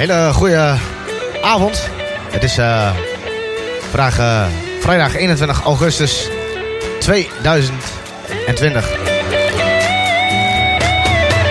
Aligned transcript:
Hele 0.00 0.32
goede 0.32 0.76
avond. 1.42 1.88
Het 2.30 2.42
is 2.42 2.58
uh, 2.58 2.90
vandaag, 3.90 4.18
uh, 4.18 4.44
vrijdag 4.80 5.14
21 5.14 5.62
augustus 5.62 6.28
2020. 7.00 8.90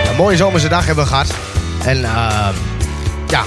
Een 0.08 0.16
mooie 0.16 0.36
zomerse 0.36 0.68
dag 0.68 0.86
hebben 0.86 1.04
we 1.04 1.10
gehad. 1.10 1.34
En 1.84 1.98
uh, 1.98 2.48
ja, 3.28 3.44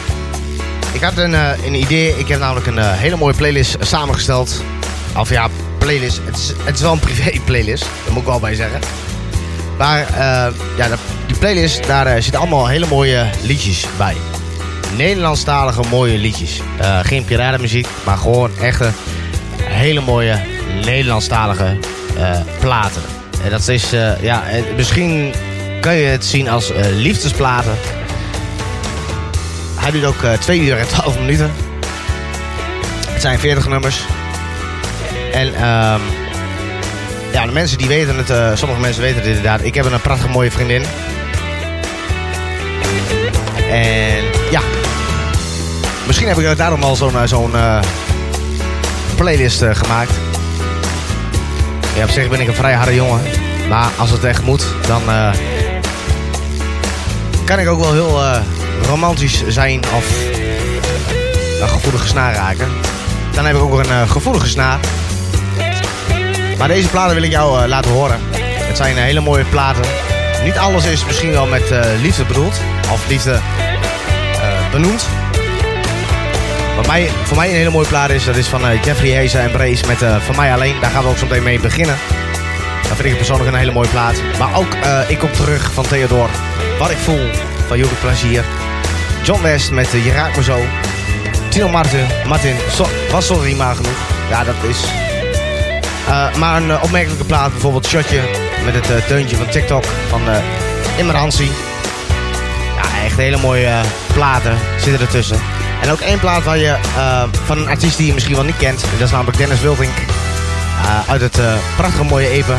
ik 0.91 1.01
had 1.01 1.17
een, 1.17 1.33
een 1.65 1.73
idee. 1.73 2.20
Ik 2.20 2.27
heb 2.27 2.39
namelijk 2.39 2.67
een 2.67 2.79
hele 2.79 3.15
mooie 3.15 3.35
playlist 3.35 3.75
samengesteld. 3.79 4.63
Of 5.17 5.29
ja, 5.29 5.47
playlist. 5.77 6.21
Het 6.25 6.38
is, 6.38 6.54
het 6.63 6.75
is 6.75 6.81
wel 6.81 6.91
een 6.91 6.99
privé 6.99 7.39
playlist. 7.45 7.86
Daar 8.04 8.14
moet 8.14 8.21
ik 8.21 8.28
wel 8.28 8.39
bij 8.39 8.56
zeggen. 8.56 8.79
Maar 9.78 10.07
ja, 10.78 10.87
die 11.28 11.37
playlist, 11.37 11.87
daar 11.87 12.21
zitten 12.21 12.42
allemaal 12.42 12.67
hele 12.67 12.87
mooie 12.87 13.29
liedjes 13.42 13.86
bij. 13.97 14.15
Nederlandstalige 14.96 15.82
mooie 15.89 16.18
liedjes. 16.18 16.61
Uh, 16.82 17.00
geen 17.01 17.25
piratenmuziek, 17.25 17.88
maar 18.06 18.18
gewoon 18.18 18.51
echte 18.60 18.92
hele 19.61 20.01
mooie 20.01 20.39
Nederlandstalige 20.86 21.78
uh, 22.18 22.39
platen. 22.60 23.01
En 23.43 23.50
dat 23.50 23.68
is, 23.68 23.93
uh, 23.93 24.21
ja, 24.21 24.43
misschien 24.75 25.34
kan 25.79 25.96
je 25.96 26.06
het 26.06 26.25
zien 26.25 26.50
als 26.50 26.71
liefdesplaten. 26.96 27.75
Hij 29.75 29.92
duurt 29.92 30.06
ook 30.06 30.25
2 30.39 30.60
uur 30.60 30.78
en 30.78 30.87
12 30.87 31.20
minuten. 31.20 31.51
Het 33.08 33.22
zijn 33.22 33.39
40 33.39 33.67
nummers. 33.67 34.00
En 35.31 35.48
um, 35.48 36.02
ja, 37.31 37.45
de 37.45 37.52
mensen 37.52 37.78
die 37.78 37.88
weten 37.88 38.17
het, 38.17 38.59
sommige 38.59 38.81
mensen 38.81 39.02
weten 39.02 39.17
het 39.17 39.28
inderdaad. 39.28 39.64
Ik 39.64 39.73
heb 39.73 39.86
een 39.86 40.02
prachtige 40.02 40.30
mooie 40.30 40.52
vriendin. 40.52 40.84
En 43.70 44.23
ja, 44.52 44.62
misschien 46.14 46.44
heb 46.44 46.52
ik 46.52 46.58
daarom 46.58 46.83
al 46.83 46.95
zo'n 46.95 47.28
zo'n 47.28 47.52
uh, 47.56 47.80
playlist 49.16 49.64
gemaakt. 49.72 50.11
Ja, 51.95 52.03
op 52.03 52.09
zich 52.09 52.30
ben 52.30 52.39
ik 52.39 52.47
een 52.47 52.55
vrij 52.55 52.73
harde 52.73 52.95
jongen. 52.95 53.22
Maar 53.70 53.89
als 53.97 54.09
het 54.09 54.23
echt 54.23 54.44
moet, 54.44 54.66
dan 54.88 55.02
kan 57.45 57.59
ik 57.59 57.67
ook 57.67 57.80
wel 57.80 57.94
heel 57.94 58.22
romantisch 58.88 59.44
zijn 59.47 59.81
of 59.95 60.05
een 61.61 61.70
gevoelige 61.70 62.08
snaar 62.08 62.33
raken. 62.33 62.67
Dan 63.31 63.45
heb 63.45 63.55
ik 63.55 63.61
ook 63.61 63.80
een 63.80 64.09
gevoelige 64.09 64.48
snaar. 64.48 64.80
Maar 66.58 66.67
deze 66.67 66.89
platen 66.89 67.16
wil 67.16 67.23
ik 67.23 67.31
jou 67.31 67.67
laten 67.67 67.92
horen. 67.92 68.20
Het 68.67 68.77
zijn 68.77 68.98
hele 68.98 69.20
mooie 69.20 69.45
platen. 69.45 69.83
Niet 70.44 70.58
alles 70.58 70.86
is 70.86 71.05
misschien 71.05 71.31
wel 71.31 71.48
met 71.48 71.73
liefde 72.02 72.25
bedoeld. 72.25 72.59
Of 72.92 73.08
liefde 73.08 73.39
benoemd. 74.72 75.05
Wat 76.88 77.09
voor 77.23 77.38
mij 77.38 77.50
een 77.50 77.56
hele 77.56 77.70
mooie 77.70 77.88
plaat 77.88 78.09
is, 78.09 78.23
dat 78.23 78.36
is 78.36 78.48
van 78.48 78.70
uh, 78.70 78.84
Jeffrey 78.84 79.16
Hazen 79.16 79.42
en 79.42 79.52
Brace 79.52 79.88
met 79.88 80.02
uh, 80.02 80.16
Van 80.20 80.36
Mij 80.36 80.53
Alleen. 80.53 80.76
Daar 80.81 80.92
gaan 80.92 81.03
we 81.03 81.09
ook 81.09 81.17
zo 81.17 81.26
meteen 81.26 81.44
mee 81.44 81.59
beginnen. 81.59 81.98
Dat 82.88 82.98
vind 82.98 83.09
ik 83.09 83.17
persoonlijk 83.17 83.50
een 83.50 83.58
hele 83.58 83.72
mooie 83.72 83.88
plaat. 83.89 84.22
Maar 84.39 84.56
ook 84.56 84.73
uh, 84.76 85.09
Ik 85.09 85.20
Kom 85.20 85.31
Terug 85.31 85.73
van 85.73 85.88
Theodor. 85.88 86.30
Wat 86.80 86.89
ik 86.89 86.98
voel 86.98 87.30
van 87.67 87.78
Jorrit 87.78 88.00
Plezier. 88.00 88.44
John 89.23 89.42
West 89.42 89.72
met 89.72 89.92
Je 89.92 90.11
Raakt 90.11 90.36
Me 90.36 90.44
Zo. 90.44 90.59
Tino 91.50 91.70
Martin, 91.70 92.06
Martin 92.28 92.56
so, 92.70 92.86
was 93.11 93.26
sorry 93.26 93.56
maar 93.56 93.76
genoeg. 93.76 93.98
Ja, 94.30 94.44
dat 94.44 94.56
is... 94.67 94.84
maar 96.38 96.61
een 96.61 96.81
opmerkelijke 96.81 97.26
plaat, 97.26 97.52
bijvoorbeeld 97.52 97.88
Shotje 97.88 98.22
met 98.66 98.73
het 98.73 99.08
deuntje 99.08 99.36
van 99.36 99.50
TikTok 99.50 99.84
van 100.09 100.22
Hansie. 101.16 101.52
Ja, 102.76 103.04
echt 103.04 103.17
hele 103.17 103.38
mooie 103.38 103.81
platen 104.14 104.58
zitten 104.77 105.02
ertussen. 105.02 105.52
En 105.83 105.92
ook 105.92 105.99
één 105.99 106.20
plaat 106.20 106.44
waar 106.44 106.58
je, 106.58 106.77
uh, 106.95 107.23
van 107.45 107.58
een 107.58 107.67
artiest 107.67 107.98
die 107.98 108.08
je 108.08 108.14
misschien 108.14 108.36
wel 108.36 108.44
niet 108.44 108.58
kent. 108.58 108.82
Dat 108.82 109.02
is 109.02 109.11
namelijk 109.11 109.38
Dennis 109.38 109.61
Wildink. 109.61 109.92
Uh, 110.82 111.10
uit 111.10 111.21
het 111.21 111.39
uh, 111.39 111.54
prachtige 111.76 112.04
mooie 112.04 112.30
Even. 112.30 112.58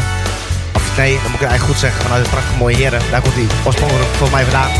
Of 0.75 0.97
nee, 0.97 1.13
dan 1.13 1.31
moet 1.31 1.41
ik 1.41 1.47
eigenlijk 1.47 1.71
goed 1.71 1.79
zeggen. 1.79 2.03
Vanuit 2.03 2.23
het 2.23 2.31
prachtige 2.31 2.57
mooie 2.57 2.77
Heren. 2.77 3.01
Daar 3.11 3.21
komt 3.21 3.35
hij 3.35 3.47
oorspronkelijk 3.65 4.09
voor 4.09 4.31
mij 4.31 4.43
vandaan. 4.43 4.71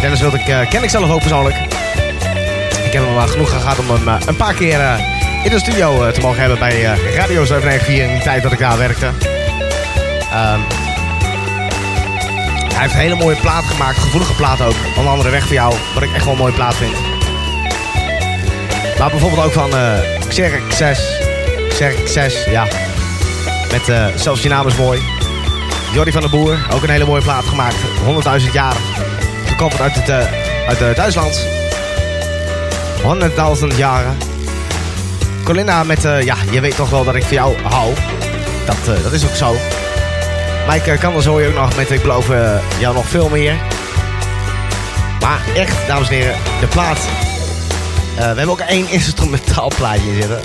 Dennis 0.00 0.20
Wildink 0.20 0.68
ken 0.70 0.82
ik 0.82 0.90
zelf 0.90 1.10
ook 1.10 1.20
persoonlijk. 1.20 1.56
Ik 2.84 2.92
heb 2.92 3.04
hem 3.04 3.28
genoeg 3.28 3.50
gehad 3.50 3.78
om 3.78 3.90
hem 3.90 4.20
een 4.26 4.36
paar 4.36 4.54
keer 4.54 4.80
in 5.44 5.50
de 5.50 5.58
studio 5.58 6.10
te 6.10 6.20
mogen 6.20 6.40
hebben 6.40 6.58
bij 6.58 6.82
Radio 7.14 7.44
794 7.44 7.88
in 7.88 8.12
die 8.12 8.22
tijd 8.22 8.42
dat 8.42 8.52
ik 8.52 8.58
daar 8.58 8.78
werkte. 8.78 9.06
Um, 9.06 10.60
hij 12.72 12.88
heeft 12.88 12.94
een 12.94 13.00
hele 13.00 13.24
mooie 13.24 13.36
plaat 13.36 13.64
gemaakt, 13.64 13.98
gevoelige 13.98 14.34
plaat 14.34 14.60
ook. 14.60 14.74
Onder 14.96 15.12
andere 15.12 15.30
Weg 15.30 15.44
voor 15.44 15.52
jou, 15.52 15.74
wat 15.94 16.02
ik 16.02 16.12
echt 16.14 16.24
wel 16.24 16.32
een 16.32 16.38
mooie 16.38 16.52
plaat 16.52 16.74
vind. 16.74 17.19
Maar 19.00 19.10
bijvoorbeeld 19.10 19.44
ook 19.44 19.52
van 19.52 19.74
uh, 19.74 19.98
Xerk 20.28 20.72
6. 20.72 21.22
Xerk 21.68 22.08
6, 22.08 22.44
ja. 22.44 22.66
Met 23.70 23.88
uh, 23.88 24.06
zelfs 24.14 24.42
je 24.42 24.48
naam 24.48 24.66
is 24.66 24.76
mooi. 24.76 25.00
Jordi 25.92 26.12
van 26.12 26.20
der 26.20 26.30
Boer, 26.30 26.58
ook 26.72 26.82
een 26.82 26.90
hele 26.90 27.04
mooie 27.04 27.22
plaat 27.22 27.44
gemaakt. 27.44 27.74
100.000 28.46 28.52
jaar. 28.52 28.76
Gekoppeld 29.46 29.80
uit, 29.80 29.94
het, 29.94 30.08
uh, 30.08 30.68
uit 30.68 30.96
Duitsland. 30.96 31.46
100.000 33.72 33.76
jaren. 33.76 34.16
Colinda 35.44 35.84
met, 35.84 36.02
ja, 36.02 36.36
je 36.50 36.60
weet 36.60 36.76
toch 36.76 36.90
wel 36.90 37.04
dat 37.04 37.14
ik 37.14 37.22
van 37.22 37.36
jou 37.36 37.56
hou. 37.62 37.94
Dat, 38.64 39.02
dat 39.02 39.12
is 39.12 39.24
ook 39.24 39.36
zo. 39.36 39.56
Mike 40.68 40.96
kan 40.98 41.14
er 41.14 41.22
zo 41.22 41.40
ook 41.40 41.54
nog 41.54 41.76
met, 41.76 41.90
ik 41.90 42.02
beloof 42.02 42.28
jou 42.78 42.94
nog 42.94 43.06
veel 43.06 43.28
meer. 43.28 43.54
Maar 45.20 45.40
echt, 45.54 45.86
dames 45.86 46.08
en 46.08 46.14
heren, 46.14 46.36
de 46.60 46.66
plaat 46.66 47.08
we 48.20 48.26
hebben 48.26 48.50
ook 48.50 48.60
één 48.60 48.90
instrumentaal 48.90 49.70
plaatje 49.76 50.14
zitten. 50.14 50.38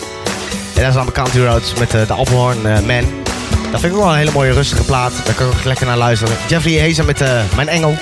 En 0.75 0.83
dat 0.83 0.93
is 0.93 0.95
aan 0.95 1.11
Country 1.11 1.45
Roads 1.45 1.73
met 1.73 1.93
uh, 1.93 2.07
de 2.07 2.13
Alpenhorn 2.13 2.57
uh, 2.57 2.79
Man. 2.79 3.23
Dat 3.71 3.79
vind 3.79 3.83
ik 3.83 3.93
ook 3.93 4.03
wel 4.03 4.11
een 4.11 4.17
hele 4.17 4.31
mooie 4.31 4.51
rustige 4.51 4.83
plaat. 4.83 5.13
Daar 5.25 5.35
kan 5.35 5.47
ik 5.47 5.53
ook 5.53 5.63
lekker 5.63 5.85
naar 5.85 5.97
luisteren. 5.97 6.35
Jeffrey 6.47 6.79
Hazen 6.79 7.05
met 7.05 7.19
Mijn 7.55 7.67
Engel. 7.67 7.97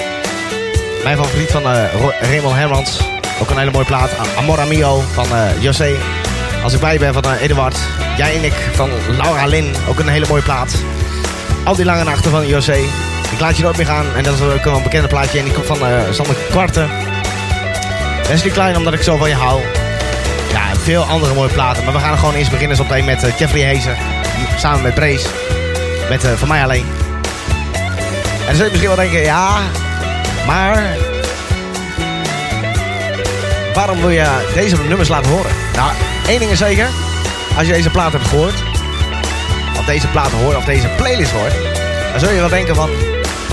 Mijn 1.04 1.18
favoriet 1.18 1.52
van 1.52 1.64
Raymond 2.22 2.56
Hermans. 2.56 3.00
Ook 3.42 3.50
een 3.50 3.58
hele 3.58 3.72
mooie 3.72 3.86
plaat. 3.86 4.10
Amor 4.38 4.60
Amio 4.60 5.02
van 5.14 5.28
José. 5.60 5.96
Als 6.64 6.74
ik 6.74 6.80
bij 6.80 6.98
ben 6.98 7.14
van 7.14 7.34
Eduard. 7.34 7.78
Jij 8.18 8.36
en 8.36 8.44
ik 8.44 8.54
van 8.74 8.90
Laura 9.18 9.46
Lin. 9.46 9.74
Ook 9.90 10.00
een 10.00 10.08
hele 10.08 10.26
mooie 10.30 10.44
plaat. 10.44 10.76
Al 11.64 11.76
die 11.76 11.86
lange 11.86 12.04
nachten 12.04 12.32
van 12.32 12.48
José. 12.48 12.78
Ik 13.32 13.40
laat 13.40 13.58
je 13.58 13.64
nooit 13.64 13.78
meer 13.78 13.86
gaan. 13.86 14.06
En 14.16 14.24
dat 14.24 14.34
is 14.34 14.42
ook 14.42 14.66
een 14.66 14.84
bekende 14.84 15.08
plaatje. 15.08 15.40
En 15.40 15.44
die 15.44 15.54
komt 15.54 15.66
van 15.66 15.78
Sander 16.12 16.36
Kwarten. 16.50 17.03
Wesley 18.28 18.52
Klein, 18.52 18.78
omdat 18.78 18.94
ik 18.94 19.02
zo 19.02 19.18
van 19.18 19.30
je 19.30 19.36
hou. 19.36 19.62
Ja, 20.52 20.76
veel 20.76 21.04
andere 21.04 21.34
mooie 21.34 21.54
platen. 21.54 21.84
Maar 21.84 21.94
we 21.94 22.00
gaan 22.00 22.18
gewoon 22.18 22.34
eerst 22.34 22.52
beginnen 22.52 22.78
zo 22.78 22.84
meteen 22.84 23.06
met 23.06 23.24
uh, 23.24 23.38
Jeffrey 23.38 23.76
Hazen. 23.76 23.98
Samen 24.58 24.82
met 24.82 24.94
Brace. 24.94 25.28
Met 26.10 26.24
uh, 26.24 26.32
Van 26.32 26.48
mij 26.48 26.64
alleen. 26.64 26.86
En 28.40 28.46
dan 28.46 28.56
zul 28.56 28.66
je 28.66 28.72
misschien 28.72 28.96
wel 28.96 29.06
denken, 29.06 29.22
ja, 29.22 29.58
maar... 30.48 30.84
Waarom 33.74 34.00
wil 34.00 34.10
je 34.10 34.50
deze 34.54 34.76
nummers 34.88 35.10
laten 35.10 35.32
horen? 35.32 35.52
Nou, 35.76 35.92
één 36.28 36.40
ding 36.40 36.52
is 36.52 36.58
zeker. 36.58 36.88
Als 37.58 37.68
je 37.68 37.74
deze 37.74 37.90
plaat 37.90 38.12
hebt 38.12 38.28
gehoord... 38.28 38.64
Of 39.80 39.86
deze 39.86 40.08
plaat 40.08 40.32
hoort, 40.32 40.56
of 40.56 40.66
deze 40.66 40.88
playlist 40.88 41.32
hoort... 41.32 41.54
Dan 42.12 42.20
zul 42.20 42.32
je 42.32 42.40
wel 42.40 42.50
denken 42.50 42.76
van... 42.76 42.90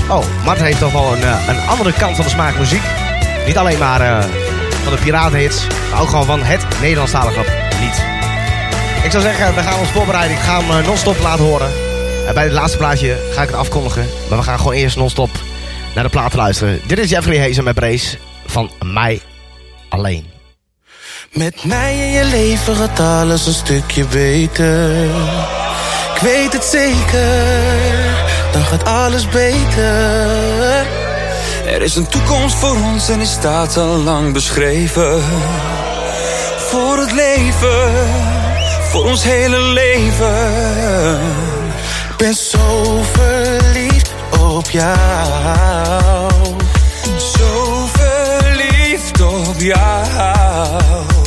Oh, 0.08 0.25
Mart 0.44 0.60
heeft 0.60 0.78
toch 0.78 0.92
wel 0.92 1.12
een, 1.12 1.22
eh, 1.22 1.48
een 1.48 1.69
andere 1.69 1.92
kant 1.92 2.16
van 2.16 2.25
de 2.25 2.31
smaak 2.31 2.58
muziek. 2.58 2.82
Niet 3.47 3.58
alleen 3.58 3.78
maar... 3.78 4.00
van 4.82 4.92
de 4.92 4.98
piratenhits. 5.02 5.66
Maar 5.91 6.00
ook 6.00 6.08
gewoon 6.08 6.24
van 6.24 6.42
het 6.42 6.66
Nederlandstalige 6.80 7.44
lied. 7.80 8.04
Ik 9.04 9.10
zou 9.10 9.22
zeggen, 9.22 9.54
we 9.54 9.60
gaan 9.60 9.78
ons 9.78 9.88
voorbereiden. 9.88 10.36
Ik 10.36 10.42
ga 10.42 10.60
hem 10.60 10.78
eh, 10.78 10.86
non-stop 10.86 11.18
laten 11.22 11.44
horen. 11.44 11.70
En 12.26 12.34
bij 12.34 12.44
het 12.44 12.52
laatste 12.52 12.78
plaatje 12.78 13.31
ga 13.32 13.43
ik 13.43 13.49
het 13.49 13.56
afkondigen. 13.56 14.06
Maar 14.28 14.38
we 14.38 14.44
gaan 14.44 14.58
gewoon 14.58 14.72
eerst 14.72 14.96
non-stop 14.96 15.31
naar 15.94 16.05
de 16.05 16.10
plaat 16.10 16.34
luisteren. 16.34 16.81
Dit 16.87 16.99
is 16.99 17.10
Jeffrey 17.10 17.40
Hazen 17.40 17.64
met 17.64 17.75
Brace 17.75 18.19
van 18.46 18.70
Mij 18.84 19.20
Alleen. 19.88 20.31
Met 21.32 21.64
mij 21.64 21.99
in 21.99 22.10
je 22.10 22.25
leven 22.25 22.76
gaat 22.76 23.00
alles 23.00 23.46
een 23.46 23.52
stukje 23.52 24.05
beter. 24.05 25.05
Ik 26.14 26.20
weet 26.20 26.52
het 26.52 26.64
zeker, 26.64 27.44
dan 28.52 28.62
gaat 28.62 28.84
alles 28.84 29.28
beter. 29.28 31.00
Er 31.66 31.82
is 31.82 31.96
een 31.96 32.08
toekomst 32.08 32.54
voor 32.56 32.76
ons 32.92 33.08
en 33.08 33.18
die 33.18 33.26
staat 33.26 33.76
al 33.76 33.96
lang 33.96 34.32
beschreven. 34.32 35.22
Voor 36.56 36.98
het 36.98 37.12
leven, 37.12 37.92
voor 38.90 39.04
ons 39.04 39.22
hele 39.22 39.60
leven. 39.60 41.20
Ik 42.10 42.16
ben 42.16 42.34
zo 42.34 43.02
verliefd 43.12 44.10
op 44.40 44.70
jou. 44.70 46.30
Zo 47.16 47.86
verliefd 47.92 49.20
op 49.20 49.60
jou. 49.60 51.19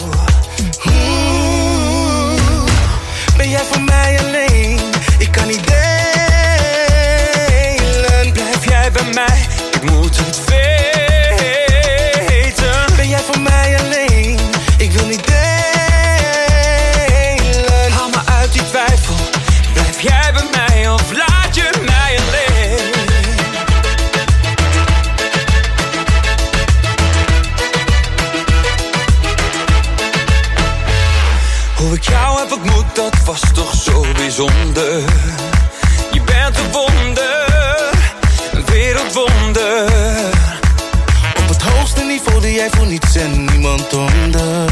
bijzonder. 34.35 34.99
Je 36.11 36.21
bent 36.25 36.57
een 36.57 36.71
wonder, 36.71 37.45
een 38.51 38.65
wereldwonder. 38.65 39.85
Op 41.39 41.47
het 41.47 41.61
hoogste 41.61 42.03
niveau 42.03 42.41
die 42.41 42.53
jij 42.53 42.69
voor 42.69 42.85
niets 42.85 43.15
en 43.15 43.45
niemand 43.45 43.93
onder. 43.93 44.62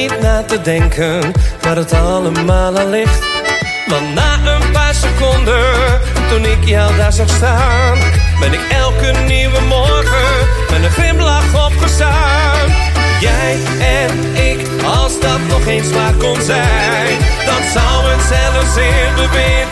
niet 0.00 0.20
na 0.20 0.42
te 0.42 0.60
denken 0.60 1.32
waar 1.60 1.76
het 1.76 1.92
allemaal 1.92 2.78
aan 2.78 2.90
ligt. 2.90 3.22
Want 3.86 4.14
na 4.14 4.54
een 4.54 4.70
paar 4.72 4.94
seconden, 4.94 6.00
toen 6.30 6.44
ik 6.44 6.64
jou 6.64 6.96
daar 6.96 7.12
zag 7.12 7.28
staan, 7.28 7.98
ben 8.40 8.52
ik 8.52 8.60
elke 8.70 9.12
nieuwe 9.26 9.60
morgen 9.60 10.30
met 10.70 10.84
een 10.84 10.90
glimlach 10.90 11.66
opgestaan. 11.66 12.68
Jij 13.20 13.56
en 13.80 14.34
ik, 14.34 14.66
als 14.84 15.20
dat 15.20 15.40
nog 15.48 15.66
eens 15.66 15.90
waar 15.90 16.14
kon 16.14 16.40
zijn, 16.42 17.18
dan 17.46 17.62
zou 17.74 18.10
het 18.10 18.22
zelfs 18.28 18.76
in 18.76 19.14
de 19.16 19.28
wind 19.32 19.69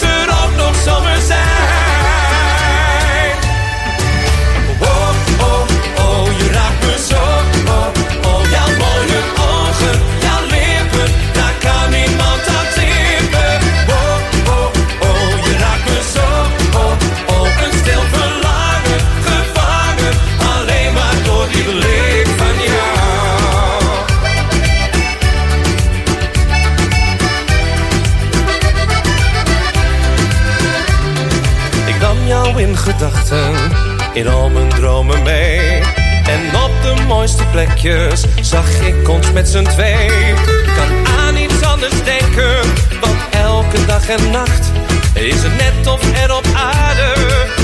in 34.19 34.29
al 34.29 34.50
mijn 34.50 34.69
dromen 34.69 35.23
mee. 35.23 35.81
En 36.25 36.62
op 36.65 36.70
de 36.82 37.03
mooiste 37.06 37.44
plekjes 37.50 38.25
zag 38.41 38.81
ik 38.81 39.09
ons 39.09 39.32
met 39.32 39.49
z'n 39.49 39.62
twee. 39.62 40.35
Kan 40.76 41.15
aan 41.19 41.37
iets 41.37 41.62
anders 41.62 42.05
denken, 42.05 42.56
want 43.00 43.17
elke 43.31 43.85
dag 43.87 44.09
en 44.09 44.31
nacht 44.31 44.73
is 45.15 45.43
het 45.43 45.56
net 45.56 45.87
of 45.87 46.00
er 46.23 46.37
op 46.37 46.47
aarde 46.55 47.12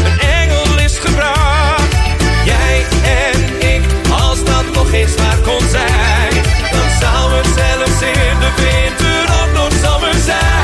een 0.05 0.21
engel 0.21 0.79
is 0.85 0.99
gebracht. 0.99 1.95
Jij 2.45 2.85
en 3.05 3.69
ik, 3.75 3.83
als 4.11 4.45
dat 4.45 4.65
nog 4.75 4.93
eens 4.93 5.15
waar 5.15 5.39
kon 5.45 5.69
zijn, 5.71 6.33
dan 6.73 6.89
zou 7.01 7.33
het 7.33 7.47
zelfs 7.57 8.03
in 8.03 8.39
de 8.41 8.53
winter 8.57 9.43
ook 9.43 9.53
nog 9.55 9.73
zomer 9.83 10.15
zijn. 10.25 10.64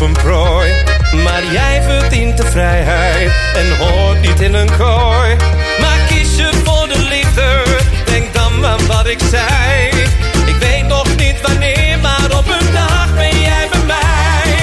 een 0.00 0.12
prooi. 0.12 0.72
Maar 1.24 1.42
jij 1.52 1.82
verdient 1.82 2.36
de 2.36 2.46
vrijheid 2.46 3.30
en 3.54 3.76
hoort 3.76 4.20
niet 4.20 4.40
in 4.40 4.54
een 4.54 4.76
kooi. 4.76 5.36
Maar 5.80 5.98
kies 6.08 6.36
je 6.36 6.50
voor 6.64 6.88
de 6.88 6.98
liefde, 6.98 7.62
denk 8.04 8.34
dan 8.34 8.66
aan 8.66 8.86
wat 8.86 9.06
ik 9.06 9.20
zei. 9.30 9.88
Ik 10.46 10.56
weet 10.60 10.86
nog 10.86 11.16
niet 11.16 11.40
wanneer, 11.40 11.98
maar 11.98 12.38
op 12.38 12.48
een 12.48 12.72
dag 12.72 13.14
ben 13.14 13.40
jij 13.40 13.68
bij 13.70 13.84
mij. 13.86 14.56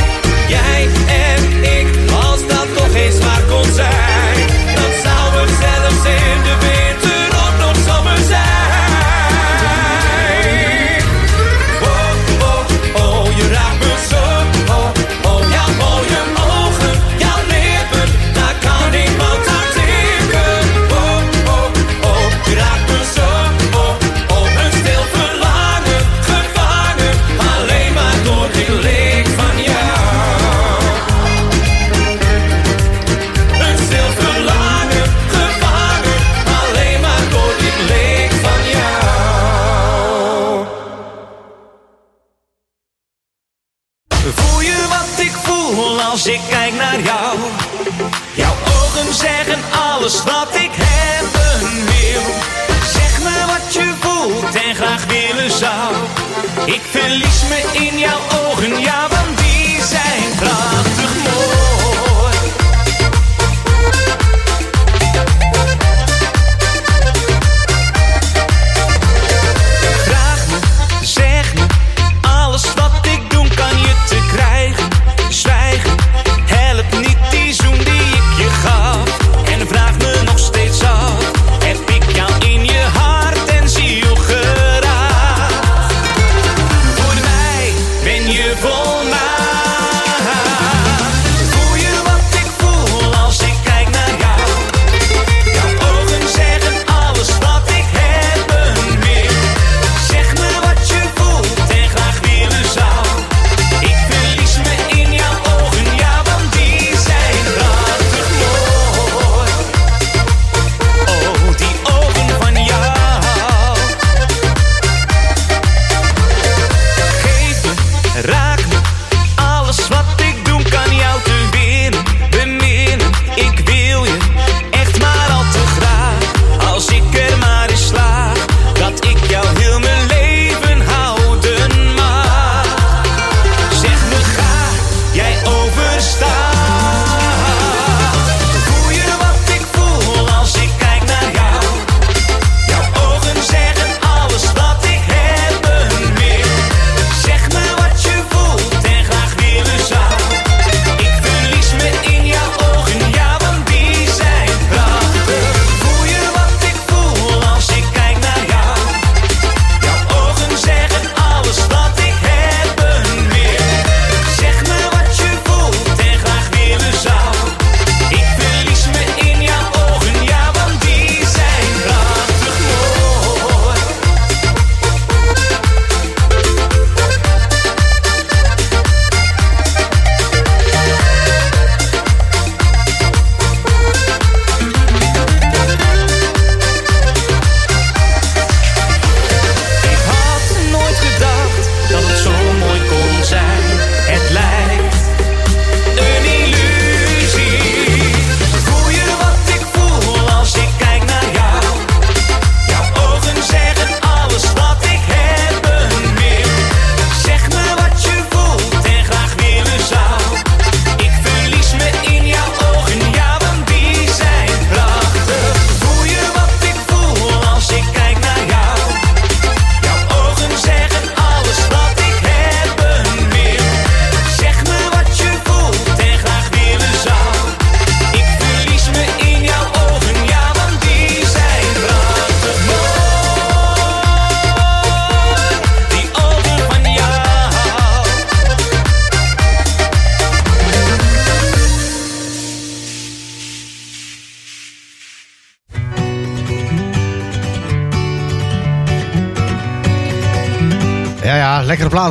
Jij 0.47 0.87
en 1.07 1.63
ik, 1.63 1.87
als 2.23 2.47
dat 2.47 2.67
toch 2.77 2.95
eens 2.95 3.19
waar 3.19 3.41
kon 3.49 3.73
zijn. 3.73 4.16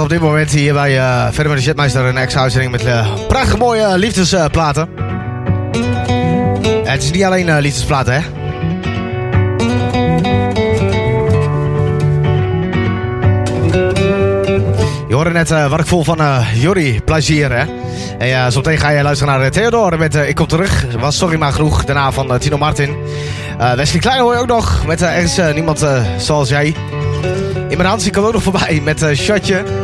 Op 0.06 0.12
dit 0.12 0.20
moment 0.20 0.50
hier 0.50 0.72
bij 0.72 0.96
uh, 0.96 1.26
verder 1.30 1.52
met 1.52 1.92
de 1.92 1.98
een 1.98 2.16
ex-uitzending 2.16 2.72
met 2.72 2.84
uh, 2.84 3.14
prachtige 3.28 3.56
mooie 3.56 3.98
liefdesplaten. 3.98 4.88
het 6.84 7.02
is 7.02 7.10
niet 7.10 7.24
alleen 7.24 7.48
uh, 7.48 7.56
liefdesplaten, 7.58 8.14
hè? 8.14 8.20
Je 15.08 15.14
hoorde 15.14 15.30
net 15.30 15.48
wat 15.48 15.80
ik 15.80 15.86
voel 15.86 16.04
van 16.04 16.44
Jorri 16.54 17.00
Plezier, 17.04 17.52
hè? 17.52 17.64
En 18.18 18.26
ja, 18.26 18.50
zometeen 18.50 18.78
ga 18.78 18.88
je 18.88 19.02
luisteren 19.02 19.38
naar 19.38 19.50
Theodore 19.50 19.98
met 19.98 20.14
Ik 20.14 20.34
Kom 20.34 20.46
Terug. 20.46 20.86
Was 20.98 21.16
sorry 21.16 21.38
maar 21.38 21.52
genoeg, 21.52 21.84
daarna 21.84 22.12
van 22.12 22.38
Tino 22.38 22.58
Martin. 22.58 22.96
Wesley 23.76 24.00
Klein 24.00 24.20
hoor 24.20 24.32
je 24.32 24.40
ook 24.40 24.46
nog, 24.46 24.86
met 24.86 25.02
ergens 25.02 25.54
niemand 25.54 25.86
zoals 26.16 26.48
jij. 26.48 26.74
In 27.68 27.76
mijn 27.76 27.88
hand 27.88 28.02
zie 28.02 28.10
ik 28.10 28.18
ook 28.18 28.32
nog 28.32 28.42
voorbij 28.42 28.80
met 28.84 29.02
uh, 29.02 29.14
Shotje. 29.14 29.75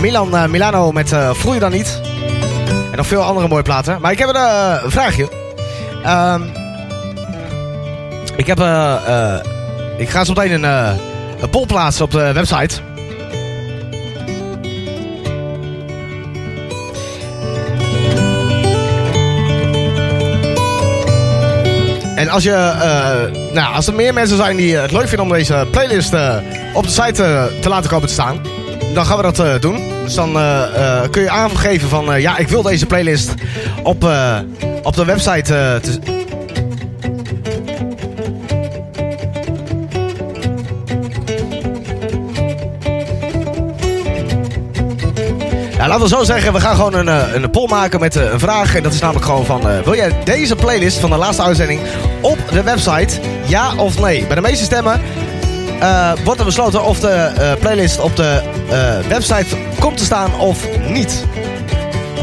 Milan 0.00 0.34
uh, 0.34 0.46
Milano 0.46 0.92
met 0.92 1.12
uh, 1.12 1.30
Voel 1.34 1.54
je 1.54 1.60
dan 1.60 1.70
niet? 1.70 2.00
En 2.90 2.96
nog 2.96 3.06
veel 3.06 3.22
andere 3.22 3.48
mooie 3.48 3.62
platen. 3.62 4.00
Maar 4.00 4.12
ik 4.12 4.18
heb 4.18 4.28
een 4.28 4.90
vraagje. 4.90 5.28
Um, 6.06 6.52
ik 8.36 8.46
heb... 8.46 8.58
ik 9.98 10.08
ga 10.10 10.24
zo 10.24 10.32
meteen 10.32 10.62
een, 10.62 10.98
een 11.40 11.50
poll 11.50 11.66
plaatsen 11.66 12.04
op 12.04 12.10
de 12.10 12.32
website. 12.32 12.74
En 22.14 22.28
als, 22.28 22.42
je, 22.42 22.72
nou, 23.52 23.74
als 23.74 23.86
er 23.86 23.94
meer 23.94 24.14
mensen 24.14 24.36
zijn 24.36 24.56
die 24.56 24.76
het 24.76 24.92
leuk 24.92 25.08
vinden 25.08 25.26
om 25.26 25.32
deze 25.32 25.66
playlist 25.70 26.14
op 26.72 26.82
de 26.84 26.90
site 26.90 27.50
te 27.60 27.68
laten 27.68 27.90
komen 27.90 28.06
te 28.06 28.12
staan, 28.12 28.40
dan 28.94 29.06
gaan 29.06 29.16
we 29.16 29.32
dat 29.32 29.62
doen. 29.62 29.82
Dus 30.04 30.14
dan 30.14 30.32
kun 31.10 31.22
je 31.22 31.30
aangeven 31.30 31.88
van 31.88 32.20
ja, 32.20 32.36
ik 32.36 32.48
wil 32.48 32.62
deze 32.62 32.86
playlist 32.86 33.34
op, 33.82 34.08
op 34.82 34.96
de 34.96 35.04
website 35.04 35.42
te, 35.82 35.98
Ja, 45.84 45.90
laten 45.90 46.08
we 46.08 46.16
zo 46.16 46.24
zeggen, 46.24 46.52
we 46.52 46.60
gaan 46.60 46.76
gewoon 46.76 46.94
een, 46.94 47.08
eh, 47.08 47.34
een 47.34 47.50
poll 47.50 47.68
maken 47.68 48.00
met 48.00 48.16
eh, 48.16 48.32
een 48.32 48.38
vraag. 48.38 48.74
En 48.74 48.82
dat 48.82 48.92
is 48.92 49.00
namelijk 49.00 49.24
gewoon 49.26 49.44
van, 49.44 49.60
wil 49.84 49.94
jij 49.94 50.12
deze 50.24 50.56
playlist 50.56 50.98
van 50.98 51.10
de 51.10 51.16
laatste 51.16 51.42
uitzending 51.42 51.80
op 52.20 52.38
de 52.50 52.62
website? 52.62 53.20
Ja 53.46 53.72
of 53.76 54.00
nee? 54.00 54.26
Bij 54.26 54.34
de 54.34 54.40
meeste 54.40 54.64
stemmen 54.64 55.00
uh, 55.84 56.12
wordt 56.24 56.40
er 56.40 56.46
besloten 56.46 56.84
of 56.84 57.00
de 57.00 57.56
playlist 57.60 58.00
op 58.00 58.16
de 58.16 58.42
website 59.08 59.56
komt 59.80 59.96
te 59.96 60.04
staan 60.04 60.38
of 60.38 60.66
niet. 60.88 61.24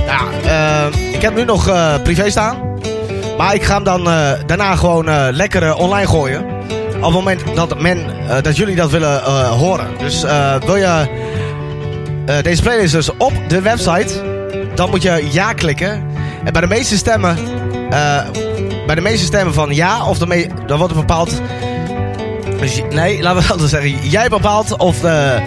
Nou, 0.06 0.92
ik 1.12 1.22
heb 1.22 1.36
nu 1.36 1.46
nog 1.46 1.72
privé 2.04 2.30
staan. 2.30 2.80
Maar 3.38 3.54
ik 3.54 3.64
ga 3.64 3.74
hem 3.74 3.84
dan 3.84 4.04
daarna 4.46 4.76
gewoon 4.76 5.32
lekker 5.32 5.76
online 5.76 6.08
gooien. 6.08 6.46
Op 6.96 7.04
het 7.04 7.14
moment 7.14 7.42
dat, 7.56 7.80
men, 7.80 8.06
dat 8.42 8.58
jullie 8.58 8.76
dat 8.76 8.92
willen 8.92 9.24
horen. 9.48 9.88
Dus 9.98 10.26
wil 10.66 10.76
je 10.76 11.08
deze 12.42 12.62
playlist 12.62 12.94
dus 12.94 13.10
op 13.18 13.34
de 13.48 13.62
website. 13.62 14.24
Dan 14.76 14.90
moet 14.90 15.02
je 15.02 15.28
ja 15.32 15.54
klikken. 15.54 15.92
En 16.44 16.54
bij 16.54 16.62
de 16.62 16.68
meeste 16.68 16.98
stemmen... 16.98 17.38
Bij 18.86 18.96
de 18.96 19.02
meeste 19.02 19.26
stemmen 19.26 19.54
van 19.54 19.76
ja, 19.76 20.06
of 20.06 20.18
dan 20.18 20.78
wordt 20.78 20.94
er 20.94 21.00
bepaald... 21.00 21.42
Nee, 22.90 23.22
laten 23.22 23.44
we 23.44 23.52
anders 23.52 23.72
zeggen. 23.72 24.10
Jij 24.10 24.30
bepaalt 24.30 24.78
of 24.78 25.00
de... 25.00 25.42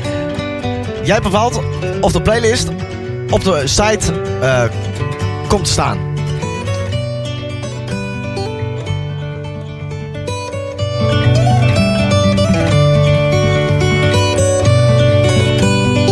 Jij 1.02 1.21
bepaalt 1.21 1.61
of 2.00 2.12
de 2.12 2.23
playlist 2.23 2.68
op 3.30 3.44
de 3.44 3.62
site 3.64 4.12
uh, 4.42 4.62
komt 5.49 5.64
te 5.64 5.71
staan. 5.71 5.99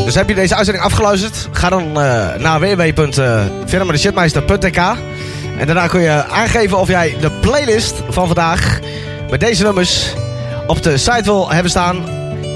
Dus 0.05 0.15
heb 0.15 0.29
je 0.29 0.35
deze 0.35 0.55
uitzending 0.55 0.85
afgeluisterd? 0.85 1.49
Ga 1.53 1.69
dan 1.69 1.89
uh, 1.89 2.35
naar 2.35 2.61
www.firmadeshitmeister.nk 2.61 4.77
En 5.59 5.67
daarna 5.67 5.87
kun 5.87 6.01
je 6.01 6.25
aangeven 6.25 6.79
of 6.79 6.89
jij 6.89 7.17
de 7.21 7.31
playlist 7.31 7.95
van 8.09 8.27
vandaag 8.27 8.79
met 9.31 9.41
deze 9.41 9.63
nummers 9.63 10.15
op 10.67 10.83
de 10.83 10.99
site 10.99 11.23
wil 11.23 11.51
hebben 11.51 11.71
staan. 11.71 12.05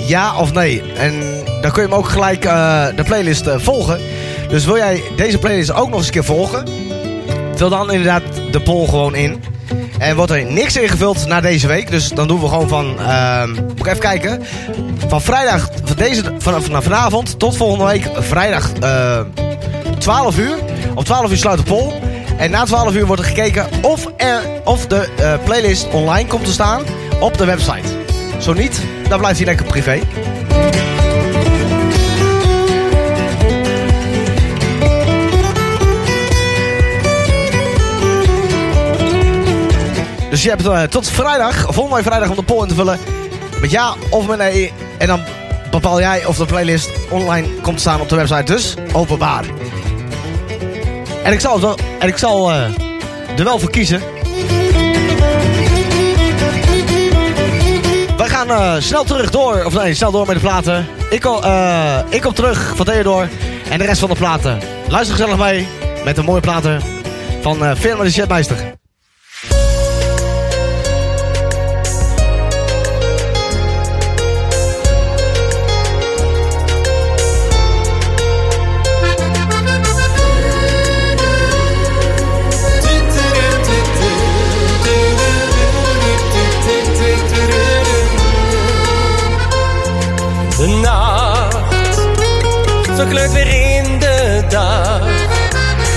Ja 0.06 0.36
of 0.38 0.52
nee. 0.52 0.82
En 0.96 1.20
dan 1.60 1.72
kun 1.72 1.82
je 1.82 1.88
hem 1.88 1.98
ook 1.98 2.08
gelijk 2.08 2.44
uh, 2.44 2.86
de 2.96 3.02
playlist 3.02 3.46
uh, 3.46 3.54
volgen. 3.58 4.00
Dus 4.48 4.64
wil 4.64 4.76
jij 4.76 5.02
deze 5.16 5.38
playlist 5.38 5.72
ook 5.72 5.88
nog 5.88 5.96
eens 5.96 6.06
een 6.06 6.12
keer 6.12 6.24
volgen? 6.24 6.68
Vul 7.54 7.68
dan 7.68 7.90
inderdaad 7.90 8.22
de 8.50 8.60
poll 8.60 8.86
gewoon 8.86 9.14
in. 9.14 9.42
En 9.98 10.16
wordt 10.16 10.32
er 10.32 10.44
niks 10.44 10.76
ingevuld 10.76 11.26
na 11.26 11.40
deze 11.40 11.66
week. 11.66 11.90
Dus 11.90 12.08
dan 12.08 12.28
doen 12.28 12.40
we 12.40 12.48
gewoon 12.48 12.68
van... 12.68 12.96
Uh, 12.98 13.46
moet 13.46 13.78
ik 13.78 13.86
even 13.86 13.98
kijken. 13.98 14.42
Van 15.08 15.22
vrijdag... 15.22 15.68
Van 15.84 15.96
deze, 15.96 16.22
van, 16.38 16.62
van 16.62 16.82
vanavond 16.82 17.38
tot 17.38 17.56
volgende 17.56 17.84
week 17.84 18.08
vrijdag 18.14 18.72
uh, 18.82 19.18
eh, 19.18 19.26
12 19.98 20.38
uur. 20.38 20.58
Om 20.94 21.04
12 21.04 21.30
uur 21.30 21.36
sluit 21.36 21.58
de 21.58 21.64
poll. 21.64 21.92
En 22.38 22.50
na 22.50 22.64
12 22.64 22.94
uur 22.94 23.06
wordt 23.06 23.22
er 23.22 23.28
gekeken 23.28 23.66
of, 23.82 24.06
er, 24.16 24.42
of 24.64 24.86
de 24.86 25.38
playlist 25.44 25.88
online 25.88 26.28
komt 26.28 26.44
te 26.44 26.52
staan 26.52 26.82
op 27.20 27.38
de 27.38 27.44
website. 27.44 27.88
Zo 28.38 28.52
niet, 28.52 28.80
dan 29.08 29.18
blijft 29.18 29.36
hij 29.36 29.46
lekker 29.46 29.66
privé. 29.66 30.00
Dus 40.30 40.42
je 40.42 40.48
hebt 40.48 40.64
uh, 40.64 40.82
tot 40.82 41.08
vrijdag, 41.08 41.54
volgende 41.62 41.94
week 41.94 42.04
vrijdag, 42.04 42.28
om 42.28 42.36
de 42.36 42.42
poll 42.42 42.62
in 42.62 42.68
te 42.68 42.74
vullen. 42.74 42.98
Met 43.60 43.70
ja 43.70 43.94
of 44.10 44.26
met 44.26 44.38
nee. 44.38 44.72
En 44.98 45.06
dan 45.06 45.20
bepaal 45.70 46.00
jij 46.00 46.24
of 46.24 46.36
de 46.36 46.44
playlist 46.44 46.90
online 47.10 47.48
komt 47.62 47.80
staan 47.80 48.00
op 48.00 48.08
de 48.08 48.16
website. 48.16 48.42
Dus 48.42 48.74
openbaar. 48.92 49.44
En 51.22 51.32
ik 51.32 51.40
zal, 51.40 51.78
en 51.98 52.08
ik 52.08 52.16
zal 52.16 52.50
uh, 52.50 52.64
er 53.36 53.44
wel 53.44 53.58
voor 53.58 53.70
kiezen. 53.70 54.15
Gaan 58.48 58.74
uh, 58.74 58.80
snel 58.82 59.04
terug 59.04 59.30
door. 59.30 59.64
Of 59.64 59.74
nee, 59.74 59.94
snel 59.94 60.10
door 60.10 60.26
met 60.26 60.34
de 60.34 60.40
platen. 60.40 60.86
Ik 61.10 61.20
kom, 61.20 61.44
uh, 61.44 61.98
ik 62.08 62.20
kom 62.20 62.34
terug 62.34 62.76
van 62.76 62.86
Theodor. 62.86 63.28
En 63.70 63.78
de 63.78 63.84
rest 63.84 64.00
van 64.00 64.08
de 64.08 64.16
platen. 64.16 64.58
Luister 64.88 65.16
gezellig 65.16 65.38
mee 65.38 65.68
met 66.04 66.16
de 66.16 66.22
mooie 66.22 66.40
platen 66.40 66.80
van 67.40 67.62
uh, 67.62 67.74
Firma 67.74 68.02
de 68.02 68.10
Jetmeister. 68.10 68.75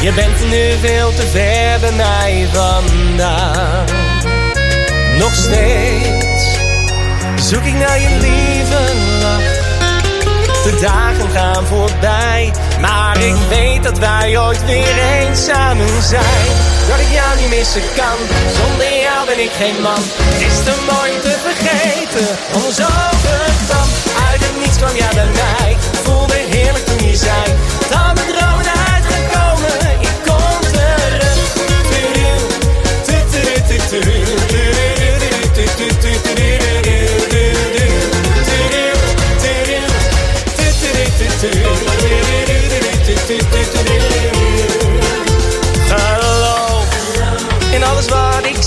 Je 0.10 0.16
bent 0.16 0.50
nu 0.50 0.90
veel 0.90 1.14
te 1.14 1.28
ver 1.28 1.80
bij 1.80 1.92
mij 1.92 2.48
vandaan. 2.54 3.86
Nog 5.18 5.36
steeds 5.36 6.58
zoek 7.36 7.64
ik 7.64 7.74
naar 7.74 8.00
je 8.00 8.10
lieve 8.10 8.82
lach. 9.22 9.58
De 10.64 10.80
dagen 10.82 11.30
gaan 11.30 11.66
voorbij, 11.66 12.54
maar 12.80 13.24
ik 13.24 13.36
weet 13.50 13.84
dat 13.84 13.98
wij 14.00 14.38
ooit 14.40 14.66
weer 14.66 14.98
eens 15.20 15.44
samen 15.44 16.04
zijn. 16.04 16.48
Dat 16.90 17.00
ik 17.00 17.12
jou 17.12 17.40
niet 17.40 17.50
missen 17.58 17.82
kan, 17.96 18.20
zonder 18.60 19.00
jou 19.02 19.26
ben 19.26 19.40
ik 19.40 19.52
geen 19.58 19.82
man. 19.82 20.04
Het 20.04 20.42
is 20.42 20.58
te 20.64 20.74
mooi 20.92 21.12
te 21.22 21.36
vergeten, 21.48 22.28
ons 22.54 22.80
overkwam. 22.80 23.90
Uit 24.30 24.42
het 24.46 24.56
niets 24.62 24.78
kwam 24.78 24.96
jij 24.96 25.14
bij 25.14 25.32
mij, 25.44 25.78
voelde 26.04 26.40
heerlijk 26.50 26.86
toen 26.86 27.08
je 27.08 27.16
zei. 27.16 27.79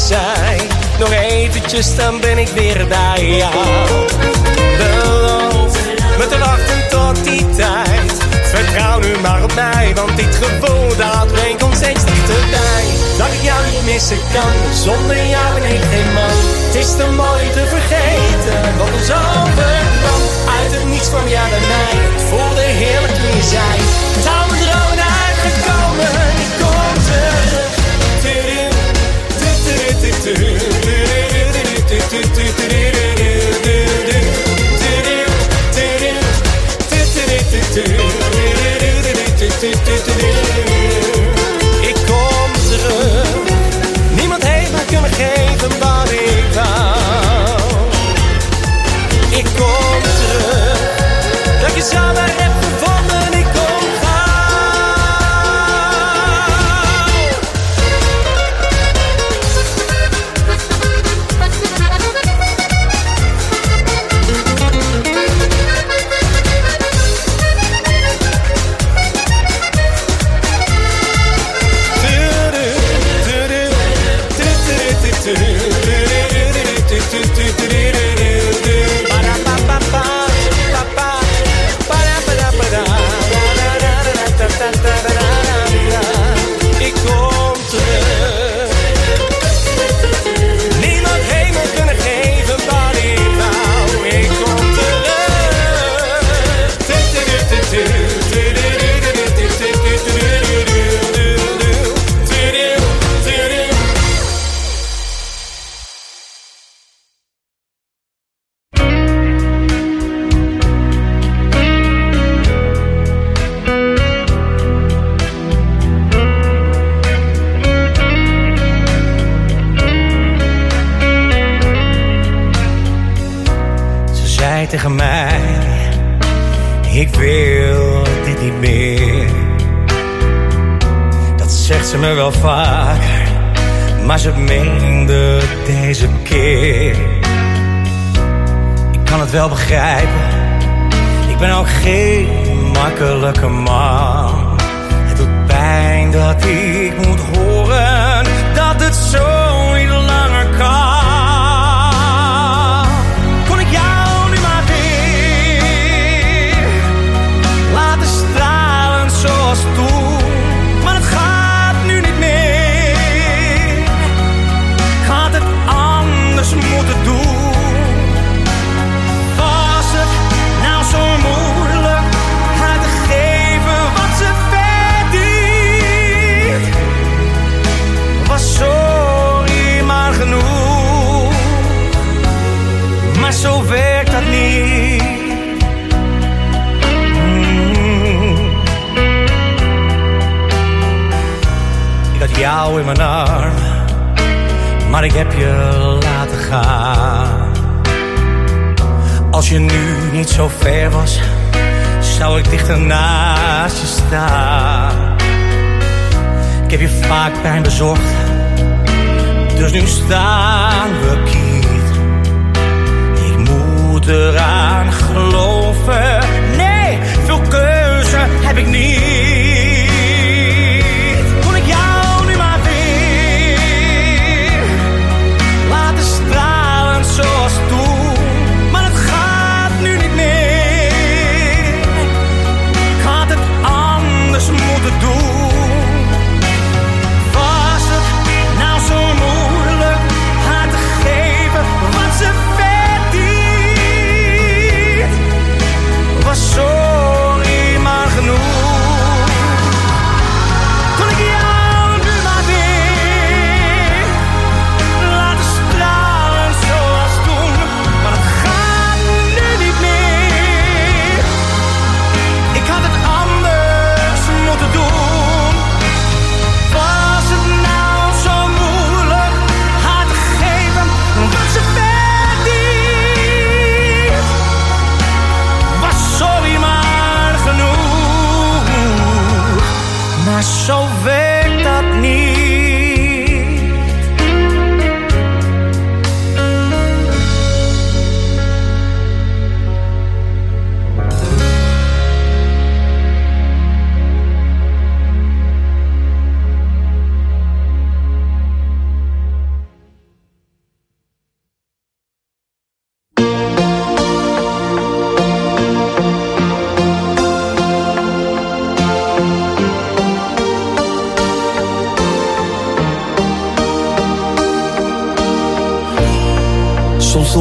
zijn. 0.07 0.61
Nog 0.99 1.13
eventjes, 1.13 1.97
dan 1.97 2.21
ben 2.21 2.39
ik 2.39 2.49
weer 2.49 2.87
bij 2.89 3.37
jou. 3.37 4.07
Beloof 4.79 5.73
me 6.19 6.27
te 6.29 6.39
wachten 6.39 6.89
tot 6.91 7.25
die 7.25 7.47
tijd. 7.57 8.13
Vertrouw 8.55 8.99
nu 8.99 9.13
maar 9.23 9.43
op 9.43 9.55
mij, 9.55 9.93
want 9.95 10.17
dit 10.17 10.37
gevoel 10.43 10.89
dat 10.97 11.33
brengt 11.33 11.63
ons 11.63 11.77
steeds 11.77 12.05
dichterbij. 12.05 12.85
Dat 13.19 13.27
ik 13.27 13.43
jou 13.43 13.61
niet 13.71 13.85
missen 13.93 14.21
kan, 14.33 14.55
zonder 14.87 15.27
jou 15.27 15.61
ben 15.61 15.71
ik 15.75 15.85
geen 15.93 16.13
man. 16.13 16.37
Het 16.67 16.75
is 16.75 16.91
te 16.97 17.07
mooi 17.23 17.45
te 17.57 17.65
vergeten, 17.75 18.61
wat 18.79 18.93
ons 18.99 19.11
overkwam. 19.11 20.23
Uit 20.59 20.73
het 20.77 20.87
niets 20.93 21.09
kwam 21.09 21.29
jij 21.29 21.49
bij 21.55 21.67
mij, 21.75 21.95
voelde 22.29 22.67
heerlijk 22.83 23.17
wie 23.23 23.37
je 23.37 23.47
zei. 23.57 23.75
Touw 24.27 24.49
dromen 24.63 25.11
uitgekomen, 25.27 26.11
ik 26.47 26.53
kom 26.61 26.72
Tiri, 30.23 30.37
tiri, 30.37 30.53
tiri, 31.53 31.77
tiri, 31.89 32.01
tiri, 32.11 32.29
tiri, 32.35 32.53
tiri. 32.57 32.92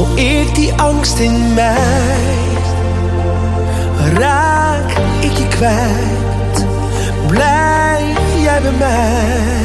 Voel 0.06 0.18
ik 0.18 0.56
die 0.56 0.74
angst 0.74 1.20
in 1.20 1.54
mij. 1.54 2.40
Raak 4.14 4.92
ik 5.20 5.38
je 5.38 5.48
kwijt, 5.48 6.66
blijf 7.28 8.18
jij 8.44 8.62
bij 8.62 8.72
mij. 8.72 9.60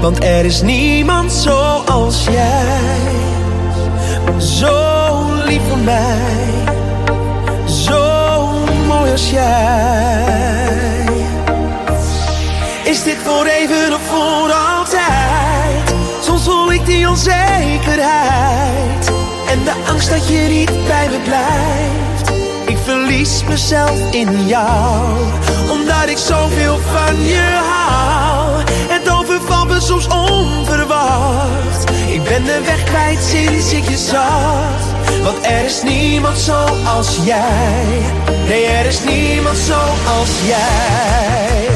Want 0.00 0.24
er 0.24 0.44
is 0.44 0.62
niemand 0.62 1.32
zoals 1.32 2.24
jij, 2.24 3.10
zo 4.38 5.24
lief 5.46 5.62
voor 5.68 5.78
mij, 5.78 6.74
zo 7.64 8.48
mooi 8.86 9.10
als 9.10 9.30
jij. 9.30 10.24
Is 12.84 13.02
dit 13.02 13.16
voor 13.24 13.46
even 13.46 13.94
of 13.94 14.00
voor 14.02 14.52
altijd? 14.52 15.31
Soms 16.32 16.44
voel 16.44 16.72
ik 16.72 16.86
die 16.86 17.08
onzekerheid 17.08 19.12
en 19.48 19.64
de 19.64 19.72
angst 19.88 20.10
dat 20.10 20.28
je 20.28 20.38
niet 20.38 20.86
bij 20.86 21.08
me 21.08 21.20
blijft. 21.24 22.30
Ik 22.66 22.76
verlies 22.84 23.44
mezelf 23.44 24.10
in 24.10 24.46
jou, 24.46 25.16
omdat 25.70 26.08
ik 26.08 26.16
zoveel 26.16 26.78
van 26.78 27.24
je 27.24 27.60
hou. 27.68 28.62
Het 28.66 29.10
overvalt 29.10 29.68
me 29.68 29.80
soms 29.80 30.06
onverwacht. 30.06 31.90
Ik 32.06 32.22
ben 32.22 32.44
de 32.44 32.60
weg 32.64 32.84
kwijt 32.84 33.22
sinds 33.22 33.72
ik 33.72 33.88
je 33.88 33.96
zag. 33.96 34.80
Want 35.22 35.46
er 35.46 35.64
is 35.64 35.82
niemand 35.82 36.38
zoals 36.38 37.18
jij. 37.24 38.02
Nee, 38.48 38.66
er 38.66 38.86
is 38.86 39.04
niemand 39.04 39.56
zoals 39.56 40.30
jij. 40.46 41.71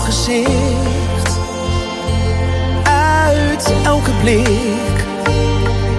Gezicht. 0.00 1.38
Uit 2.82 3.72
elke 3.84 4.10
blik. 4.22 5.04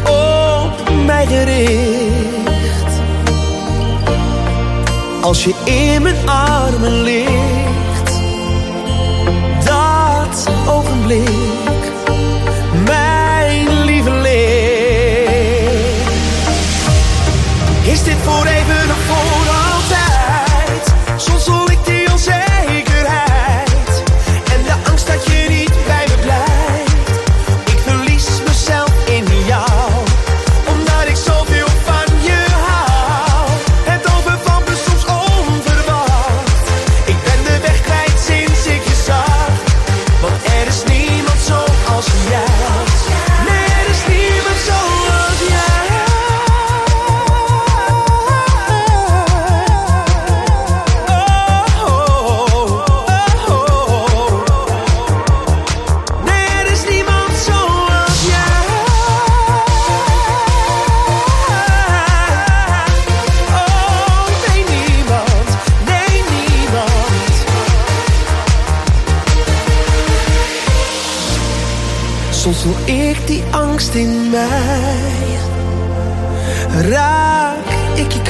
Op 0.06 0.90
mij 1.06 1.26
gericht. 1.26 3.00
Als 5.22 5.44
je 5.44 5.54
in 5.66 6.02
mijn 6.02 6.30
armen 6.30 7.02
ligt. 7.02 8.20
Dat 9.66 10.48
ogenblik. 10.68 11.41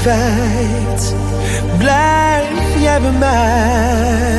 Kwijt, 0.01 1.13
blijf 1.77 2.79
jij 2.81 3.01
bij 3.01 3.11
mij. 3.11 4.30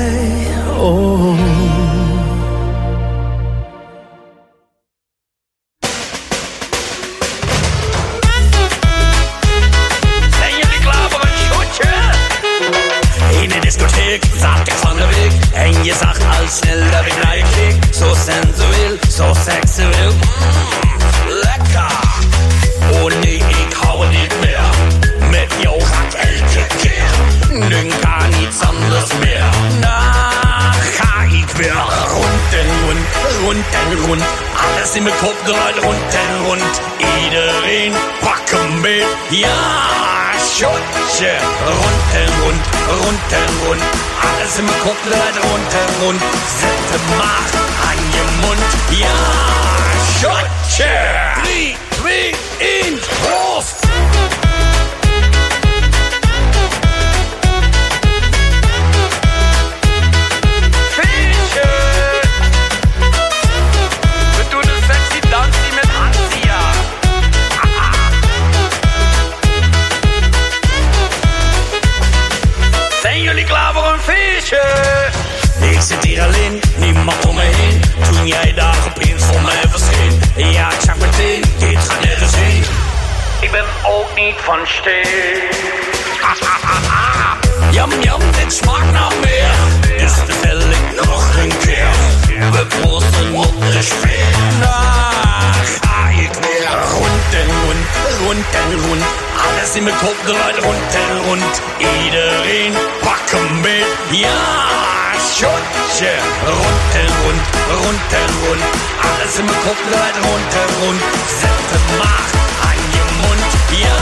alles 99.63 99.77
in 99.77 99.83
mijn 99.83 99.97
kop 99.97 100.17
draait 100.25 100.57
runter 100.57 101.11
en 101.11 101.19
rond. 101.25 101.63
Iedereen 101.79 102.73
mit, 103.61 103.87
ja, 104.11 104.41
schotje. 105.19 106.15
Rond 106.47 106.95
en 107.03 107.13
runter 107.83 108.27
rond. 108.43 108.63
Alles 109.11 109.39
in 109.39 109.45
mijn 109.45 109.59
kop 109.67 109.79
runter 109.91 110.15
rond 110.23 110.55
en 110.63 110.71
rond. 110.81 111.01
Macht 111.99 112.35
an 112.69 112.81
den 112.93 113.11
Mund. 113.21 113.53
ja, 113.85 114.01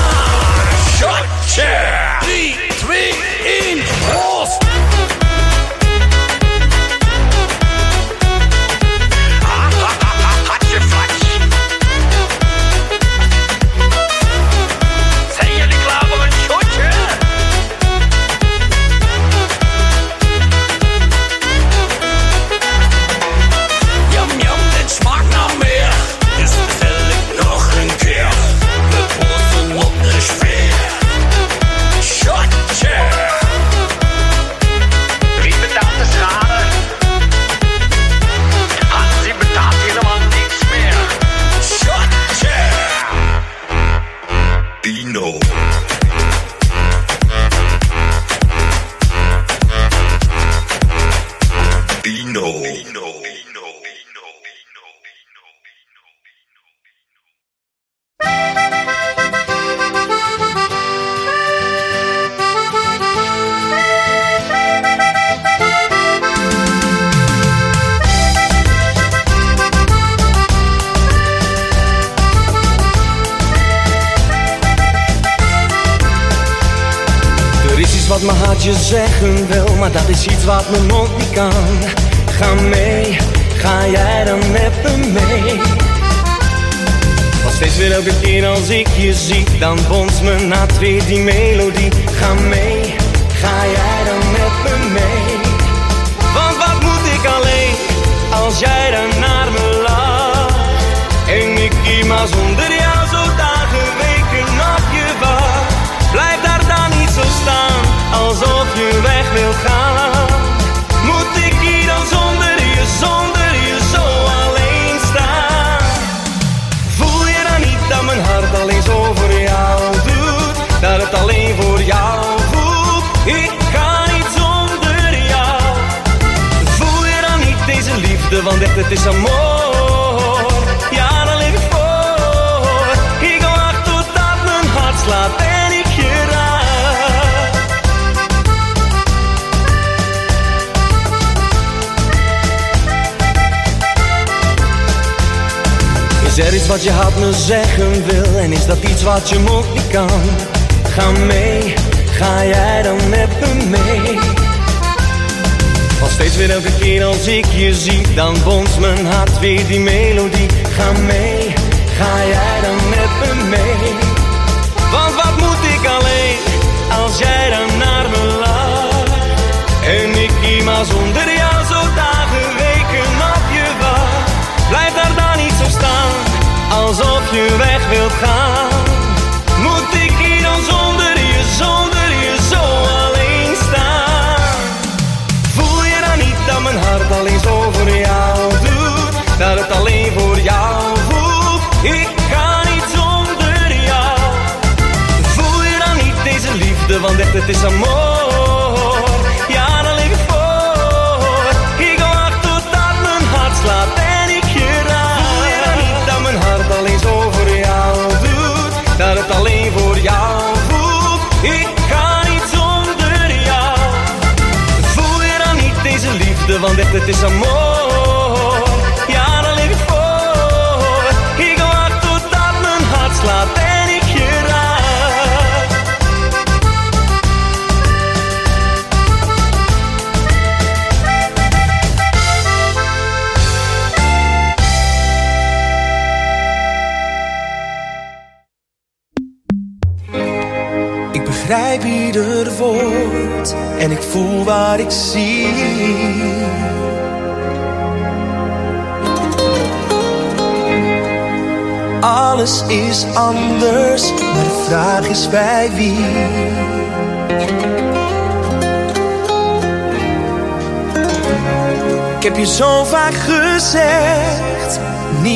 schotje. 0.97 1.73
3, 2.21 2.57
2, 2.77 3.15
1, 3.45 4.30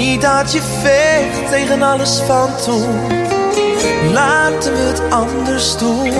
Niet 0.04 0.22
dat 0.22 0.52
je 0.52 0.62
vecht 0.62 1.50
tegen 1.50 1.82
alles 1.82 2.20
van 2.26 2.50
toen. 2.64 3.00
Laten 4.12 4.72
we 4.72 4.78
het 4.78 5.02
anders 5.10 5.76
doen. 5.76 6.12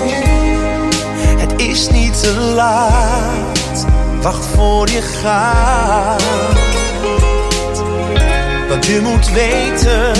Het 1.37 1.61
is 1.61 1.89
niet 1.89 2.21
te 2.21 2.33
laat. 2.33 3.85
Wacht 4.21 4.45
voor 4.45 4.89
je 4.89 5.01
gaat. 5.01 6.23
Wat 8.69 8.85
je 8.85 8.99
moet 9.03 9.31
weten. 9.31 10.13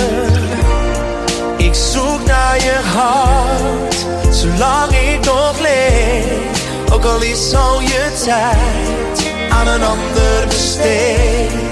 Ik 1.56 1.74
zoek 1.74 2.26
naar 2.26 2.56
je 2.56 2.78
hart. 2.94 4.06
Zolang 4.30 4.92
ik 4.92 5.24
nog 5.24 5.60
leef. 5.60 6.84
Ook 6.92 7.04
al 7.04 7.22
is 7.22 7.54
al 7.54 7.80
je 7.80 8.22
tijd 8.24 9.32
aan 9.50 9.66
een 9.66 9.82
ander 9.82 10.46
besteed 10.48 11.65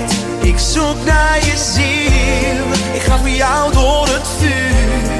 ik 0.44 0.58
zoek 0.58 1.04
naar 1.04 1.36
je 1.36 1.56
ziel. 1.56 2.94
Ik 2.94 3.00
ga 3.00 3.18
voor 3.18 3.28
jou 3.28 3.72
door 3.72 4.08
het 4.08 4.28
vuur. 4.38 5.12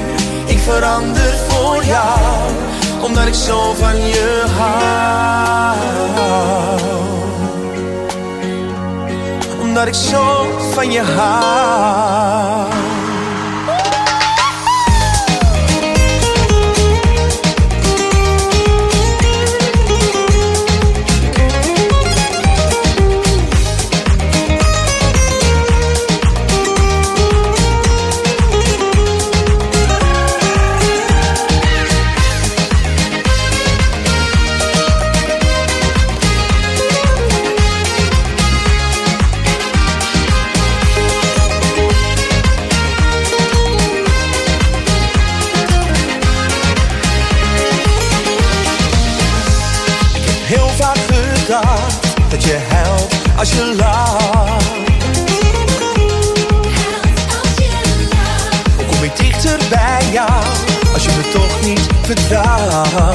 Ik 0.47 0.59
verander 0.59 1.35
voor 1.49 1.85
jou, 1.85 2.51
omdat 3.03 3.27
ik 3.27 3.35
zo 3.35 3.75
van 3.75 3.97
je 3.97 4.45
hou. 4.57 5.79
Omdat 9.61 9.87
ik 9.87 9.95
zo 9.95 10.47
van 10.75 10.91
je 10.91 11.03
hou. 11.03 12.74
the 62.15 62.29
dark. 62.29 63.14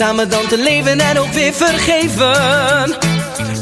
Samen 0.00 0.28
dan 0.28 0.46
te 0.46 0.58
leven 0.58 1.00
en 1.00 1.18
ook 1.18 1.32
weer 1.32 1.52
vergeven. 1.52 2.96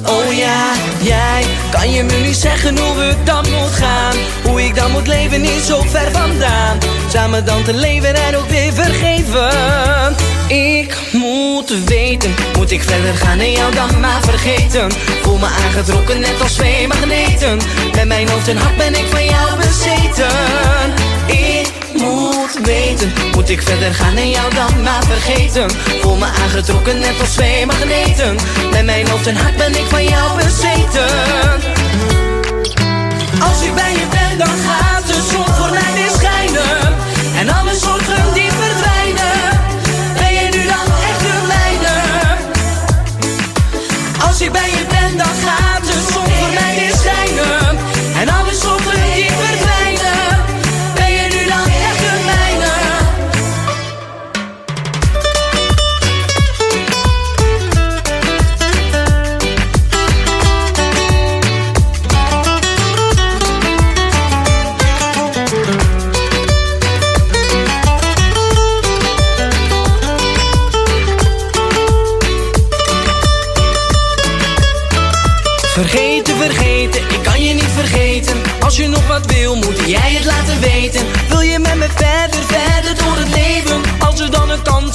Oh 0.07 0.33
ja, 0.33 0.73
jij 1.01 1.45
kan 1.71 1.91
je 1.91 2.03
me 2.03 2.13
niet 2.13 2.37
zeggen 2.37 2.79
hoe 2.79 2.97
we 2.97 3.15
dan 3.25 3.45
moet 3.51 3.71
gaan. 3.71 4.17
Hoe 4.45 4.65
ik 4.65 4.75
dan 4.75 4.91
moet 4.91 5.07
leven 5.07 5.43
is 5.43 5.67
zo 5.67 5.83
ver 5.87 6.11
vandaan. 6.13 6.79
Samen 7.13 7.45
dan 7.45 7.63
te 7.63 7.75
leven 7.75 8.15
en 8.15 8.37
ook 8.37 8.49
weer 8.49 8.73
vergeven. 8.73 10.17
Ik 10.49 10.97
moet 11.13 11.85
weten, 11.85 12.35
moet 12.57 12.71
ik 12.71 12.83
verder 12.83 13.15
gaan 13.15 13.39
en 13.39 13.53
jou 13.53 13.75
dan 13.75 14.01
maar 14.01 14.21
vergeten. 14.23 14.91
Voel 15.23 15.39
me 15.39 15.47
aangetrokken 15.47 16.21
net 16.21 16.41
als 16.43 16.53
twee 16.53 16.89
magneten. 16.89 17.59
Met 17.95 18.07
mijn 18.07 18.29
hoofd 18.29 18.49
en 18.49 18.57
hart 18.57 18.77
ben 18.77 18.95
ik 18.95 19.07
van 19.11 19.25
jou 19.25 19.57
bezeten. 19.57 20.29
Ik 21.27 21.78
weten, 22.57 23.13
moet 23.35 23.49
ik 23.49 23.63
verder 23.63 23.95
gaan 23.95 24.17
en 24.17 24.31
jou 24.31 24.55
dan 24.55 24.83
maar 24.83 25.03
vergeten. 25.05 25.71
Voel 26.01 26.17
me 26.17 26.25
aangetrokken 26.25 26.99
net 26.99 27.21
als 27.21 27.31
twee 27.31 27.67
magneten. 27.67 28.37
Met 28.73 28.85
mijn 28.85 29.09
hoofd 29.09 29.27
en 29.27 29.37
hart 29.37 29.57
ben 29.57 29.71
ik 29.71 29.87
van 29.89 30.05
jou 30.05 30.37
bezeten. 30.37 31.09
Als 33.41 33.63
ik 33.63 33.75
bij 33.75 33.93
je 33.93 34.07
ben, 34.11 34.39
dan 34.39 34.55
gaat 34.67 35.07
de 35.07 35.29
zon 35.33 35.55
voor 35.55 35.71
mij 35.71 35.93
weer 35.95 36.11
schijnen. 36.11 36.95
En 37.37 37.49
alle 37.49 37.75
zorgen 37.77 38.35
die 38.35 38.51
verdwijnen. 38.51 39.61
Ben 40.19 40.33
je 40.33 40.49
nu 40.51 40.63
dan 40.63 40.87
echt 41.09 41.21
de 41.21 41.47
mijne? 41.47 41.97
Als 44.27 44.41
ik 44.41 44.53
bij 44.53 44.71
je 44.71 44.85
ben, 44.89 45.17
dan 45.17 45.27
gaat 45.27 45.48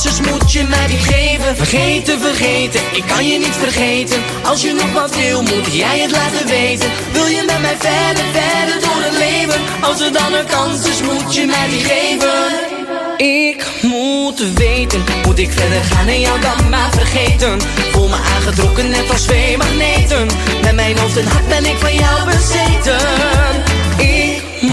dan 0.04 0.12
een 0.12 0.20
kans 0.20 0.20
is, 0.20 0.32
moet 0.32 0.52
je 0.52 0.64
mij 0.64 0.88
die 0.88 0.98
geven. 0.98 1.56
Vergeten, 1.56 2.20
vergeten, 2.20 2.82
ik 2.94 3.04
kan 3.08 3.28
je 3.28 3.38
niet 3.38 3.56
vergeten. 3.60 4.22
Als 4.44 4.62
je 4.62 4.74
nog 4.74 4.94
wat 4.94 5.16
wil, 5.16 5.42
moet 5.42 5.74
jij 5.74 6.00
het 6.00 6.12
laten 6.12 6.48
weten. 6.48 6.90
Wil 7.12 7.26
je 7.26 7.44
met 7.46 7.62
mij 7.62 7.76
verder, 7.80 8.24
verder 8.32 8.80
door 8.82 9.04
het 9.04 9.18
leven? 9.18 9.62
Als 9.82 10.02
er 10.02 10.12
dan 10.12 10.34
een 10.34 10.46
kans 10.46 10.88
is, 10.88 11.02
moet 11.02 11.36
je 11.36 11.46
mij 11.46 11.68
die 11.70 11.84
geven. 11.84 12.72
Ik 13.18 13.66
moet 13.82 14.54
weten, 14.54 15.04
moet 15.26 15.40
ik 15.40 15.52
verder 15.52 15.84
gaan 15.84 16.08
en 16.08 16.20
jou 16.20 16.42
dan 16.42 16.70
maar 16.70 16.92
vergeten. 16.92 17.62
Voel 17.92 18.08
me 18.08 18.16
aangetrokken 18.36 18.90
net 18.90 19.10
als 19.10 19.22
twee 19.22 19.58
magneten. 19.58 20.28
Met 20.62 20.76
mijn 20.76 20.98
hoofd 20.98 21.18
en 21.18 21.28
hart 21.28 21.48
ben 21.48 21.66
ik 21.66 21.78
van 21.78 21.96
jou 21.96 22.26
bezeten. 22.26 23.73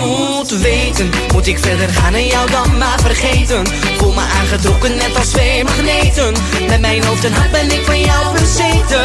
Moet 0.07 0.51
weten, 0.51 1.11
moet 1.33 1.47
ik 1.47 1.59
verder 1.59 1.89
gaan 1.89 2.15
en 2.15 2.27
jou 2.27 2.51
dan 2.51 2.79
maar 2.79 3.01
vergeten. 3.01 3.67
Voel 3.97 4.13
me 4.13 4.21
aangetrokken 4.21 4.97
net 4.97 5.17
als 5.17 5.29
twee 5.29 5.65
magneten. 5.65 6.35
Met 6.69 6.81
mijn 6.81 7.05
hoofd 7.05 7.25
en 7.25 7.33
hart 7.33 7.51
ben 7.51 7.71
ik 7.71 7.85
van 7.85 8.01
jou 8.01 8.33
bezeten. 8.33 9.05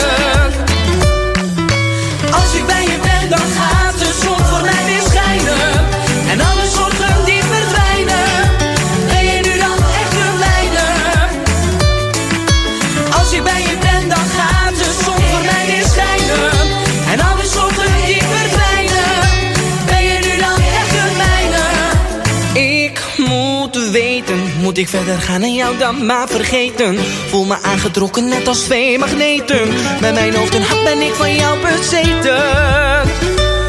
Als 2.32 2.54
ik 2.54 2.66
bij 2.66 2.84
je 2.84 2.98
ben, 3.02 3.30
dan 3.30 3.40
gaat 3.40 3.85
moet 24.76 24.84
ik 24.84 25.00
verder 25.00 25.22
gaan 25.22 25.42
en 25.42 25.54
jou 25.54 25.78
dan 25.78 26.06
maar 26.06 26.28
vergeten. 26.28 26.98
Voel 27.30 27.46
me 27.46 27.62
aangetrokken 27.62 28.28
net 28.28 28.48
als 28.48 28.60
twee 28.60 29.00
magneten. 29.00 29.68
Met 30.02 30.14
mijn 30.14 30.36
hoofd 30.36 30.56
en 30.56 30.62
hart 30.62 30.84
ben 30.84 31.02
ik 31.02 31.14
van 31.14 31.36
jou 31.36 31.60
bezeten. 31.60 32.42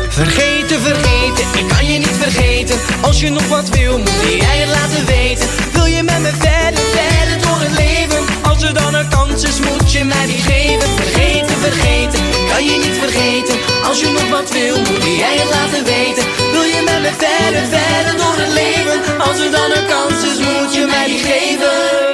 Vergeten, 0.09 0.80
vergeten, 0.80 1.44
ik 1.59 1.68
kan 1.68 1.86
je 1.86 1.98
niet 1.98 2.16
vergeten. 2.20 2.78
Als 3.00 3.20
je 3.20 3.30
nog 3.30 3.48
wat 3.48 3.68
wil, 3.68 3.98
moet 3.98 4.40
jij 4.40 4.59
het 4.59 4.68
laten 4.68 5.07
weten. 5.07 5.48
Wil 5.72 5.86
je 5.86 6.02
met 6.02 6.20
me 6.20 6.30
verder, 6.38 6.82
verder 6.96 7.46
door 7.46 7.61
het 7.61 7.78
leven? 7.78 8.24
Als 8.42 8.62
er 8.62 8.74
dan 8.74 8.94
een 8.94 9.09
kans 9.09 9.42
is, 9.42 9.61
moet 9.61 9.92
je 9.92 10.04
mij 10.04 10.26
die 10.26 10.38
geven. 10.38 10.88
Vergeten, 10.88 11.57
vergeten, 11.61 12.20
kan 12.48 12.64
je 12.64 12.76
niet 12.84 12.98
vergeten. 13.00 13.76
Als 13.89 14.01
je 14.01 14.09
nog 14.09 14.28
wat 14.28 14.51
wil, 14.51 14.76
moet 14.78 15.05
jij 15.05 15.37
het 15.37 15.51
laten 15.51 15.84
weten. 15.84 16.24
Wil 16.53 16.62
je 16.62 16.82
met 16.84 17.01
me 17.01 17.12
verder, 17.18 17.66
verder 17.66 18.16
door 18.16 18.37
het 18.37 18.53
leven? 18.53 19.18
Als 19.18 19.39
er 19.39 19.51
dan 19.51 19.70
een 19.70 19.87
kans 19.87 20.24
is, 20.24 20.39
moet 20.39 20.74
je 20.74 20.87
mij 20.87 21.07
die 21.07 21.18
geven. 21.18 22.05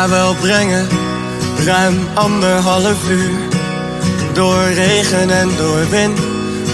Haar 0.00 0.08
wel 0.08 0.34
brengen, 0.34 0.88
ruim 1.64 2.08
anderhalf 2.14 3.08
uur. 3.08 3.38
Door 4.32 4.62
regen 4.62 5.30
en 5.30 5.48
door 5.56 5.88
wind, 5.90 6.18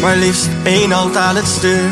maar 0.00 0.16
liefst 0.16 0.48
één 0.64 0.90
hand 0.90 1.16
aan 1.16 1.36
het 1.36 1.46
stuur. 1.46 1.90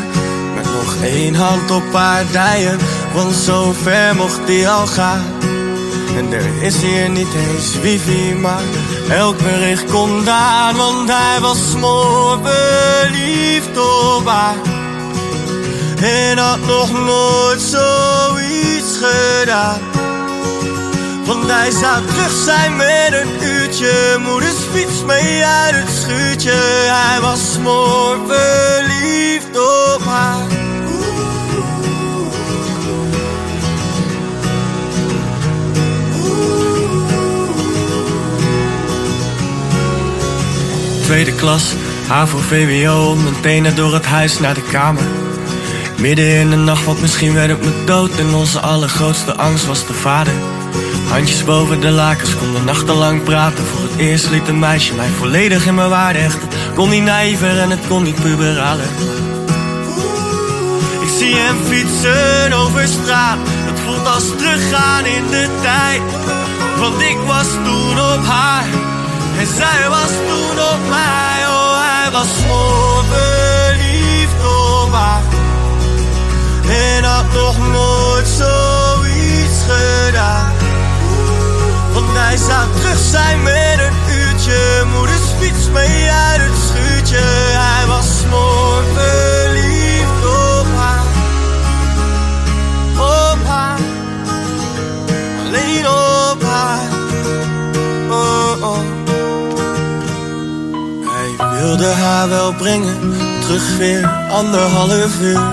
Met 0.55 0.63
nog 0.63 0.95
één 1.03 1.35
hand 1.35 1.71
op 1.71 1.93
haar 1.93 2.23
dijen, 2.31 2.79
want 3.13 3.35
zo 3.35 3.73
ver 3.83 4.15
mocht 4.15 4.47
die 4.47 4.69
al 4.69 4.87
gaan. 4.87 5.23
En 6.17 6.33
er 6.33 6.61
is 6.61 6.81
hier 6.81 7.09
niet 7.09 7.33
eens 7.47 7.79
wifi, 7.81 8.35
maar 8.35 8.63
elk 9.09 9.37
bericht 9.37 9.91
komt 9.91 10.27
aan. 10.27 10.75
Want 10.75 11.09
hij 11.09 11.39
was 11.41 11.59
verliefd 12.43 13.77
op 13.77 14.27
haar. 14.27 14.55
En 16.01 16.37
had 16.37 16.65
nog 16.65 16.91
nooit 16.91 17.61
zoiets 17.61 18.97
gedaan. 19.01 19.94
Want 21.25 21.51
hij 21.51 21.71
zou 21.71 22.05
terug 22.05 22.31
zijn 22.45 22.75
met 22.75 23.09
een 23.11 23.47
uurtje. 23.47 24.17
Moeders 24.19 24.55
fiets 24.73 25.03
mee 25.05 25.45
uit 25.45 25.75
het 25.75 25.89
schuurtje. 25.95 26.51
Hij 26.89 27.21
was 27.21 27.53
smoor 27.53 28.17
verliefd 28.27 29.57
op 29.57 30.01
haar. 30.05 30.45
Tweede 41.03 41.35
klas, 41.35 41.73
HAVO, 42.07 42.37
VWO, 42.37 43.15
mijn 43.15 43.39
tenen 43.41 43.75
door 43.75 43.93
het 43.93 44.05
huis 44.05 44.39
naar 44.39 44.53
de 44.53 44.63
kamer. 44.71 45.03
Midden 45.97 46.25
in 46.25 46.49
de 46.49 46.55
nacht, 46.55 46.85
want 46.85 47.01
misschien 47.01 47.33
werd 47.33 47.49
het 47.49 47.63
me 47.63 47.83
dood. 47.85 48.11
En 48.17 48.33
onze 48.33 48.59
allergrootste 48.59 49.35
angst 49.35 49.65
was 49.65 49.87
de 49.87 49.93
vader. 49.93 50.33
Handjes 51.09 51.43
boven 51.43 51.79
de 51.79 51.89
lakens, 51.89 52.35
konden 52.35 52.65
nachtenlang 52.65 53.23
praten. 53.23 53.65
Voor 53.65 53.81
het 53.81 53.97
eerst 53.97 54.29
liet 54.29 54.47
een 54.47 54.59
meisje 54.59 54.95
mij 54.95 55.09
volledig 55.09 55.65
in 55.65 55.75
mijn 55.75 55.89
waarde 55.89 56.19
hechten. 56.19 56.49
Kon 56.75 56.89
niet 56.89 57.03
naïver 57.03 57.59
en 57.59 57.69
het 57.69 57.87
kon 57.87 58.03
niet 58.03 58.21
puberaler. 58.21 58.89
Ik 61.01 61.09
zie 61.17 61.35
hem 61.35 61.57
fietsen 61.63 62.53
over 62.53 62.87
straat. 62.87 63.37
Het 63.41 63.79
voelt 63.79 64.07
als 64.07 64.23
teruggaan 64.37 65.05
in 65.05 65.27
de 65.29 65.47
tijd. 65.61 66.01
Want 66.79 67.01
ik 67.01 67.17
was 67.27 67.47
toen 67.63 67.99
op 67.99 68.25
haar. 68.25 68.65
En 69.39 69.47
zij 69.47 69.89
was 69.89 70.11
toen 70.27 70.59
op 70.73 70.79
mij. 70.89 71.47
Oh, 71.47 71.73
hij 71.87 72.11
was 72.11 72.27
zo 72.47 73.03
verliefd 73.11 74.45
op 74.83 74.93
haar. 74.93 75.21
En 76.69 77.03
had 77.03 77.33
nog 77.33 77.57
nooit 77.71 78.27
zoiets 78.27 79.59
gedaan. 79.67 80.44
Hij 82.25 82.37
zou 82.37 82.67
terug 82.75 82.99
zijn 82.99 83.43
met 83.43 83.79
een 83.79 84.15
uurtje. 84.17 84.83
Moeders 84.93 85.29
fiets 85.39 85.69
mee 85.69 86.11
uit 86.11 86.41
het 86.41 86.57
schuurtje. 86.67 87.23
Hij 87.67 87.85
was 87.87 88.07
mooi 88.29 88.85
verliefd 88.93 90.25
op 90.25 90.67
haar. 90.75 91.05
Op 92.97 93.47
haar. 93.47 93.79
Alleen 95.45 95.87
op 95.87 96.43
haar. 96.43 96.79
Oh, 98.09 98.63
oh. 98.63 98.77
Hij 101.09 101.59
wilde 101.59 101.87
haar 101.87 102.29
wel 102.29 102.53
brengen. 102.53 103.13
Terug 103.41 103.77
weer 103.77 104.05
anderhalf 104.29 105.21
uur. 105.21 105.43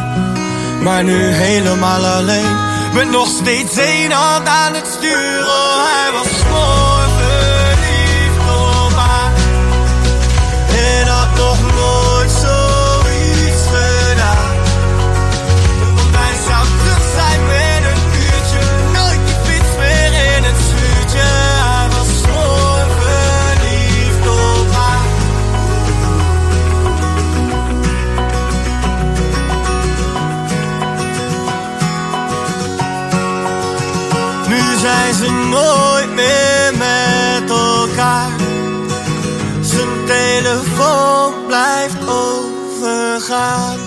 Maar 0.83 1.05
nu 1.05 1.25
helemaal 1.25 2.07
alleen. 2.07 2.72
Met 2.93 3.11
nog 3.11 3.29
steeds 3.29 3.77
één 3.77 4.11
hand 4.11 4.49
aan 4.49 4.75
het 4.75 4.87
stuur. 4.87 5.47
Oh, 5.47 5.85
hij 5.85 6.13
was 6.13 6.43
mooi 6.51 6.92
ze 35.23 35.31
nooit 35.31 36.15
meer 36.15 36.73
met 36.79 37.51
elkaar. 37.51 38.31
Zijn 39.61 40.07
telefoon 40.07 41.47
blijft 41.47 42.09
overgaan. 42.09 43.82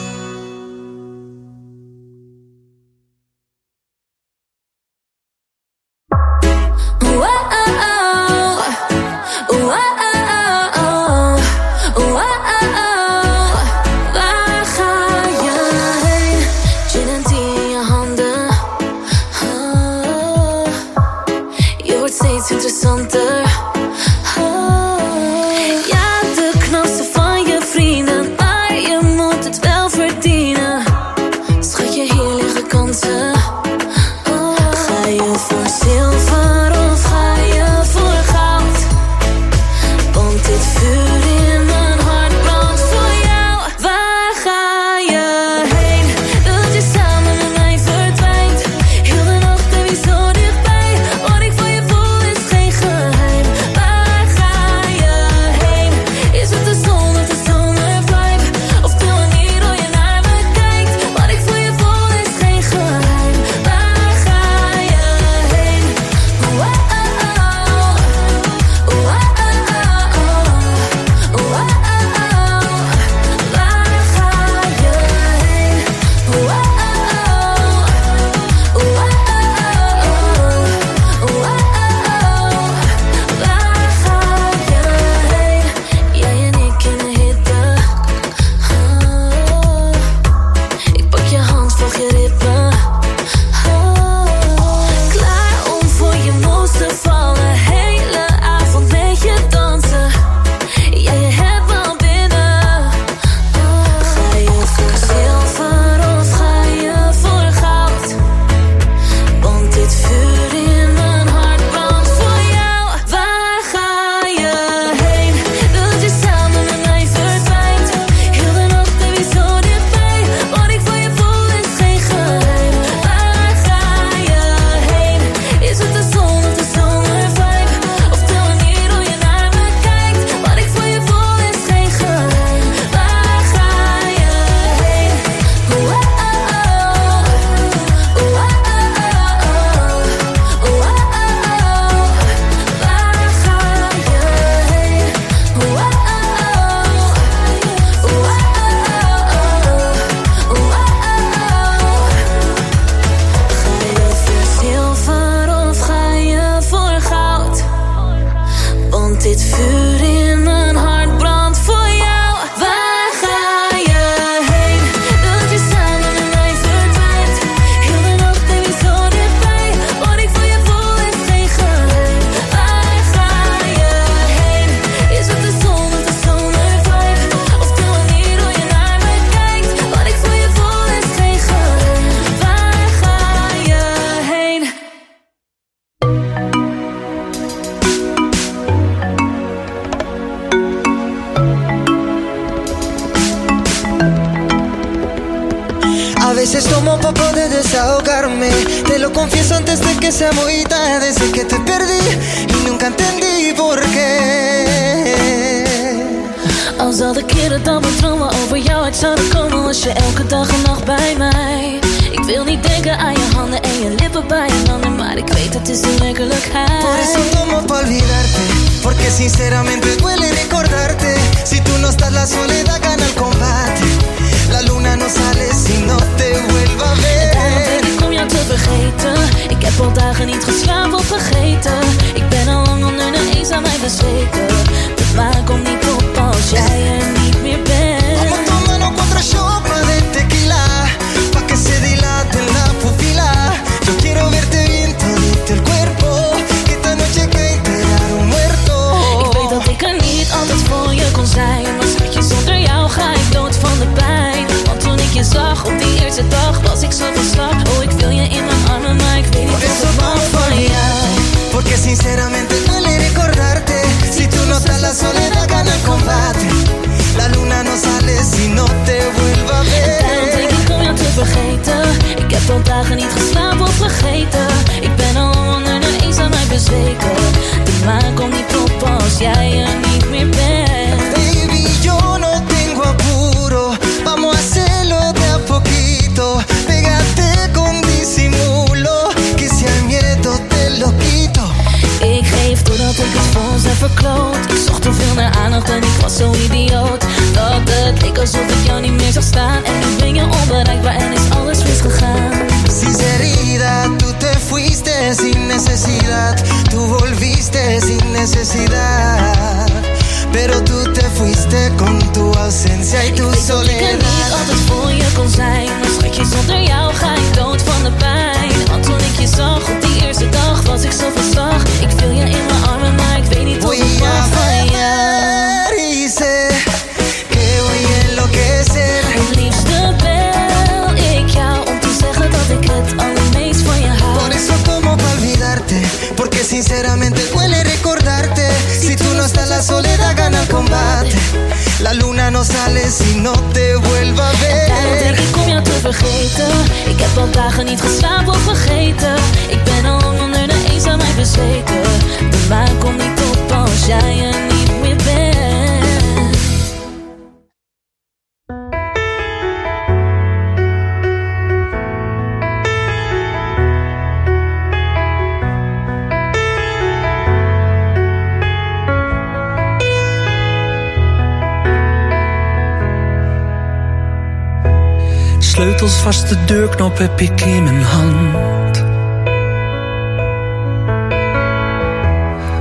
Sleutels 375.56 375.94
vast, 375.94 376.30
de 376.30 376.46
deurknop 376.46 376.98
heb 376.98 377.22
ik 377.22 377.42
in 377.42 377.64
mijn 377.64 377.82
hand. 377.82 378.84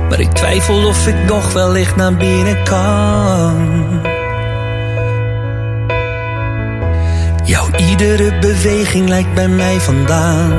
Maar 0.09 0.19
ik 0.19 0.31
twijfel 0.31 0.87
of 0.87 1.07
ik 1.07 1.25
nog 1.27 1.53
wellicht 1.53 1.95
naar 1.95 2.15
binnen 2.15 2.63
kan. 2.63 4.01
Jouw 7.43 7.67
iedere 7.77 8.39
beweging 8.39 9.07
lijkt 9.07 9.33
bij 9.33 9.47
mij 9.47 9.79
vandaan. 9.79 10.51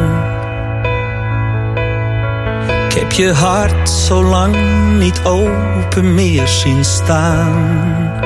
Ik 2.89 2.93
heb 2.93 3.13
je 3.13 3.33
hart 3.33 3.91
zo 3.91 4.25
lang 4.25 4.57
niet 4.99 5.21
open 5.25 6.15
meer 6.15 6.49
zien 6.49 6.85
staan. 6.85 8.26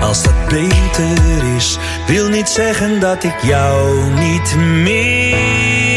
als 0.00 0.22
dat 0.22 0.48
beter 0.48 1.54
is, 1.56 1.78
wil 2.06 2.28
niet 2.28 2.48
zeggen 2.48 3.00
dat 3.00 3.24
ik 3.24 3.42
jou 3.42 4.10
niet 4.10 4.56
mis. 4.56 5.89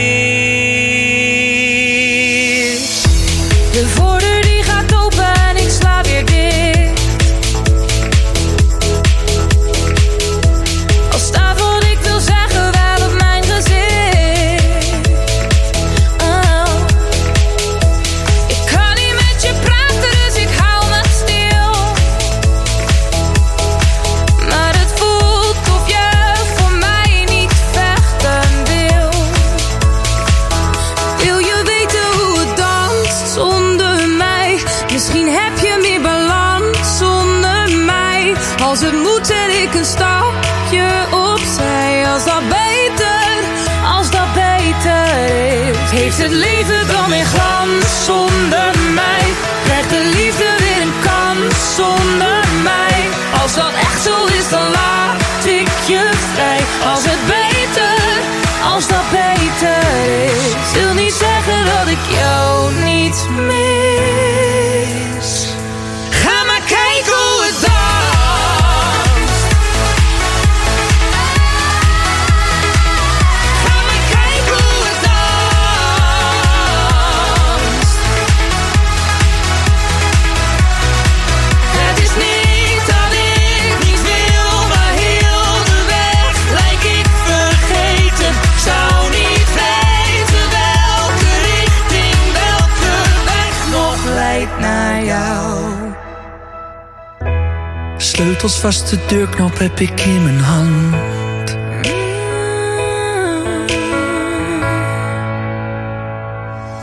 Sleutels 98.64 98.82
vast, 98.82 98.90
de 98.90 99.16
deurknop 99.16 99.58
heb 99.58 99.80
ik 99.80 100.02
in 100.02 100.24
mijn 100.24 100.40
hand. 100.40 100.96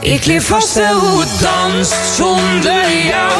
Ik 0.01 0.24
leer 0.24 0.43
vast 0.43 0.78
hoe 0.78 1.20
het 1.20 1.40
danst 1.40 2.15
zonder 2.16 3.05
jou. 3.05 3.32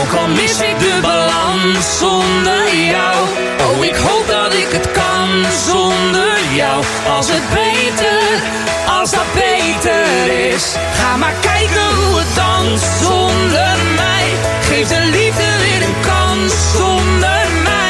Ook 0.00 0.12
al 0.20 0.28
mis 0.28 0.60
ik 0.60 0.78
de 0.78 0.98
balans 1.02 1.98
zonder 1.98 2.76
jou. 2.76 3.16
Oh, 3.60 3.84
ik 3.84 3.94
hoop 3.94 4.26
dat 4.28 4.54
ik 4.54 4.68
het 4.70 4.90
kan 4.90 5.28
zonder 5.66 6.38
jou. 6.54 6.84
Als 7.16 7.28
het 7.30 7.48
beter, 7.52 8.42
als 8.98 9.10
dat 9.10 9.32
beter 9.34 10.06
is. 10.52 10.74
Ga 10.92 11.16
maar 11.16 11.34
kijken 11.40 11.94
hoe 11.94 12.18
het 12.18 12.34
danst 12.34 13.02
zonder 13.02 13.76
mij. 13.96 14.26
Geef 14.60 14.88
de 14.88 15.04
liefde 15.04 15.48
weer 15.58 15.82
een 15.88 16.00
kans 16.00 16.52
zonder 16.76 17.46
mij. 17.62 17.83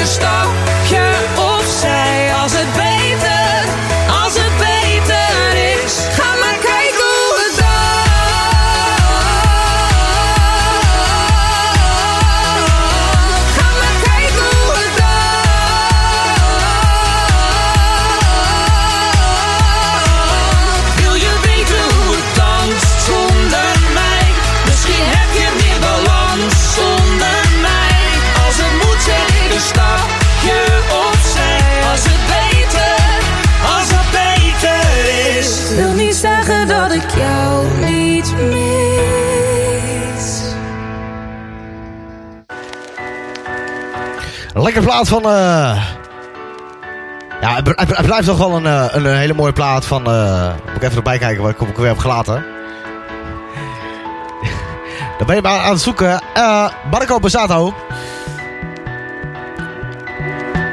Als 0.00 0.16
het 0.18 0.24
moet 0.24 0.88
zet 0.88 0.92
ik 0.92 1.04
een 1.04 1.09
Lekker 44.72 44.88
plaat 44.88 45.08
van... 45.08 45.22
eh 45.22 45.82
Ja, 47.40 47.60
het, 47.64 48.06
blijft 48.06 48.26
toch 48.26 48.38
wel 48.38 48.56
een, 48.56 48.66
eh, 48.66 48.86
een, 48.90 49.16
hele 49.16 49.34
mooie 49.34 49.52
plaat 49.52 49.84
van... 49.84 50.06
eh 50.06 50.52
moet 50.66 50.76
ik 50.76 50.82
even 50.82 50.96
erbij 50.96 51.18
kijken 51.18 51.42
wat 51.42 51.50
ik, 51.50 51.60
ik 51.60 51.76
weer 51.76 51.86
heb 51.86 51.98
gelaten. 51.98 52.34
Dan 55.18 55.26
ben 55.26 55.36
je 55.36 55.42
maar 55.42 55.60
aan 55.60 55.72
het 55.72 55.80
zoeken. 55.80 56.20
eh 56.34 56.68
Marco 56.90 57.18
Bazzato. 57.18 57.74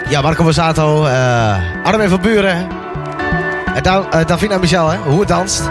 Ja, 0.10 0.22
Marco 0.22 0.44
Bazzato. 0.44 1.06
eh 1.06 1.56
Armin 1.84 2.10
van 2.10 2.22
Buren. 2.22 2.68
En 3.76 3.84
Da 3.84 4.04
eh, 4.10 4.26
Davina 4.26 4.58
Michel, 4.58 4.90
hè? 4.90 4.98
Hoe 4.98 5.20
het 5.20 5.28
danst. 5.28 5.70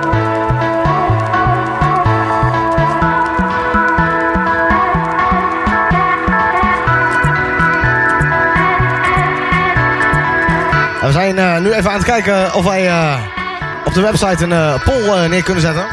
We 11.06 11.12
zijn 11.12 11.38
eh, 11.38 11.58
nu 11.58 11.72
even 11.72 11.90
aan 11.90 11.96
het 11.96 12.04
kijken 12.04 12.54
of 12.54 12.64
wij 12.64 12.88
eh, 12.88 13.16
op 13.84 13.94
de 13.94 14.00
website 14.00 14.44
een 14.44 14.52
eh, 14.52 14.74
poll 14.84 15.28
neer 15.28 15.42
kunnen 15.42 15.62
zetten. 15.62 15.84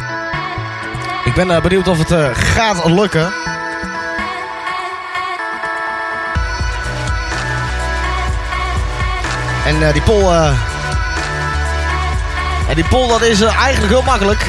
Ik 1.26 1.34
ben 1.34 1.62
benieuwd 1.62 1.88
of 1.88 1.98
het 1.98 2.38
gaat 2.38 2.86
lukken. 2.86 3.34
En 9.66 9.94
die 9.94 10.02
poll... 10.02 10.34
en 12.68 12.76
die 12.76 12.86
poll 12.90 13.08
dat 13.08 13.22
is 13.22 13.42
eigenlijk 13.42 13.94
heel 13.94 14.02
makkelijk. 14.02 14.46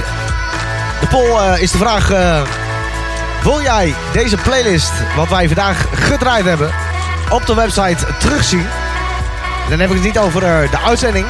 De 1.00 1.06
poll 1.06 1.58
is 1.58 1.70
de 1.70 1.78
vraag... 1.78 2.08
wil 3.42 3.62
jij 3.62 3.94
deze 4.12 4.36
playlist, 4.36 4.92
wat 5.16 5.28
wij 5.28 5.46
vandaag 5.46 5.86
gedraaid 5.92 6.44
hebben, 6.44 6.70
op 7.30 7.46
de 7.46 7.54
website 7.54 8.06
terugzien? 8.18 8.66
Dan 9.68 9.80
heb 9.80 9.88
ik 9.88 9.94
het 9.94 10.04
niet 10.04 10.18
over 10.18 10.42
eh, 10.42 10.70
de 10.70 10.78
uitzending, 10.78 11.26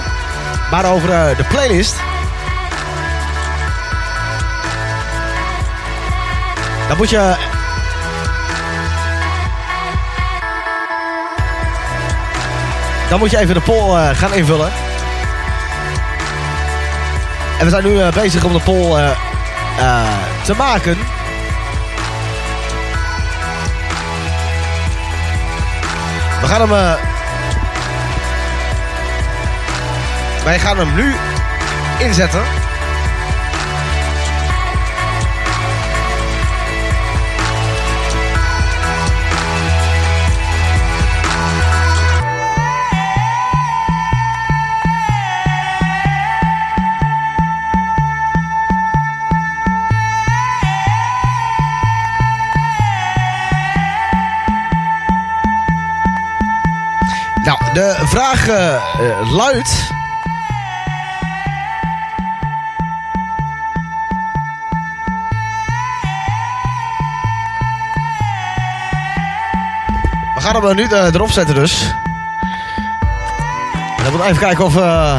maar 0.70 0.84
over 0.84 1.10
eh, 1.10 1.36
de 1.36 1.44
playlist. 1.44 1.94
Dan 6.88 6.96
moet 6.96 7.10
je... 7.10 7.34
Dan 13.08 13.18
moet 13.18 13.30
je 13.30 13.38
even 13.38 13.54
de 13.54 13.60
poll 13.60 13.96
eh, 13.96 14.16
gaan 14.16 14.34
invullen. 14.34 14.72
En 17.58 17.64
we 17.64 17.70
zijn 17.70 17.84
nu 17.84 18.10
bezig 18.14 18.44
om 18.44 18.52
de 18.52 18.60
poll 18.60 19.14
te 20.44 20.54
maken. 20.54 20.98
We 26.40 26.46
gaan 26.46 26.68
hem... 26.68 27.13
wij 30.44 30.58
gaan 30.58 30.78
hem 30.78 30.94
nu 30.94 31.14
inzetten. 31.98 32.42
Nou, 57.42 57.72
de 57.72 57.96
vraag 58.06 58.48
eh, 58.48 59.32
luidt... 59.32 59.93
gaan 70.44 70.64
hem 70.64 70.76
nu 70.76 70.82
eh, 70.84 71.14
erop 71.14 71.30
zetten 71.30 71.54
dus. 71.54 71.94
Dan 74.04 74.12
we 74.16 74.24
even 74.24 74.38
kijken 74.38 74.64
of... 74.64 74.76
eh, 74.76 75.18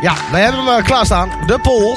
Ja, 0.00 0.14
wij 0.30 0.42
hebben 0.42 0.64
hem 0.64 0.78
uh, 0.78 0.84
klaarstaan. 0.84 1.30
De 1.46 1.58
poll. 1.58 1.96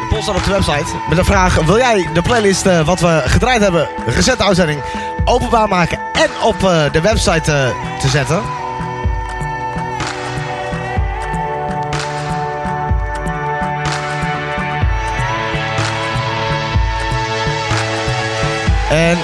De 0.00 0.06
poll 0.10 0.22
staat 0.22 0.34
op 0.34 0.44
de 0.44 0.50
website. 0.50 0.84
Met 1.08 1.18
de 1.18 1.24
vraag, 1.24 1.54
wil 1.54 1.76
jij 1.76 2.08
de 2.12 2.22
playlist 2.22 2.66
eh, 2.66 2.80
wat 2.80 3.00
we 3.00 3.22
gedraaid 3.26 3.60
hebben, 3.62 3.88
recente 4.06 4.44
uitzending, 4.44 4.82
openbaar 5.24 5.68
maken 5.68 5.98
en 6.12 6.30
op 6.42 6.64
eh, 6.64 6.92
de 6.92 7.00
website 7.00 7.52
eh, 7.52 7.98
te 8.00 8.08
zetten? 8.08 8.40
En 18.92 19.18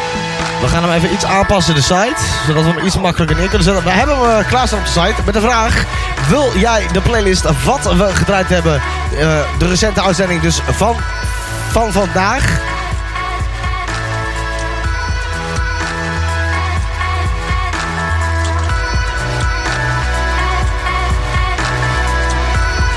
we 0.61 0.69
gaan 0.69 0.83
hem 0.83 0.93
even 0.93 1.13
iets 1.13 1.25
aanpassen, 1.25 1.75
de 1.75 1.83
site. 1.83 2.17
Zodat 2.47 2.65
we 2.65 2.71
hem 2.71 2.87
iets 2.87 2.99
makkelijker 2.99 3.37
neer 3.37 3.49
kunnen 3.49 3.65
zetten. 3.65 3.85
We 3.85 3.91
hebben 3.91 4.17
hem 4.17 4.41
uh, 4.41 4.49
klaarstaan 4.49 4.79
op 4.79 4.85
de 4.85 4.91
site 4.91 5.23
met 5.25 5.35
de 5.35 5.41
vraag... 5.41 5.85
Wil 6.29 6.59
jij 6.59 6.87
de 6.93 7.01
playlist 7.01 7.65
wat 7.65 7.93
we 7.93 8.15
gedraaid 8.15 8.49
hebben... 8.49 8.83
Uh, 9.13 9.41
de 9.59 9.69
recente 9.69 10.03
uitzending 10.03 10.41
dus 10.41 10.61
van, 10.71 10.97
van 11.71 11.93
vandaag... 11.93 12.61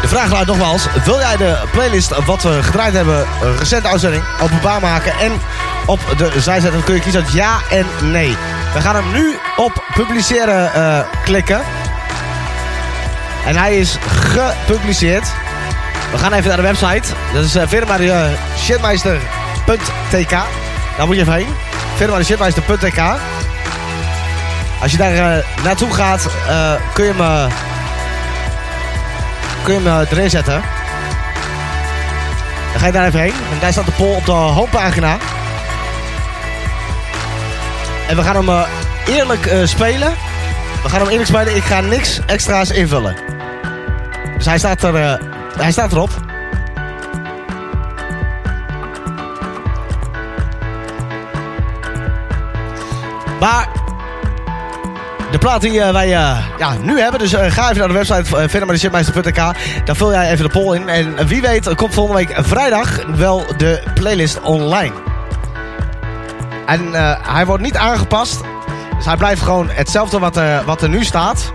De 0.02 0.08
vraag 0.08 0.32
luidt 0.32 0.48
nogmaals, 0.48 0.86
wil 1.04 1.20
jij 1.20 1.38
de 1.38 1.58
playlist 1.72 2.26
wat 2.26 2.44
we 2.44 2.64
gedraaid 2.64 2.94
hebben, 2.94 3.28
een 3.42 3.58
recente 3.58 3.88
uitzending, 3.88 4.24
openbaar 4.42 4.82
maken 4.82 5.14
en 5.20 5.32
op 5.92 6.00
de 6.18 6.42
zij 6.42 6.54
zetten? 6.54 6.72
Dan 6.72 6.84
kun 6.84 6.96
je 6.96 7.02
kiezen 7.02 7.24
uit 7.24 7.34
ja 7.34 7.60
en 7.70 7.86
nee. 8.12 8.38
We 8.74 8.82
gaan 8.82 8.96
hem 8.96 9.12
nu 9.12 9.38
op 9.56 9.84
publiceren 9.94 10.72
uh, 10.76 11.00
klikken. 11.24 11.62
En 13.46 13.56
hij 13.56 13.78
is 13.78 13.98
gepubliceerd. 14.08 15.28
We 16.12 16.18
gaan 16.18 16.34
even 16.34 16.48
naar 16.48 16.58
de 16.58 16.64
website. 16.64 17.08
Dat 17.34 17.44
is 17.44 17.56
uh, 17.56 17.68
firma.shitmeister.tk 17.68 20.32
Daar 20.98 21.06
moet 21.06 21.16
je 21.16 21.22
even 21.22 21.34
heen. 21.34 21.56
firma.shitmeister.tk 21.96 23.00
Als 24.82 24.92
je 24.92 24.98
daar 24.98 25.14
uh, 25.14 25.38
naartoe 25.64 25.94
gaat, 25.94 26.28
kun 26.94 27.06
je 27.06 27.14
hem 27.14 27.50
kun 29.64 29.74
je 29.74 29.80
hem 29.90 30.06
erin 30.12 30.30
zetten. 30.30 30.62
Dan 32.72 32.80
ga 32.80 32.86
je 32.86 32.92
daar 32.92 33.06
even 33.06 33.20
heen. 33.20 33.34
En 33.52 33.60
daar 33.60 33.72
staat 33.72 33.86
de 33.86 33.92
poll 33.92 34.16
op 34.16 34.26
de 34.26 34.32
homepagina. 34.32 35.18
En 38.12 38.18
we 38.18 38.24
gaan 38.24 38.36
hem 38.36 38.50
uh, 38.50 38.62
eerlijk 39.08 39.46
uh, 39.46 39.66
spelen. 39.66 40.14
We 40.84 40.90
gaan 40.90 41.00
hem 41.00 41.10
eerlijk 41.10 41.28
spelen. 41.28 41.56
Ik 41.56 41.64
ga 41.64 41.82
niks 41.82 42.20
extra's 42.26 42.70
invullen. 42.70 43.16
Dus 44.36 44.46
hij 44.46 44.58
staat, 44.58 44.84
er, 44.84 45.20
hij 45.58 45.72
staat 45.72 45.92
erop. 45.92 46.10
Maar 53.40 53.68
de 55.32 55.38
plaat 55.38 55.62
die 55.62 55.82
wij 55.82 56.08
ja, 56.08 56.40
nu 56.82 57.00
hebben. 57.00 57.20
Dus 57.20 57.34
ga 57.34 57.70
even 57.70 57.78
naar 57.78 57.88
de 57.88 57.94
website 57.94 58.50
phenomenashipmeister.nk. 58.50 59.36
Daar 59.86 59.96
vul 59.96 60.12
jij 60.12 60.32
even 60.32 60.46
de 60.46 60.60
poll 60.60 60.76
in. 60.76 60.90
En 60.90 61.28
wie 61.28 61.42
weet 61.42 61.76
komt 61.76 61.94
volgende 61.94 62.26
week 62.26 62.46
vrijdag 62.46 63.06
wel 63.06 63.46
de 63.58 63.84
playlist 63.94 64.42
online. 64.42 65.01
En 66.66 66.94
hij 67.22 67.46
wordt 67.46 67.64
niet 67.64 67.78
aangepast. 67.78 68.42
Dus 68.96 69.06
hij 69.06 69.18
blijft 69.18 69.42
gewoon 69.42 69.70
hetzelfde 69.70 70.20
wat, 70.20 70.40
wat 70.66 70.82
er 70.82 70.90
nu 70.90 71.04
staat. 71.04 71.54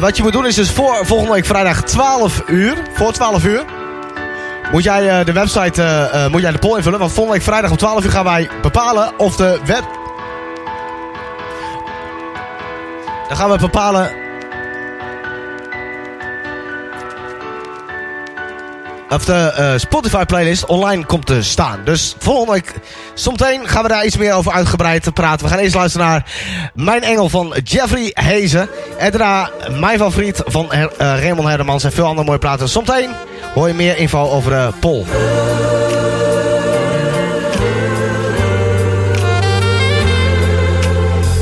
wat 0.00 0.16
je 0.16 0.22
moet 0.22 0.32
doen 0.32 0.46
is 0.46 0.54
dus 0.54 0.70
voor 0.70 1.06
volgende 1.06 1.32
week 1.32 1.46
vrijdag 1.46 1.82
12 1.82 2.42
uur. 2.46 2.76
Voor 2.92 3.12
12 3.12 3.44
uur. 3.44 3.64
Moet 4.72 4.82
jij 4.84 5.24
de 5.24 5.32
website, 5.32 6.28
moet 6.30 6.40
jij 6.40 6.52
de 6.52 6.58
poll 6.58 6.76
invullen. 6.76 6.98
Want 6.98 7.12
volgende 7.12 7.38
week 7.38 7.48
vrijdag 7.48 7.70
om 7.70 7.76
12 7.76 8.04
uur 8.04 8.10
gaan 8.10 8.24
wij 8.24 8.50
bepalen 8.62 9.18
of 9.18 9.36
de 9.36 9.60
web, 9.64 9.84
Dan 13.28 13.36
gaan 13.36 13.50
we 13.50 13.58
bepalen. 13.58 14.27
Of 19.18 19.24
de 19.24 19.54
uh, 19.58 19.78
Spotify 19.78 20.24
playlist 20.24 20.66
online 20.66 21.04
komt 21.04 21.26
te 21.26 21.42
staan. 21.42 21.80
Dus 21.84 22.14
volgende 22.18 22.52
week, 22.52 22.74
zometeen 23.14 23.68
gaan 23.68 23.82
we 23.82 23.88
daar 23.88 24.04
iets 24.04 24.16
meer 24.16 24.32
over 24.32 24.52
uitgebreid 24.52 25.14
praten. 25.14 25.46
We 25.46 25.52
gaan 25.52 25.58
eerst 25.62 25.74
luisteren 25.74 26.06
naar 26.06 26.24
Mijn 26.74 27.02
Engel 27.02 27.28
van 27.28 27.54
Jeffrey 27.64 28.10
Hezen. 28.14 28.68
En 28.98 29.10
daarna 29.10 29.50
Mijn 29.80 29.98
Favoriet 29.98 30.42
van 30.44 30.66
Her 30.68 30.90
uh, 30.92 30.96
Raymond 30.98 31.48
Hermans 31.48 31.84
en 31.84 31.92
veel 31.92 32.06
andere 32.06 32.26
mooie 32.26 32.38
platen. 32.38 32.68
Zometeen 32.68 33.10
hoor 33.54 33.68
je 33.68 33.74
meer 33.74 33.96
info 33.96 34.30
over 34.30 34.50
de 34.50 34.70
poll. 34.80 35.04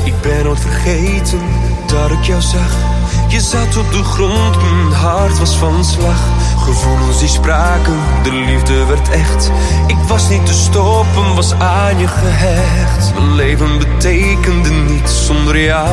Ik 0.03 0.21
ben 0.21 0.43
nooit 0.43 0.59
vergeten 0.59 1.41
dat 1.87 2.11
ik 2.11 2.23
jou 2.23 2.41
zag. 2.41 2.71
Je 3.27 3.39
zat 3.39 3.77
op 3.77 3.91
de 3.91 4.03
grond, 4.03 4.55
mijn 4.61 4.93
hart 4.93 5.39
was 5.39 5.55
van 5.55 5.85
slag. 5.85 6.36
Gevoelens 6.67 7.19
die 7.19 7.27
spraken, 7.27 7.97
de 8.23 8.31
liefde 8.31 8.85
werd 8.85 9.09
echt. 9.09 9.51
Ik 9.87 9.97
was 10.07 10.29
niet 10.29 10.45
te 10.45 10.53
stoppen, 10.53 11.35
was 11.35 11.53
aan 11.53 11.99
je 11.99 12.07
gehecht. 12.07 13.13
Mijn 13.13 13.35
leven 13.35 13.77
betekende 13.77 14.69
niets 14.69 15.25
zonder 15.25 15.59
jou. 15.63 15.89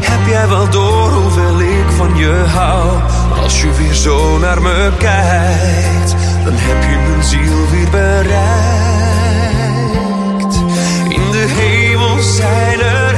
Heb 0.00 0.28
jij 0.28 0.48
wel 0.48 0.70
door 0.70 1.10
hoeveel 1.12 1.60
ik 1.60 1.90
van 1.96 2.16
je 2.16 2.44
hou? 2.46 3.00
Als 3.42 3.60
je 3.60 3.72
weer 3.72 3.94
zo 3.94 4.38
naar 4.38 4.62
me 4.62 4.92
kijkt, 4.98 6.14
dan 6.44 6.54
heb 6.56 6.82
je 6.82 6.96
mijn 7.08 7.24
ziel 7.24 7.70
weer 7.70 7.90
bereikt. 7.90 8.36
In 11.08 11.30
de 11.30 11.46
hemel 11.48 12.18
zijn 12.18 12.80
er 12.80 13.14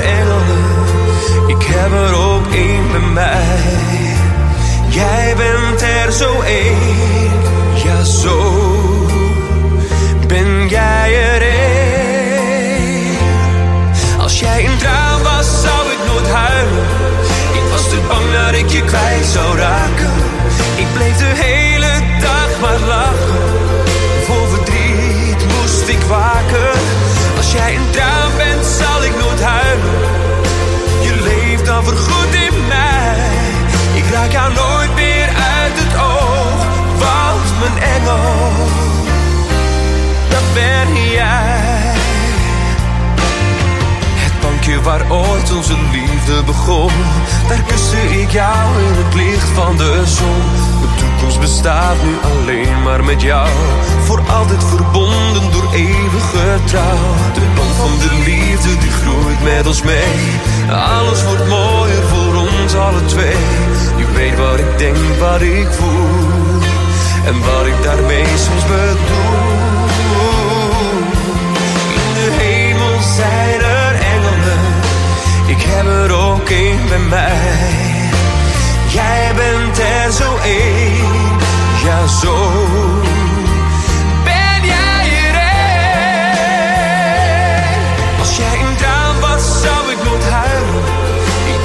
Ik 1.46 1.62
heb 1.62 1.92
er 1.92 2.14
ook 2.14 2.46
één 2.52 2.90
bij 2.90 3.00
mij. 3.00 3.97
Jij 4.88 5.34
bent 5.36 5.82
er 5.82 6.12
zo 6.12 6.40
één, 6.40 7.30
ja 7.84 8.04
zo 8.04 8.66
ben 10.26 10.68
jij 10.68 11.34
er 11.34 11.42
één. 11.42 11.68
Als 14.20 14.40
jij 14.40 14.66
een 14.66 14.78
traan 14.78 15.22
was, 15.22 15.46
zou 15.62 15.90
ik 15.92 15.98
nooit 16.06 16.28
huilen. 16.28 16.86
Ik 17.52 17.62
was 17.70 17.88
te 17.88 17.98
bang 18.08 18.24
dat 18.32 18.54
ik 18.60 18.68
je 18.68 18.82
kwijt 18.84 19.26
zou 19.26 19.56
raken. 19.58 20.12
Ik 20.76 20.86
bleef 20.94 21.16
de 21.16 21.32
hele 21.44 21.92
dag 22.20 22.60
maar 22.60 22.78
lachen. 22.86 23.42
Vol 24.26 24.46
verdriet 24.46 25.44
moest 25.56 25.88
ik 25.88 26.02
waken. 26.02 26.70
Als 27.36 27.52
jij 27.52 27.74
een 27.74 27.90
traan 27.90 28.30
bent, 28.36 28.66
zal 28.66 29.04
ik 29.04 29.12
nooit 29.20 29.42
huilen. 29.42 29.94
Je 31.00 31.14
leeft 31.22 31.66
dan 31.66 31.84
voorgoed 31.84 32.17
nooit 34.54 34.94
meer 34.94 35.28
uit 35.28 35.74
het 35.82 35.94
oog. 36.00 36.60
Want 36.98 37.58
mijn 37.60 37.78
engel, 37.94 38.50
dat 40.28 40.44
ben 40.54 41.10
jij. 41.10 41.96
Het 44.24 44.40
bankje 44.40 44.82
waar 44.82 45.10
ooit 45.10 45.52
onze 45.56 45.76
liefde 45.92 46.42
begon. 46.42 46.90
Daar 47.48 47.62
kuste 47.66 48.20
ik 48.20 48.30
jou 48.30 48.82
in 48.82 48.94
het 49.02 49.14
licht 49.14 49.48
van 49.48 49.76
de 49.76 50.02
zon. 50.06 50.42
De 50.80 50.88
toekomst 50.96 51.40
bestaat 51.40 51.96
nu 52.04 52.12
alleen 52.30 52.82
maar 52.82 53.04
met 53.04 53.22
jou. 53.22 53.48
Voor 54.04 54.20
altijd 54.30 54.64
verbonden 54.64 55.52
door 55.52 55.68
eeuwige 55.72 56.58
trouw. 56.64 57.14
De 57.34 57.40
band 57.56 57.74
van 57.76 57.98
de 57.98 58.14
liefde 58.24 58.78
die 58.78 58.90
groeit 58.90 59.42
met 59.42 59.66
ons 59.66 59.82
mee. 59.82 60.40
Alles 60.70 61.24
wordt 61.24 61.48
mooier 61.48 62.02
voor 62.08 62.27
ons 62.62 62.74
alle 62.74 63.04
twee. 63.04 63.36
Je 63.96 64.06
weet 64.14 64.36
wat 64.36 64.58
ik 64.58 64.78
denk, 64.78 64.96
wat 65.18 65.40
ik 65.40 65.68
voel. 65.70 66.60
En 67.26 67.40
wat 67.40 67.66
ik 67.66 67.82
daarmee 67.82 68.26
soms 68.26 68.66
bedoel. 68.66 69.78
In 71.94 72.14
de 72.14 72.28
hemel 72.42 73.02
zijn 73.16 73.60
er 73.60 73.94
engelen. 74.14 74.62
Ik 75.46 75.62
heb 75.62 75.86
er 75.86 76.12
ook 76.12 76.48
één 76.48 76.88
bij 76.88 76.98
mij. 76.98 77.36
Jij 78.88 79.32
bent 79.36 79.78
er 79.78 80.12
zo 80.12 80.36
één, 80.44 81.38
ja 81.84 82.06
zo. 82.06 82.36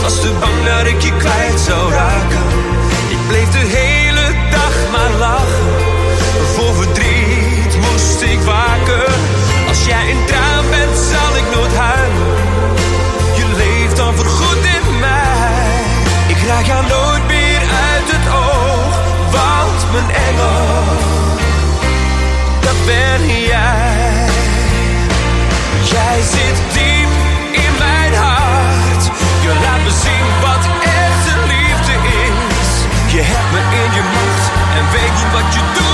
Was 0.04 0.22
te 0.22 0.32
bang 0.40 0.60
dat 0.66 0.86
ik 0.94 1.02
je 1.02 1.14
kwijt 1.18 1.60
zou 1.60 1.92
raken. 1.92 2.46
Ik 3.10 3.22
bleef 3.28 3.50
de 3.50 3.66
hele 3.78 4.26
dag 4.52 4.76
maar 4.92 5.12
lachen. 5.20 5.68
Vol 6.54 6.74
verdriet 6.74 7.74
moest 7.86 8.22
ik 8.22 8.40
waken. 8.40 9.12
Als 9.68 9.86
jij 9.86 10.12
een 10.12 10.26
traan 10.26 10.66
bent, 10.70 10.98
zal 11.12 11.32
ik 11.42 11.56
nooit 11.56 11.76
huilen. 11.76 12.36
Je 13.40 13.46
leeft 13.58 13.98
dan 13.98 14.16
voorgoed 14.16 14.64
in 14.78 15.00
mij. 15.00 15.72
Ik 16.28 16.40
raak 16.48 16.66
jou 16.66 16.84
nooit 16.88 17.26
meer 17.28 17.64
uit 17.92 18.08
het 18.16 18.28
oog. 18.46 18.94
Want 19.38 19.80
mijn 19.92 20.10
engel, 20.30 20.84
dat 22.60 22.80
ben 22.86 23.22
jij. 23.28 24.32
Jij 25.94 26.22
zit 26.36 26.73
macht 34.94 35.06
en 35.06 35.32
weet 35.32 35.76
niet 35.76 35.93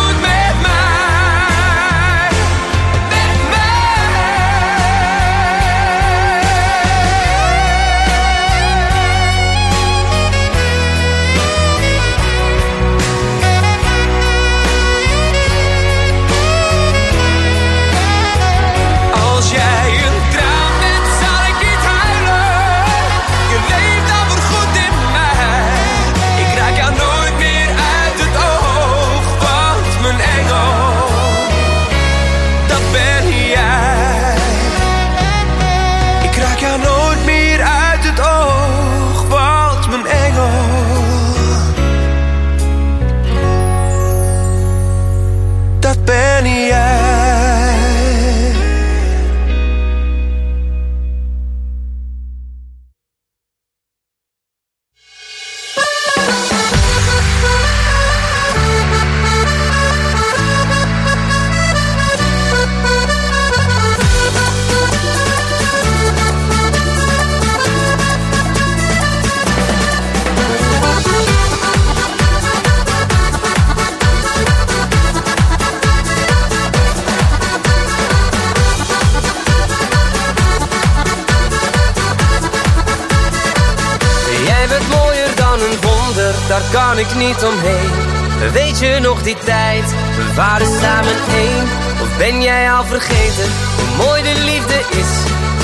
Weet 88.53 88.79
je 88.79 88.99
nog 89.01 89.21
die 89.21 89.37
tijd, 89.43 89.89
we 89.89 90.33
waren 90.35 90.67
samen 90.81 91.15
één. 91.35 91.63
Of 92.01 92.17
ben 92.17 92.41
jij 92.41 92.71
al 92.71 92.85
vergeten, 92.85 93.49
hoe 93.77 94.05
mooi 94.05 94.23
de 94.23 94.41
liefde 94.43 94.79
is? 94.89 95.11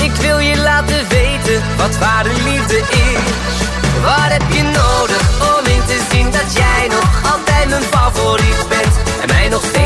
Ik 0.04 0.12
wil 0.12 0.38
je 0.38 0.56
laten 0.56 1.08
weten, 1.08 1.62
wat 1.76 1.98
ware 1.98 2.30
liefde 2.44 2.76
is. 2.76 3.20
Wat 4.02 4.30
heb 4.30 4.42
je 4.50 4.62
nodig 4.62 5.24
om 5.58 5.64
in 5.66 5.84
te 5.86 5.98
zien 6.10 6.30
dat 6.30 6.52
jij 6.52 6.88
nog 6.88 7.32
altijd 7.32 7.68
mijn 7.68 7.82
favoriet 7.82 8.68
bent? 8.68 8.94
En 9.20 9.28
mij 9.28 9.48
nog 9.48 9.62
steeds 9.64 9.85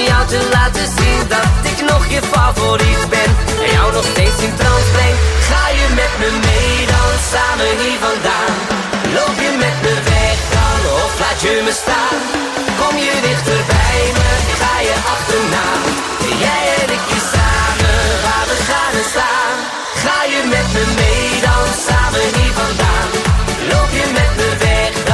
om 0.00 0.06
jou 0.06 0.26
te 0.26 0.48
laten 0.52 0.86
zien 0.98 1.22
dat 1.28 1.52
ik 1.72 1.80
nog 1.90 2.02
je 2.14 2.20
favoriet 2.32 3.04
ben? 3.14 3.30
En 3.64 3.70
jou 3.76 3.92
nog 3.92 4.04
steeds 4.12 4.38
in 4.46 4.54
trance. 4.60 4.78
Ga 5.48 5.64
je 5.78 5.86
met 6.00 6.12
me 6.20 6.30
mee 6.48 6.86
dan 6.92 7.12
samen 7.32 7.72
hier 7.82 8.00
vandaan? 8.08 8.54
Loop 9.16 9.36
je 9.44 9.52
met 9.64 9.76
me 9.84 9.94
weg 10.12 10.38
dan 10.56 10.80
of 11.02 11.12
laat 11.22 11.40
je 11.44 11.54
me 11.66 11.72
staan? 11.82 12.18
Kom 12.80 12.94
je 13.06 13.14
dichter 13.28 13.60
bij 13.74 14.00
me, 14.18 14.30
ga 14.60 14.74
je 14.88 14.96
achterna? 15.14 15.66
Jij 16.44 16.62
en 16.80 16.90
ik 16.96 17.04
hier 17.10 17.26
samen, 17.36 17.98
waar 18.24 18.46
we 18.50 18.56
gaan 18.68 18.94
en 19.02 19.08
staan. 19.14 19.56
Ga 20.02 20.18
je 20.32 20.40
met 20.54 20.68
me 20.76 20.84
mee 21.00 21.30
dan 21.46 21.66
samen 21.88 22.26
hier 22.36 22.54
vandaan? 22.62 23.08
Loop 23.70 23.90
je 23.98 24.06
met 24.18 24.32
me 24.40 24.48
weg 24.64 25.09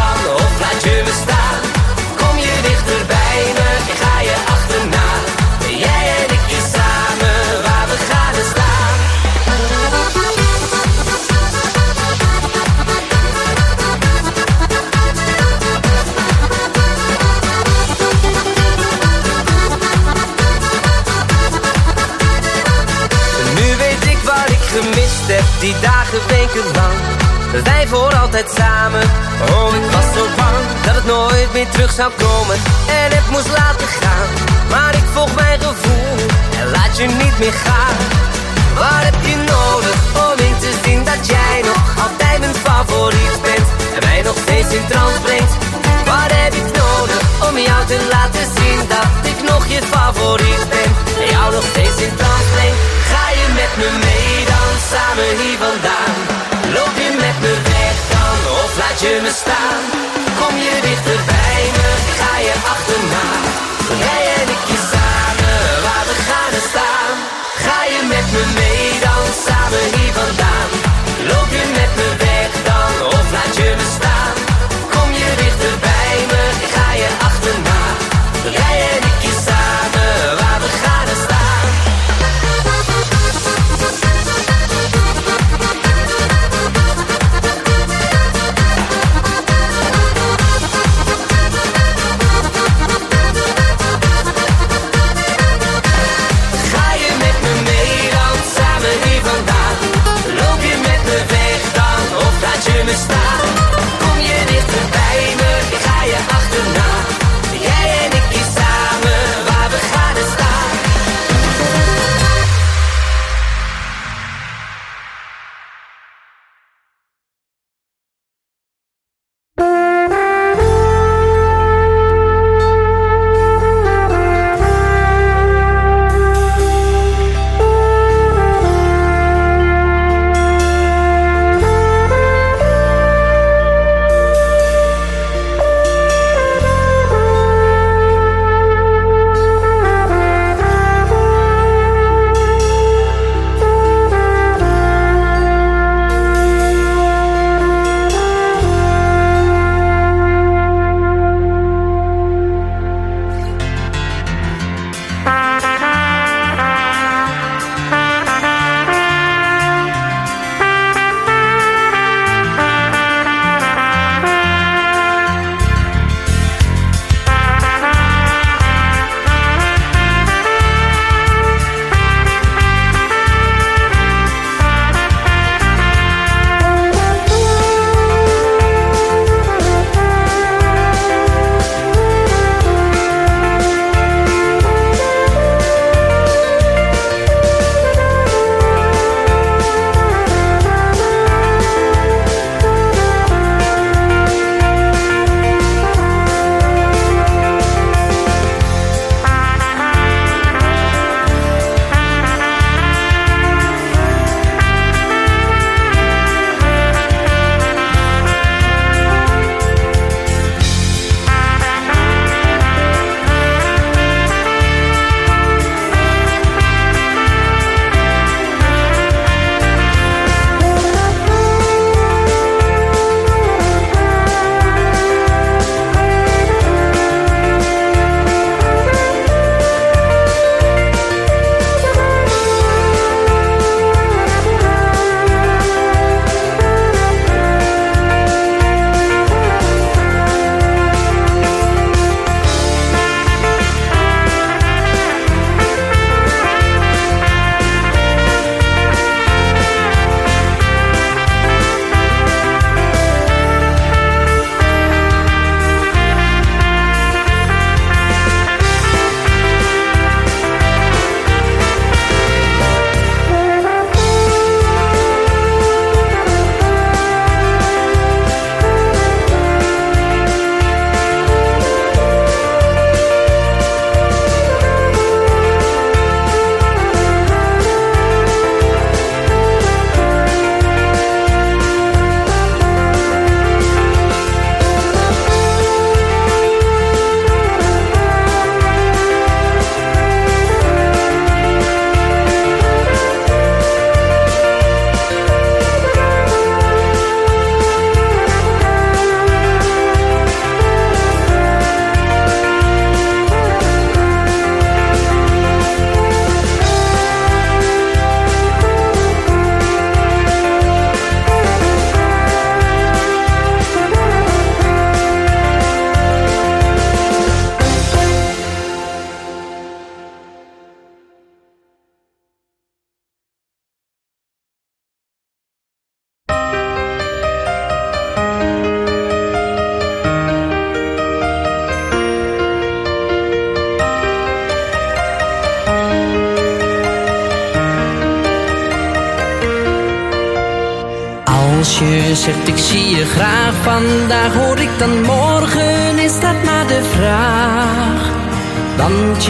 zou 31.97 32.13
komen 32.17 32.57
en 33.03 33.11
het 33.17 33.29
moest 33.31 33.49
laten 33.49 33.89
gaan. 34.01 34.29
Maar 34.71 34.95
ik 34.95 35.07
volg 35.13 35.35
mijn 35.35 35.61
gevoel 35.61 36.17
en 36.61 36.71
laat 36.71 36.97
je 36.97 37.07
niet 37.07 37.39
meer 37.39 37.59
gaan. 37.67 37.97
Waar 38.81 39.05
heb 39.05 39.19
je 39.31 39.37
nodig 39.37 39.99
om 40.27 40.39
in 40.49 40.57
te 40.65 40.73
zien 40.85 41.05
dat 41.05 41.27
jij 41.27 41.57
nog 41.71 41.83
altijd 42.05 42.39
mijn 42.41 42.55
favoriet 42.55 43.37
bent 43.43 43.69
En 43.95 44.01
mij 44.09 44.23
nog 44.23 44.37
steeds 44.45 44.71
in 44.79 44.87
trance 44.91 45.21
brengt? 45.21 45.53
Waar 46.05 46.31
heb 46.43 46.55
ik 46.63 46.69
nodig 46.85 47.23
om 47.49 47.59
jou 47.59 47.83
te 47.87 47.99
laten 48.15 48.47
zien 48.57 48.81
dat 48.95 49.11
ik 49.33 49.39
nog 49.51 49.63
je 49.67 49.81
favoriet 49.95 50.65
ben 50.75 50.91
En 51.23 51.29
jou 51.35 51.53
nog 51.53 51.65
steeds 51.73 51.99
in 52.07 52.15
trance 52.21 52.51
brengt? 52.55 52.81
Ga 53.11 53.25
je 53.39 53.47
met 53.61 53.73
me 53.81 53.89
mee 54.07 54.45
dan 54.53 54.71
samen 54.91 55.29
hier 55.41 55.59
vandaan 55.65 56.56
laat 58.97 59.11
je 59.11 59.21
me 59.23 59.31
staan. 59.31 59.83
Kom 60.41 60.57
je 60.57 60.81
dichter 60.83 61.21
bij 61.27 61.71
me, 61.73 61.91
ga 62.19 62.39
je 62.39 62.55
achterna. 62.75 63.25
Jij 63.99 64.26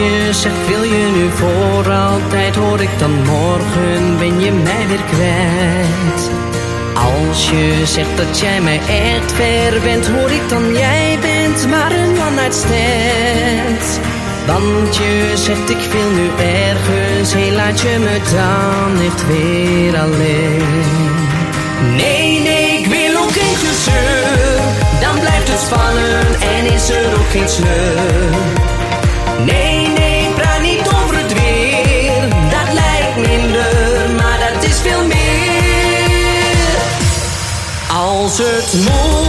je 0.09 0.33
zegt 0.33 0.67
wil 0.67 0.83
je 0.83 1.09
nu 1.15 1.29
voor 1.29 1.91
altijd 1.91 2.55
hoor 2.55 2.81
ik 2.81 2.99
dan 2.99 3.11
morgen 3.11 4.17
ben 4.17 4.39
je 4.39 4.51
mij 4.51 4.87
weer 4.87 5.05
kwijt 5.11 6.29
Als 6.93 7.49
je 7.49 7.81
zegt 7.85 8.17
dat 8.17 8.39
jij 8.39 8.61
mij 8.61 8.79
echt 8.87 9.31
ver 9.31 9.81
bent 9.81 10.07
hoor 10.07 10.31
ik 10.31 10.49
dan 10.49 10.73
jij 10.73 11.17
bent 11.21 11.67
maar 11.69 11.91
een 11.91 12.09
one 12.09 12.41
night 12.41 12.55
stand 12.55 14.05
want 14.47 14.95
je 14.95 15.33
zegt 15.35 15.69
ik 15.69 15.91
wil 15.91 16.09
nu 16.09 16.29
ergens, 16.45 17.33
hé 17.33 17.51
laat 17.55 17.81
je 17.81 17.97
me 17.99 18.19
dan 18.35 19.05
echt 19.05 19.27
weer 19.27 19.97
alleen. 19.97 20.85
Nee, 21.95 22.39
nee, 22.39 22.79
ik 22.79 22.85
wil 22.85 23.21
ook 23.21 23.31
geen 23.31 23.55
gezeur, 23.55 24.59
dan 25.01 25.19
blijft 25.19 25.47
het 25.47 25.59
spannend 25.59 26.37
en 26.37 26.73
is 26.73 26.89
er 26.89 27.19
ook 27.19 27.29
geen 27.31 27.49
sleur. 27.49 28.56
Het 38.37 38.73
moet, 38.73 39.26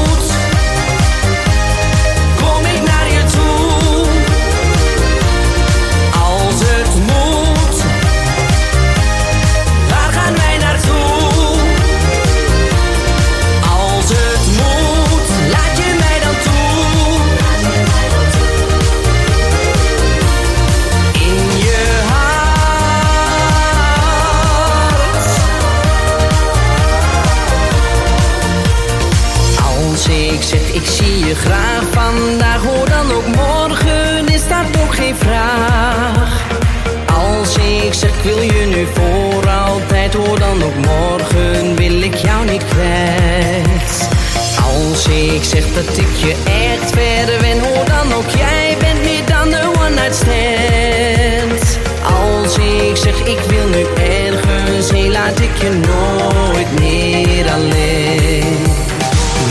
zeg 45.62 45.84
dat 45.84 45.96
ik 45.96 46.14
je 46.16 46.34
echt 46.44 46.90
verder 46.90 47.38
ben, 47.40 47.58
hoor 47.60 47.84
dan 47.84 48.12
ook 48.12 48.30
jij 48.30 48.76
bent 48.78 49.02
meer 49.02 49.24
dan 49.26 49.50
de 49.50 49.70
one 49.78 49.90
night 49.90 50.14
stand. 50.14 51.78
Als 52.02 52.56
ik 52.56 52.96
zeg 52.96 53.20
ik 53.24 53.40
wil 53.48 53.66
nu 53.68 53.86
ergens, 54.02 54.90
hé 54.90 55.08
laat 55.08 55.40
ik 55.40 55.56
je 55.60 55.70
nooit 55.70 56.80
meer 56.80 57.50
alleen. 57.52 58.56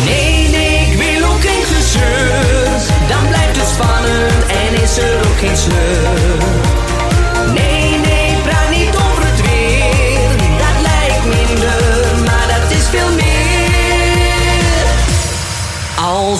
Nee, 0.05 0.47
nee, 0.49 0.87
ik 0.91 0.97
wil 0.97 1.29
ook 1.29 1.41
geen 1.41 1.63
gezeur. 1.75 2.37
Dan 3.07 3.27
blijft 3.27 3.57
het 3.59 3.67
spannend 3.67 4.45
en 4.47 4.81
is 4.83 4.97
er 4.97 5.17
ook 5.17 5.37
geen 5.39 5.57
sleur. 5.57 6.56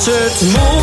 Het 0.08 0.42
moet, 0.42 0.77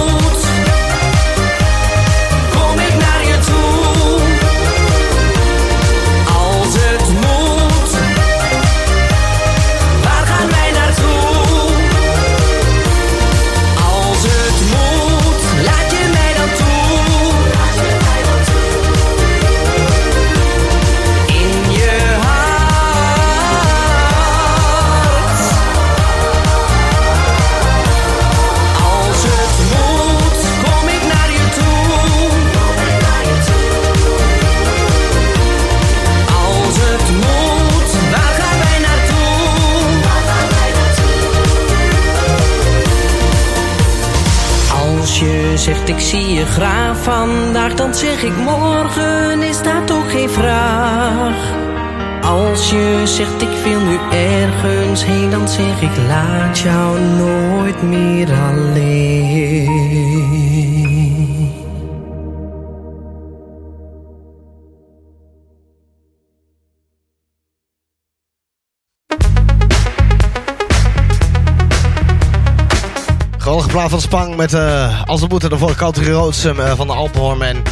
Van 73.88 74.00
Spang 74.00 74.36
met 74.36 74.54
eh 74.54 75.02
Als 75.06 75.20
we 75.20 75.26
moeten 75.26 75.50
daarvoor 75.50 75.74
Country 75.74 76.12
Roads 76.12 76.44
eh, 76.44 76.72
van 76.76 76.86
de 76.86 76.92
Alpenhorn. 76.92 77.42
En, 77.42 77.62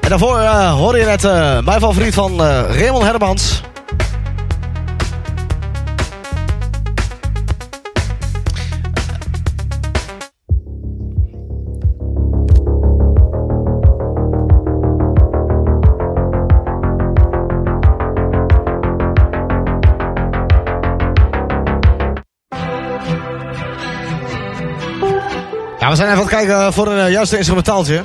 daarvoor 0.00 0.38
eh 0.38 0.72
hoorde 0.72 0.98
je 0.98 1.04
net 1.04 1.22
mijn 1.64 1.80
favoriet 1.80 2.14
van 2.14 2.42
Raymond 2.42 3.02
Hermans. 3.02 3.60
Ja, 25.82 25.90
we 25.90 25.96
zijn 25.96 26.08
even 26.08 26.22
aan 26.22 26.28
het 26.28 26.36
kijken 26.36 26.72
voor 26.72 26.86
een 26.86 27.06
eh, 27.06 27.12
juiste 27.12 27.36
instrumentaaltje. 27.36 28.02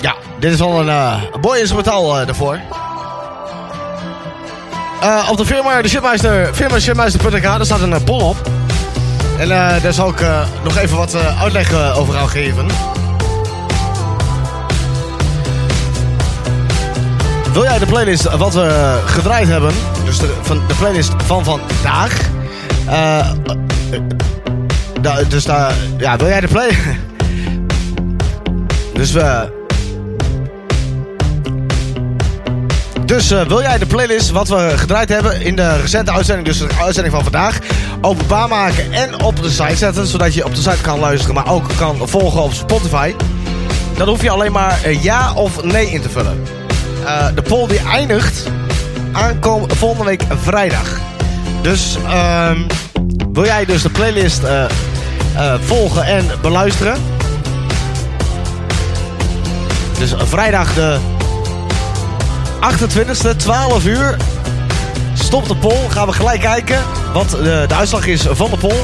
Ja, 0.00 0.14
dit 0.38 0.52
is 0.52 0.58
wel 0.58 0.80
een, 0.80 0.88
eh, 0.88 1.22
een 1.32 1.40
mooi 1.40 1.58
instrumentaal 1.58 2.20
eh, 2.20 2.26
daarvoor. 2.26 2.58
Eh, 5.00 5.28
op 5.30 5.36
de 5.36 5.46
firma, 5.46 5.82
de 5.82 5.88
shipmeister, 5.88 6.54
firma 6.54 6.78
daar 7.40 7.64
staat 7.64 7.80
een 7.80 7.90
uh, 7.90 7.96
bol 8.04 8.28
op. 8.28 8.36
En 9.38 9.50
eh, 9.50 9.82
daar 9.82 9.92
zal 9.92 10.08
ik 10.08 10.20
eh, 10.20 10.40
nog 10.64 10.76
even 10.76 10.96
wat 10.96 11.14
eh, 11.14 11.42
uitleg 11.42 11.72
eh, 11.72 11.98
over 11.98 12.16
aan 12.16 12.28
geven. 12.28 12.66
Wil 17.52 17.62
jij 17.62 17.78
de 17.78 17.86
playlist 17.86 18.36
wat 18.36 18.54
we 18.54 18.98
gedraaid 19.06 19.48
hebben, 19.48 19.72
dus 20.04 20.18
de, 20.18 20.34
van, 20.42 20.60
de 20.68 20.74
playlist 20.74 21.12
van 21.26 21.44
vandaag, 21.44 22.30
eh, 22.90 23.18
eh, 23.18 23.26
da- 25.00 25.22
dus 25.28 25.44
daar, 25.44 25.72
ja, 25.98 26.16
wil 26.16 26.28
jij 26.28 26.40
de 26.40 26.48
play? 26.48 26.70
dus 28.94 29.12
we. 29.12 29.58
Dus 33.06 33.30
eh, 33.30 33.46
wil 33.46 33.60
jij 33.60 33.78
de 33.78 33.86
playlist 33.86 34.30
wat 34.30 34.48
we 34.48 34.72
gedraaid 34.76 35.08
hebben 35.08 35.42
in 35.42 35.56
de 35.56 35.80
recente 35.80 36.12
uitzending, 36.12 36.46
dus 36.48 36.58
de 36.58 36.68
uitzending 36.80 37.14
van 37.14 37.22
vandaag, 37.22 37.58
openbaar 38.00 38.48
maken 38.48 38.92
en 38.92 39.22
op 39.22 39.42
de 39.42 39.50
site 39.50 39.76
zetten, 39.76 40.06
zodat 40.06 40.34
je 40.34 40.44
op 40.44 40.54
de 40.54 40.60
site 40.60 40.80
kan 40.82 40.98
luisteren, 40.98 41.34
maar 41.34 41.52
ook 41.52 41.64
kan 41.76 42.08
volgen 42.08 42.42
op 42.42 42.52
Spotify. 42.52 43.14
Dan 43.96 44.08
hoef 44.08 44.22
je 44.22 44.30
alleen 44.30 44.52
maar 44.52 44.78
ja 45.00 45.32
of 45.34 45.64
nee 45.64 45.90
in 45.90 46.00
te 46.00 46.08
vullen. 46.08 46.42
De 47.34 47.42
poll 47.42 47.66
die 47.68 47.78
eindigt 47.80 48.42
aankom 49.12 49.70
volgende 49.70 50.04
week 50.04 50.22
vrijdag. 50.42 50.98
Dus 51.62 51.96
ehm, 52.08 52.58
wil 53.32 53.44
jij 53.44 53.64
dus 53.64 53.82
de 53.82 53.90
playlist 53.90 54.42
eh, 54.42 54.64
eh, 54.64 55.54
volgen 55.60 56.04
en 56.04 56.26
beluisteren? 56.42 56.96
Dus 59.98 60.14
vrijdag 60.16 60.74
de 60.74 60.98
28e, 62.60 63.36
12 63.36 63.86
uur. 63.86 64.16
stop 65.14 65.48
de 65.48 65.56
poll. 65.56 65.88
Gaan 65.88 66.06
we 66.06 66.12
gelijk 66.12 66.40
kijken 66.40 66.78
wat 67.12 67.30
de, 67.30 67.64
de 67.68 67.74
uitslag 67.74 68.06
is 68.06 68.22
van 68.30 68.50
de 68.50 68.56
poll. 68.56 68.78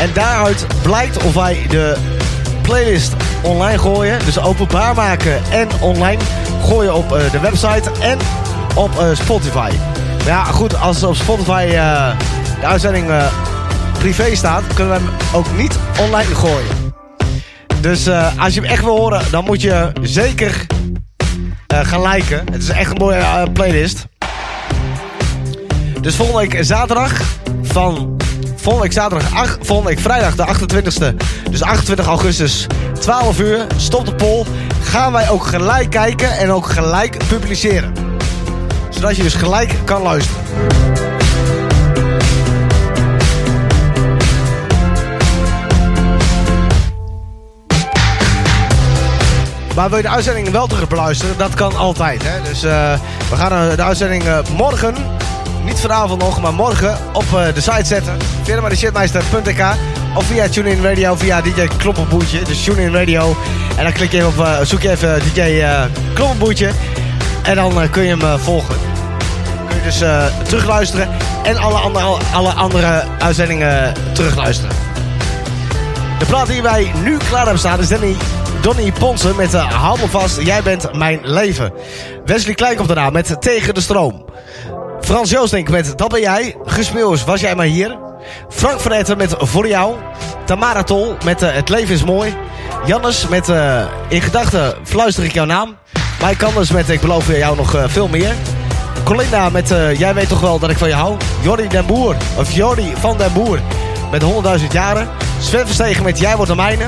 En 0.00 0.10
daaruit 0.12 0.66
blijkt 0.82 1.22
of 1.24 1.34
wij 1.34 1.66
de 1.68 1.96
playlist 2.62 3.12
online 3.42 3.78
gooien. 3.78 4.18
Dus 4.24 4.38
openbaar 4.38 4.94
maken 4.94 5.40
en 5.50 5.68
online 5.80 6.20
gooien 6.64 6.94
op 6.94 7.12
eh, 7.12 7.30
de 7.30 7.40
website 7.40 7.90
en 8.00 8.18
op 8.74 8.90
Spotify. 9.14 9.70
Ja, 10.24 10.44
goed, 10.44 10.80
als 10.80 11.02
op 11.02 11.14
Spotify 11.14 11.64
eh, 11.68 12.16
de 12.60 12.66
uitzending 12.66 13.10
eh, 13.10 13.26
privé 13.98 14.34
staat, 14.34 14.62
kunnen 14.74 14.94
we 14.94 15.00
hem 15.00 15.10
ook 15.32 15.56
niet 15.56 15.78
online 16.00 16.34
gooien. 16.34 16.94
Dus 17.80 18.06
eh, 18.06 18.38
als 18.38 18.54
je 18.54 18.60
hem 18.60 18.70
echt 18.70 18.82
wil 18.82 18.96
horen, 18.96 19.22
dan 19.30 19.44
moet 19.44 19.60
je 19.60 19.92
zeker 20.02 20.66
gaan 21.66 22.02
liken. 22.02 22.44
Het 22.52 22.62
is 22.62 22.68
echt 22.68 22.90
een 22.90 22.96
mooie 22.96 23.50
playlist. 23.52 24.06
Dus 26.00 26.16
volgende 26.16 26.40
week 26.40 26.64
zaterdag 26.64 27.20
van... 27.62 28.18
Volgende 28.56 28.88
week 28.88 28.92
zaterdag, 28.92 29.34
ach, 29.34 29.58
volgende 29.60 29.90
week 29.90 30.00
vrijdag 30.00 30.34
de 30.34 30.46
28e. 30.46 31.16
Dus 31.50 31.62
28 31.62 32.06
augustus, 32.06 32.66
12 33.00 33.40
uur, 33.40 33.66
stop 33.76 34.06
de 34.06 34.14
poll. 34.14 34.44
Gaan 34.82 35.12
wij 35.12 35.30
ook 35.30 35.46
gelijk 35.46 35.90
kijken 35.90 36.38
en 36.38 36.50
ook 36.50 36.66
gelijk 36.66 37.16
publiceren. 37.28 38.09
Zodat 39.00 39.16
je 39.16 39.22
dus 39.22 39.34
gelijk 39.34 39.74
kan 39.84 40.02
luisteren. 40.02 40.42
Maar 49.74 49.88
wil 49.88 49.96
je 49.96 50.02
de 50.02 50.08
uitzending 50.08 50.50
wel 50.50 50.66
terug 50.66 50.88
beluisteren? 50.88 51.38
Dat 51.38 51.54
kan 51.54 51.76
altijd. 51.76 52.22
Hè? 52.24 52.42
Dus 52.42 52.62
eh, 52.62 52.92
we 53.30 53.36
gaan 53.36 53.70
eh, 53.70 53.76
de 53.76 53.82
uitzending 53.82 54.24
eh, 54.24 54.38
morgen, 54.56 54.94
niet 55.64 55.80
vanavond 55.80 56.22
nog, 56.22 56.40
maar 56.40 56.54
morgen 56.54 56.98
op 57.12 57.26
de 57.54 57.60
site 57.60 57.84
zetten. 57.84 58.16
Via 58.42 58.68
de 58.68 58.76
shitmeister.nk 58.76 59.64
of 60.14 60.24
via 60.24 60.48
TuneIn 60.48 60.82
Radio, 60.82 61.14
via 61.14 61.40
DJ 61.40 61.68
Kloppenboetje. 61.76 62.42
Dus 62.42 62.64
TuneIn 62.64 62.92
Radio. 62.92 63.36
En 63.76 63.84
dan 63.84 63.92
klik 63.92 64.10
je 64.12 64.16
even 64.16 64.58
op, 64.58 64.66
zoek 64.66 64.82
je 64.82 64.90
even 64.90 65.20
DJ 65.34 65.64
Kloppenboetje. 66.14 66.70
En 67.42 67.54
dan 67.54 67.82
eh, 67.82 67.90
kun 67.90 68.02
je 68.02 68.08
hem 68.08 68.20
eh, 68.20 68.38
volgen. 68.38 68.74
Kun 69.68 69.76
je 69.76 69.82
dus 69.82 70.00
eh, 70.00 70.24
terugluisteren. 70.42 71.08
En 71.42 71.56
alle 71.56 71.78
andere, 71.78 72.04
alle 72.32 72.52
andere 72.52 73.04
uitzendingen 73.18 73.94
terugluisteren. 74.12 74.76
De 76.18 76.26
plaat 76.26 76.46
die 76.46 76.62
wij 76.62 76.92
nu 77.02 77.16
klaar 77.16 77.42
hebben 77.42 77.58
staan 77.58 77.78
is 77.80 77.88
Danny, 77.88 78.16
Donny 78.60 78.92
Ponsen 78.92 79.36
met 79.36 79.54
uh, 79.54 79.72
Hou 79.72 80.00
me 80.00 80.08
vast, 80.08 80.40
jij 80.40 80.62
bent 80.62 80.92
mijn 80.92 81.20
leven. 81.22 81.72
Wesley 82.24 82.54
Klein 82.54 82.76
komt 82.76 82.88
daarna 82.88 83.10
met 83.10 83.36
Tegen 83.40 83.74
de 83.74 83.80
Stroom. 83.80 84.24
Frans 85.00 85.30
Joostink 85.30 85.68
met 85.68 85.98
Dat 85.98 86.08
ben 86.08 86.20
jij. 86.20 86.56
Meeuwis, 86.94 87.24
was 87.24 87.40
jij 87.40 87.54
maar 87.54 87.66
hier. 87.66 87.98
Frank 88.48 88.80
van 88.80 88.92
Etten 88.92 89.16
met 89.16 89.34
Voor 89.38 89.68
jou. 89.68 89.94
Tamara 90.44 90.82
Tol 90.82 91.16
met 91.24 91.40
Het 91.40 91.68
leven 91.68 91.94
is 91.94 92.04
mooi. 92.04 92.36
Jannes 92.86 93.28
met 93.28 93.48
In 94.08 94.20
gedachten 94.20 94.74
fluister 94.84 95.24
ik 95.24 95.32
jouw 95.32 95.44
naam. 95.44 95.76
Mike 96.22 96.36
Kanders 96.36 96.70
met 96.70 96.88
Ik 96.88 97.00
beloof 97.00 97.36
jou 97.36 97.56
nog 97.56 97.74
eh, 97.74 97.84
veel 97.86 98.08
meer. 98.08 98.34
Colinda 99.04 99.48
met 99.48 99.70
eh, 99.70 99.98
Jij 99.98 100.14
weet 100.14 100.28
toch 100.28 100.40
wel 100.40 100.58
dat 100.58 100.70
ik 100.70 100.78
van 100.78 100.88
je 100.88 100.94
hou. 100.94 101.16
Jordi 101.40 101.68
den 101.68 101.86
Boer, 101.86 102.16
of 102.36 102.52
Jordi 102.52 102.92
van 102.98 103.18
den 103.18 103.32
Boer 103.32 103.60
met 104.10 104.22
100.000 104.22 104.28
jaren. 104.72 105.08
Sven 105.40 105.66
Verstegen 105.66 106.04
met 106.04 106.18
Jij 106.18 106.36
wordt 106.36 106.50
de 106.50 106.56
mijne. 106.56 106.84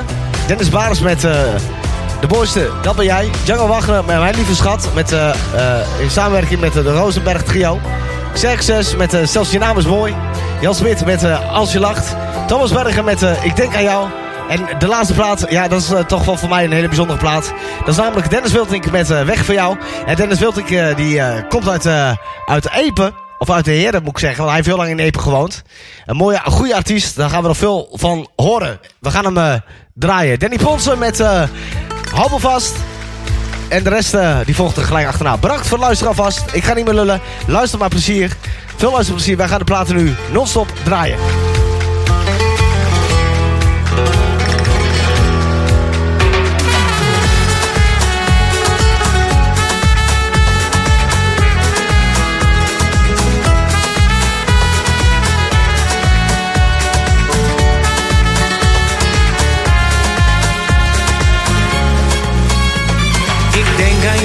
Dennis 0.47 0.69
Bares 0.69 0.99
met 0.99 1.23
eh, 1.23 1.31
De 2.19 2.27
Mooiste, 2.27 2.69
dat 2.81 2.95
ben 2.95 3.05
jij. 3.05 3.29
Django 3.43 3.67
Wagner 3.67 4.03
met 4.05 4.19
Mijn 4.19 4.35
Lieve 4.35 4.55
Schat. 4.55 4.89
Met, 4.93 5.11
in 5.99 6.09
samenwerking 6.09 6.59
met 6.59 6.73
de 6.73 6.93
Rosenberg 6.93 7.43
Trio. 7.43 7.79
Xerxes 8.33 8.95
met 8.95 9.17
Zelfs 9.23 9.51
je 9.51 9.59
naam 9.59 9.77
is 9.77 9.85
mooi. 9.85 10.15
Jan 10.61 10.75
Smit 10.75 11.05
met 11.05 11.25
Als 11.51 11.71
je 11.71 11.79
lacht. 11.79 12.15
Thomas 12.47 12.71
Berger 12.71 13.03
met 13.03 13.21
Ik 13.41 13.55
denk 13.55 13.75
aan 13.75 13.83
jou. 13.83 14.22
En 14.49 14.79
de 14.79 14.87
laatste 14.87 15.13
plaat, 15.13 15.45
ja, 15.49 15.67
dat 15.67 15.81
is 15.81 15.91
eh, 15.91 15.99
toch 15.99 16.25
wel 16.25 16.37
voor 16.37 16.49
mij 16.49 16.63
een 16.63 16.71
hele 16.71 16.87
bijzondere 16.87 17.19
plaat. 17.19 17.53
Dat 17.79 17.87
is 17.87 17.95
namelijk 17.95 18.29
Dennis 18.29 18.51
Wiltink 18.51 18.91
met 18.91 19.09
eh, 19.09 19.21
Weg 19.21 19.45
voor 19.45 19.53
jou. 19.53 19.77
En 20.05 20.15
Dennis 20.15 20.39
Wiltink 20.39 20.69
eh, 20.69 20.95
die 20.95 21.21
komt 21.47 21.69
uit, 21.69 22.17
uit 22.45 22.69
Epen. 22.69 23.21
Of 23.37 23.49
uit 23.49 23.65
de 23.65 23.71
Heren 23.71 24.03
moet 24.03 24.11
ik 24.11 24.19
zeggen, 24.19 24.37
want 24.37 24.47
hij 24.47 24.57
heeft 24.57 24.67
heel 24.67 24.77
lang 24.77 24.89
in 24.89 25.05
Epen 25.05 25.21
gewoond. 25.21 25.63
Een 26.05 26.15
mooie, 26.15 26.41
een 26.45 26.51
goede 26.51 26.75
artiest, 26.75 27.15
daar 27.15 27.29
gaan 27.29 27.41
we 27.41 27.47
nog 27.47 27.57
veel 27.57 27.89
van 27.91 28.27
horen. 28.35 28.79
We 28.99 29.11
gaan 29.11 29.35
hem 29.35 29.61
draaien. 29.93 30.39
Danny 30.39 30.57
Ponsen 30.57 30.99
met 30.99 31.17
me 31.17 32.35
vast. 32.37 32.75
En 33.69 33.83
de 33.83 33.89
rest 33.89 34.15
die 34.45 34.55
volgt 34.55 34.77
er 34.77 34.83
gelijk 34.83 35.07
achterna. 35.07 35.37
Bedankt 35.37 35.67
voor 35.67 35.77
het 35.77 35.85
luisteren 35.85 36.15
alvast. 36.15 36.43
Ik 36.51 36.63
ga 36.63 36.73
niet 36.73 36.85
meer 36.85 36.93
lullen. 36.93 37.21
Luister 37.47 37.79
maar 37.79 37.89
plezier. 37.89 38.35
Veel 38.75 38.91
luisterplezier. 38.91 39.37
Wij 39.37 39.47
gaan 39.47 39.59
de 39.59 39.65
platen 39.65 39.95
nu 39.95 40.15
non-stop 40.31 40.67
draaien. 40.83 41.17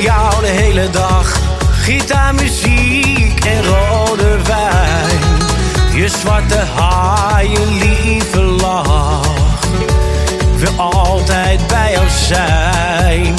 Jou 0.01 0.41
de 0.41 0.47
hele 0.47 0.91
dag. 0.91 1.41
Gitaarmuziek 1.83 3.45
en 3.45 3.65
rode 3.65 4.43
wijn. 4.43 5.19
Je 5.95 6.09
zwarte 6.09 6.59
haar, 6.75 7.47
je 7.47 7.67
lieve 7.67 8.41
lach. 8.41 9.27
Wil 10.57 10.73
altijd 10.77 11.67
bij 11.67 11.93
jou 11.93 12.09
zijn. 12.09 13.35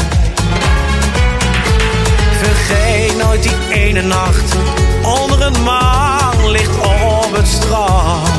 Vergeet 2.41 3.17
nooit 3.23 3.43
die 3.43 3.57
ene 3.69 4.01
nacht. 4.01 4.55
Onder 5.03 5.41
een 5.41 5.63
maanlicht 5.63 6.77
op 6.79 7.35
het 7.35 7.47
strand. 7.47 8.29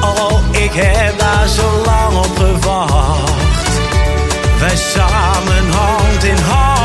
Oh, 0.00 0.40
ik 0.50 0.72
heb 0.72 1.18
daar 1.18 1.48
zo 1.48 1.82
lang 1.84 2.16
op 2.16 2.36
gewacht. 2.36 3.30
Wij 4.58 4.76
samen 4.76 5.70
hand 5.70 6.24
in 6.24 6.36
hand. 6.36 6.75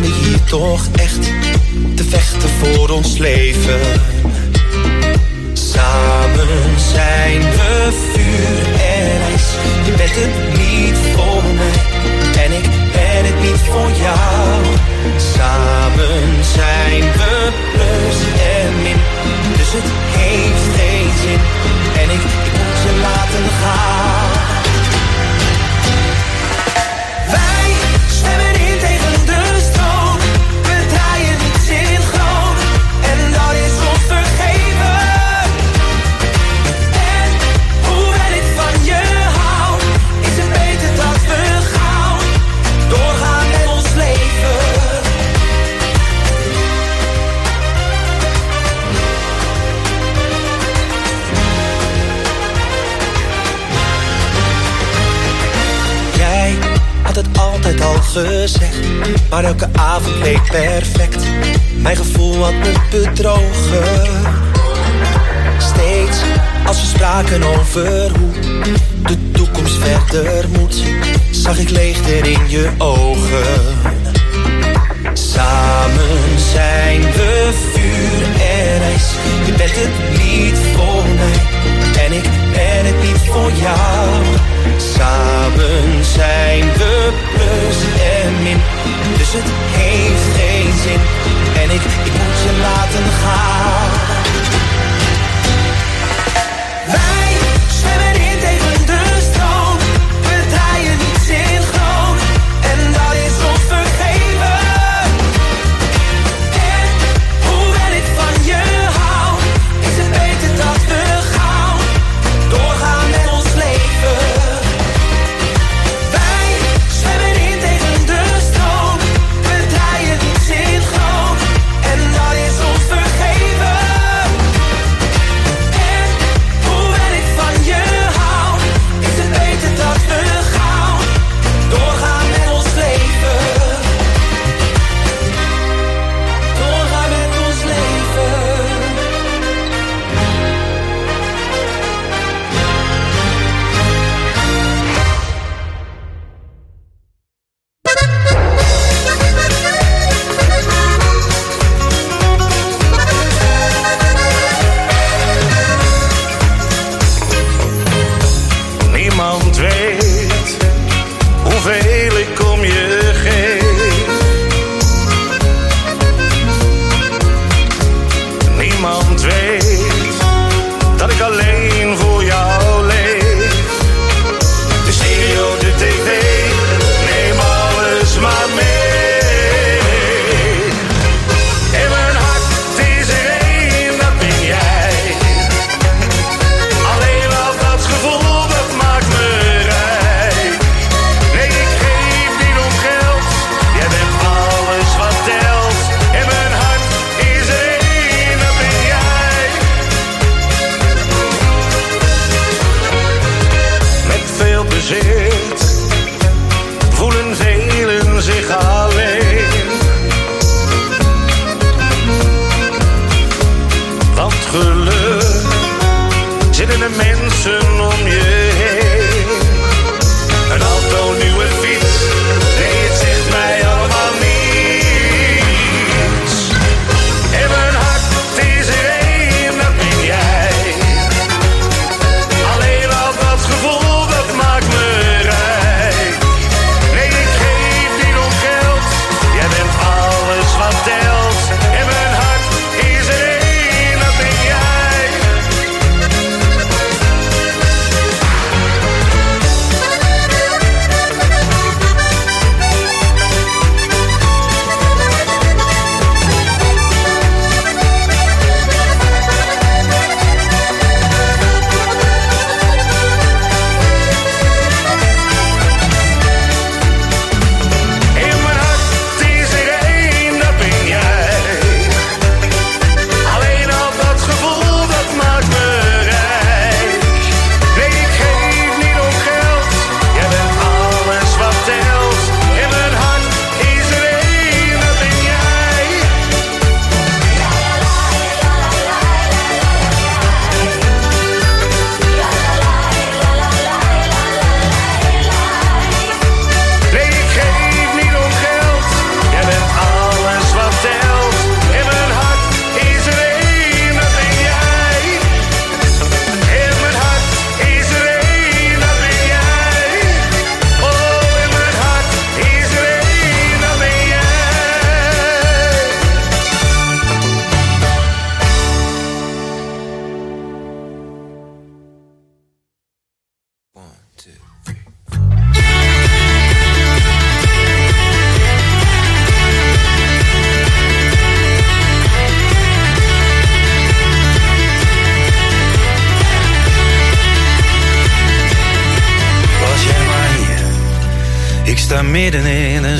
Maar 0.00 0.97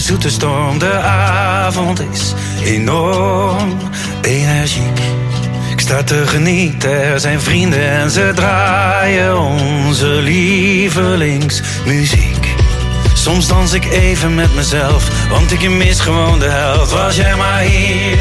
zoete 0.09 0.31
storm. 0.31 0.79
De 0.79 0.93
avond 0.93 2.03
is 2.13 2.35
enorm 2.65 3.79
energiek. 4.23 5.01
Ik 5.71 5.81
sta 5.81 6.03
te 6.03 6.27
genieten, 6.27 7.03
er 7.03 7.21
zijn 7.21 7.41
vrienden 7.41 7.91
en 7.91 8.11
ze 8.11 8.33
draaien 8.35 9.39
onze 9.39 10.07
lievelingsmuziek. 10.07 12.55
Soms 13.15 13.49
dans 13.49 13.73
ik 13.73 13.85
even 13.85 14.35
met 14.35 14.55
mezelf, 14.55 15.29
want 15.29 15.53
ik 15.53 15.71
mis 15.71 16.01
gewoon 16.01 16.39
de 16.39 16.49
helft. 16.49 16.93
Was 16.93 17.17
jij 17.17 17.37
maar 17.37 17.61
hier? 17.61 18.19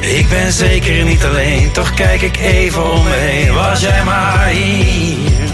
Ik 0.00 0.28
ben 0.28 0.52
zeker 0.52 1.04
niet 1.04 1.24
alleen, 1.24 1.72
toch 1.72 1.94
kijk 1.94 2.22
ik 2.22 2.36
even 2.36 2.92
om 2.92 3.04
me 3.04 3.14
heen. 3.14 3.54
Was 3.54 3.80
jij 3.80 4.04
maar 4.04 4.46
hier? 4.46 5.50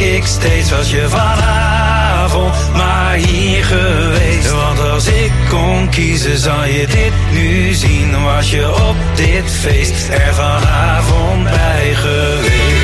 Ik 0.00 0.26
steeds 0.26 0.70
was 0.70 0.90
je 0.90 1.08
vanavond 1.08 2.72
maar 2.72 3.14
hier 3.14 3.64
geweest. 3.64 4.50
Want 4.50 4.80
als 4.80 5.06
ik 5.06 5.32
kon 5.48 5.88
kiezen 5.88 6.38
zou 6.38 6.66
je 6.66 6.86
dit 6.86 7.12
nu 7.32 7.72
zien. 7.72 8.22
Was 8.22 8.50
je 8.50 8.74
op 8.74 8.96
dit 9.14 9.50
feest 9.50 10.08
er 10.08 10.34
vanavond 10.34 11.44
bij 11.44 11.94
geweest. 11.94 12.77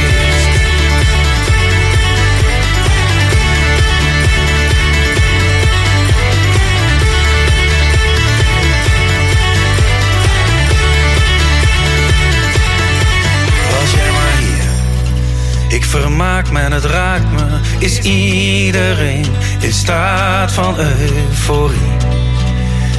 Ik 15.74 15.84
vermaak 15.84 16.50
me 16.50 16.60
en 16.60 16.72
het 16.72 16.84
raakt 16.84 17.32
me. 17.32 17.44
Is 17.78 17.98
iedereen 17.98 19.26
in 19.60 19.72
staat 19.72 20.52
van 20.52 20.78
euforie? 20.78 21.96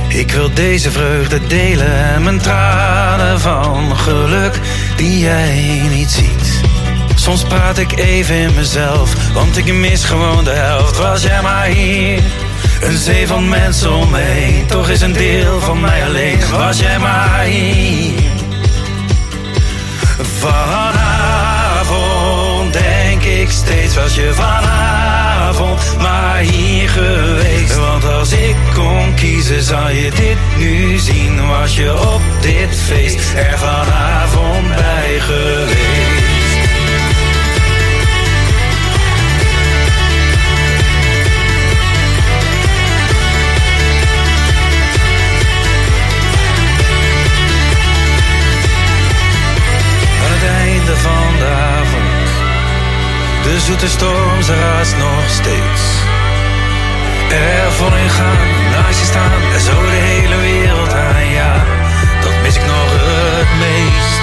Ik 0.08 0.32
wil 0.32 0.54
deze 0.54 0.92
vreugde 0.92 1.48
delen 1.48 2.14
en 2.14 2.24
mijn 2.24 2.40
tranen 2.40 3.40
van 3.40 3.98
geluk 3.98 4.60
die 4.96 5.20
jij 5.20 5.82
niet 5.90 6.10
ziet. 6.10 6.62
Soms 7.16 7.44
praat 7.44 7.78
ik 7.78 7.98
even 7.98 8.36
in 8.36 8.54
mezelf, 8.56 9.34
want 9.34 9.58
ik 9.58 9.74
mis 9.74 10.04
gewoon 10.04 10.44
de 10.44 10.50
helft. 10.50 10.98
Was 10.98 11.24
jij 11.24 11.42
maar 11.42 11.66
hier? 11.66 12.24
Een 12.82 12.98
zee 12.98 13.28
van 13.28 13.50
mensen 13.50 13.94
om 13.94 14.10
me 14.10 14.20
heen, 14.20 14.66
toch 14.66 14.90
is 14.90 15.02
een 15.02 15.14
deel 15.14 15.60
van 15.60 15.80
mij 15.80 16.06
alleen. 16.06 16.40
Was 16.52 16.80
jij 16.80 17.00
maar 17.00 17.44
hier? 17.44 18.24
Ik 20.18 21.05
steeds 23.66 23.96
was 23.96 24.16
je 24.16 24.34
vanavond 24.34 25.98
maar 26.02 26.38
hier 26.38 26.90
geweest. 26.90 27.76
Want 27.76 28.06
als 28.06 28.32
ik 28.32 28.56
kon 28.74 29.14
kiezen 29.16 29.64
zou 29.64 29.92
je 29.92 30.12
dit 30.12 30.38
nu 30.58 30.98
zien. 30.98 31.48
Was 31.48 31.76
je 31.76 32.14
op 32.14 32.22
dit 32.42 32.76
feest 32.76 33.34
er 33.36 33.58
vanavond 33.58 34.76
bij 34.76 35.20
geweest. 35.20 36.35
Zoete 53.66 53.88
storm 53.88 54.42
ze 54.42 54.56
raast 54.56 54.98
nog 54.98 55.30
steeds. 55.30 55.82
Er 57.30 57.72
voorin 57.72 58.10
gaan, 58.10 58.72
naast 58.72 59.00
je 59.00 59.06
staan, 59.06 59.42
en 59.54 59.62
zo 59.62 59.72
de 59.72 59.92
hele 59.92 60.36
wereld 60.36 60.94
aan, 60.94 61.26
ja, 61.30 61.66
dat 62.22 62.34
mis 62.44 62.56
ik 62.56 62.66
nog 62.66 62.90
het 62.92 63.48
meest. 63.60 64.22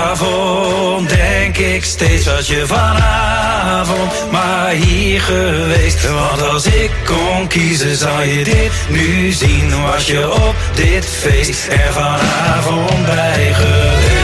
Vanavond 0.00 1.08
denk 1.08 1.56
ik 1.56 1.84
steeds, 1.84 2.26
was 2.26 2.46
je 2.46 2.66
vanavond 2.66 4.30
maar 4.30 4.70
hier 4.70 5.20
geweest. 5.20 6.10
Want 6.10 6.42
als 6.42 6.66
ik 6.66 6.90
kon 7.04 7.46
kiezen, 7.46 7.96
zou 7.96 8.24
je 8.24 8.44
dit 8.44 8.70
nu 8.88 9.32
zien. 9.32 9.82
Was 9.82 10.06
je 10.06 10.32
op 10.32 10.54
dit 10.74 11.06
feest 11.06 11.66
er 11.66 11.92
vanavond 11.92 13.06
bij 13.06 13.54
geweest. 13.54 14.17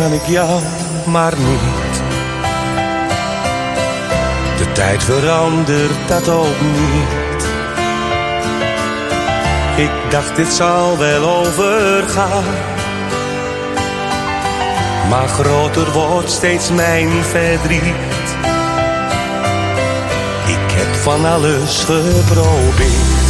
Kan 0.00 0.12
ik 0.12 0.26
jou, 0.26 0.60
maar 1.06 1.34
niet. 1.38 2.02
De 4.58 4.72
tijd 4.72 5.02
verandert 5.02 6.08
dat 6.08 6.28
ook 6.28 6.60
niet. 6.60 7.44
Ik 9.76 9.90
dacht 10.10 10.36
dit 10.36 10.52
zal 10.52 10.98
wel 10.98 11.24
overgaan. 11.36 12.44
Maar 15.08 15.28
groter 15.28 15.92
wordt 15.92 16.30
steeds 16.30 16.70
mijn 16.70 17.08
verdriet. 17.22 18.28
Ik 20.46 20.70
heb 20.72 20.94
van 20.94 21.24
alles 21.24 21.84
geprobeerd. 21.84 23.28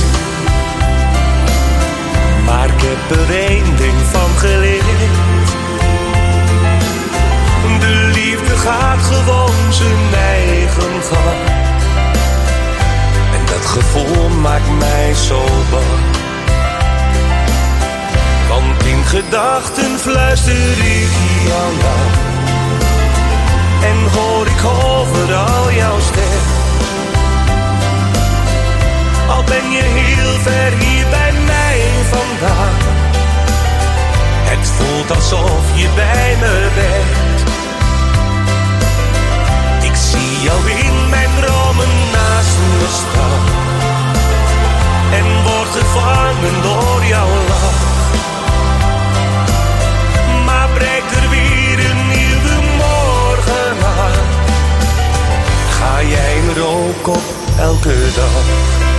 Maar 2.44 2.66
ik 2.66 2.80
heb 2.82 3.18
er 3.18 3.34
één 3.34 3.76
ding 3.76 3.98
van 4.12 4.30
geleerd. 4.38 5.29
De 7.90 8.10
liefde 8.14 8.56
gaat 8.56 9.02
gewoon 9.02 9.72
zijn 9.72 10.14
eigen 10.14 11.02
gang. 11.10 11.42
En 13.34 13.46
dat 13.46 13.66
gevoel 13.66 14.28
maakt 14.28 14.78
mij 14.78 15.14
zo 15.14 15.44
bang. 15.70 16.00
Want 18.48 18.84
in 18.84 19.04
gedachten 19.04 19.98
fluister 19.98 20.70
ik 21.00 21.12
jou 21.46 21.72
na. 21.82 21.98
En 23.88 23.98
hoor 24.14 24.46
ik 24.46 24.64
overal 24.64 25.72
jouw 25.72 26.00
stem. 26.00 26.44
Al 29.28 29.44
ben 29.44 29.70
je 29.70 29.82
heel 29.82 30.38
ver 30.40 30.72
hier 30.78 31.06
bij 31.10 31.32
mij 31.46 31.80
vandaan. 32.10 32.76
Het 34.50 34.68
voelt 34.68 35.10
alsof 35.10 35.62
je 35.74 35.88
bij 35.94 36.36
me 36.40 36.68
bent. 36.74 37.29
Zie 40.40 40.48
jou 40.48 40.70
in 40.70 41.08
mijn 41.10 41.30
dromen 41.40 41.88
naast 42.12 42.58
me 42.78 42.86
staan. 42.88 43.44
En 45.12 45.42
word 45.42 45.68
gevangen 45.68 46.62
door 46.62 47.04
jouw 47.04 47.28
lach. 47.48 47.82
Maar 50.44 50.68
breekt 50.68 51.16
er 51.16 51.28
weer 51.30 51.90
een 51.90 52.08
nieuwe 52.08 52.56
morgen 52.76 53.86
aan. 53.86 54.26
Ga 55.70 56.02
jij 56.02 56.40
er 56.56 56.66
ook 56.66 57.06
op 57.06 57.22
elke 57.58 57.96
dag? 58.14 58.89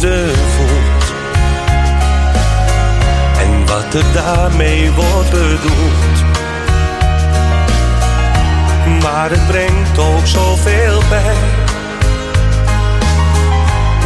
Voelt. 0.00 1.12
En 3.38 3.66
wat 3.66 3.94
er 3.94 4.12
daarmee 4.12 4.90
wordt 4.92 5.30
bedoeld. 5.30 6.24
Maar 9.02 9.30
het 9.30 9.46
brengt 9.46 9.98
ook 9.98 10.26
zoveel 10.26 11.02
bij. 11.08 11.36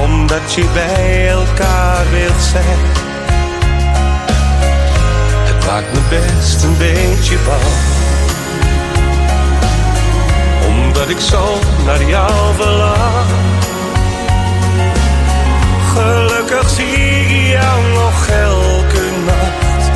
Omdat 0.00 0.54
je 0.54 0.64
bij 0.72 1.28
elkaar 1.28 2.10
wilt 2.10 2.42
zijn. 2.42 2.78
Het 5.44 5.66
maakt 5.66 5.92
me 5.92 6.00
best 6.08 6.62
een 6.62 6.76
beetje 6.76 7.36
bang. 7.46 7.62
Omdat 10.76 11.08
ik 11.08 11.20
zo 11.20 11.58
naar 11.84 12.04
jou 12.04 12.54
verlang. 12.54 13.63
Gelukkig 15.94 16.68
zie 16.70 16.84
ik 16.86 17.52
jou 17.52 17.82
nog 17.92 18.26
elke 18.28 19.04
nacht. 19.24 19.90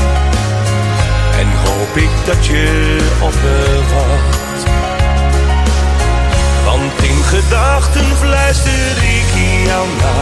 En 1.39 1.49
hoop 1.65 1.97
ik 1.97 2.11
dat 2.25 2.47
je 2.47 2.97
op 3.21 3.35
me 3.43 3.81
wacht. 3.95 4.63
Want 6.65 7.03
in 7.03 7.23
gedachten 7.25 8.17
fluister 8.17 8.97
ik 9.19 9.31
jou 9.67 9.87
na. 10.01 10.17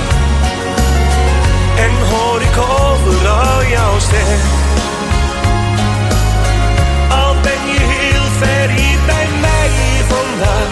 En 1.82 1.90
hoor 2.10 2.40
ik 2.40 2.56
overal 2.56 3.64
jouw 3.64 3.98
stem. 3.98 4.40
Al 7.08 7.34
ben 7.42 7.62
je 7.72 7.80
heel 7.80 8.30
ver 8.38 8.70
hier 8.70 8.98
bij 9.06 9.28
mij 9.40 9.70
vandaan. 10.08 10.70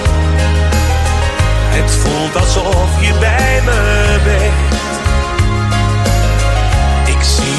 Het 1.77 1.91
voelt 1.91 2.37
alsof 2.37 3.01
je 3.01 3.13
bij 3.21 3.61
me 3.65 4.19
bent. 4.25 4.74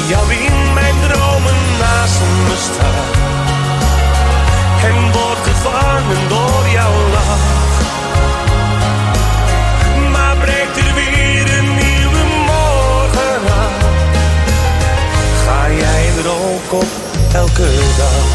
Jou 0.08 0.32
in 0.32 0.72
mijn 0.74 0.94
dromen 1.08 1.54
naast 1.78 2.20
me 2.20 2.56
staan. 2.56 3.08
En 4.88 5.12
word 5.12 5.38
gevangen 5.42 6.28
door 6.28 6.68
jouw 6.72 6.96
lach. 7.12 7.46
Maar 10.12 10.36
breekt 10.36 10.76
er 10.76 10.94
weer 10.94 11.58
een 11.58 11.74
nieuwe 11.74 12.22
morgen 12.46 13.40
aan. 13.62 13.82
Ga 15.44 15.70
jij 15.70 16.08
er 16.18 16.28
ook 16.30 16.72
op 16.72 16.90
elke 17.32 17.70
dag? 17.96 18.26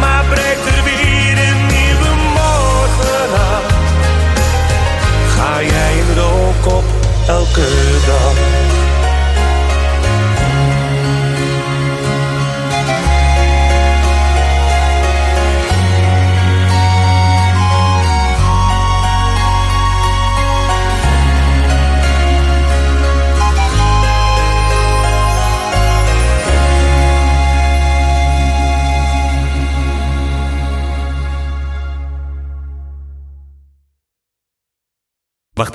Maar 0.00 0.24
breekt 0.24 0.66
er 0.76 0.82
weer 0.84 1.38
een 1.48 1.66
nieuwe 1.66 2.12
morgen 2.34 3.30
aan. 3.50 3.66
Ga 5.36 5.62
jij 5.62 5.94
er 6.16 6.22
ook 6.22 6.72
op 6.76 6.84
elke 7.26 7.68
dag? 8.06 8.87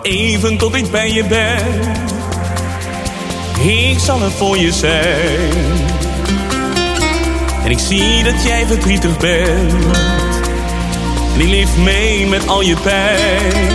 Even 0.03 0.57
tot 0.57 0.75
ik 0.75 0.91
bij 0.91 1.11
je 1.11 1.23
ben. 1.23 1.81
Ik 3.67 3.99
zal 3.99 4.21
er 4.21 4.31
voor 4.31 4.57
je 4.57 4.71
zijn. 4.71 5.51
En 7.63 7.71
ik 7.71 7.79
zie 7.79 8.23
dat 8.23 8.43
jij 8.43 8.65
verdrietig 8.67 9.17
bent. 9.17 9.73
En 11.33 11.39
ik 11.39 11.47
leef 11.47 11.77
mee 11.77 12.27
met 12.27 12.47
al 12.47 12.61
je 12.61 12.75
pijn. 12.75 13.71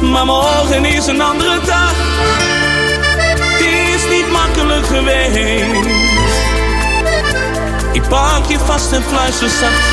Maar 0.00 0.24
morgen 0.24 0.84
is 0.84 1.06
een 1.06 1.20
andere 1.20 1.60
dag. 1.66 1.92
Het 3.38 3.60
is 3.60 4.16
niet 4.16 4.30
makkelijk 4.32 4.86
geweest. 4.86 5.86
Ik 7.92 8.02
pak 8.08 8.46
je 8.48 8.58
vast 8.58 8.92
en 8.92 9.02
fluister 9.02 9.48
zacht. 9.48 9.88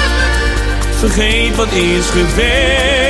Vergeet 0.99 1.55
wat 1.55 1.71
is 1.71 2.05
geweest. 2.09 3.06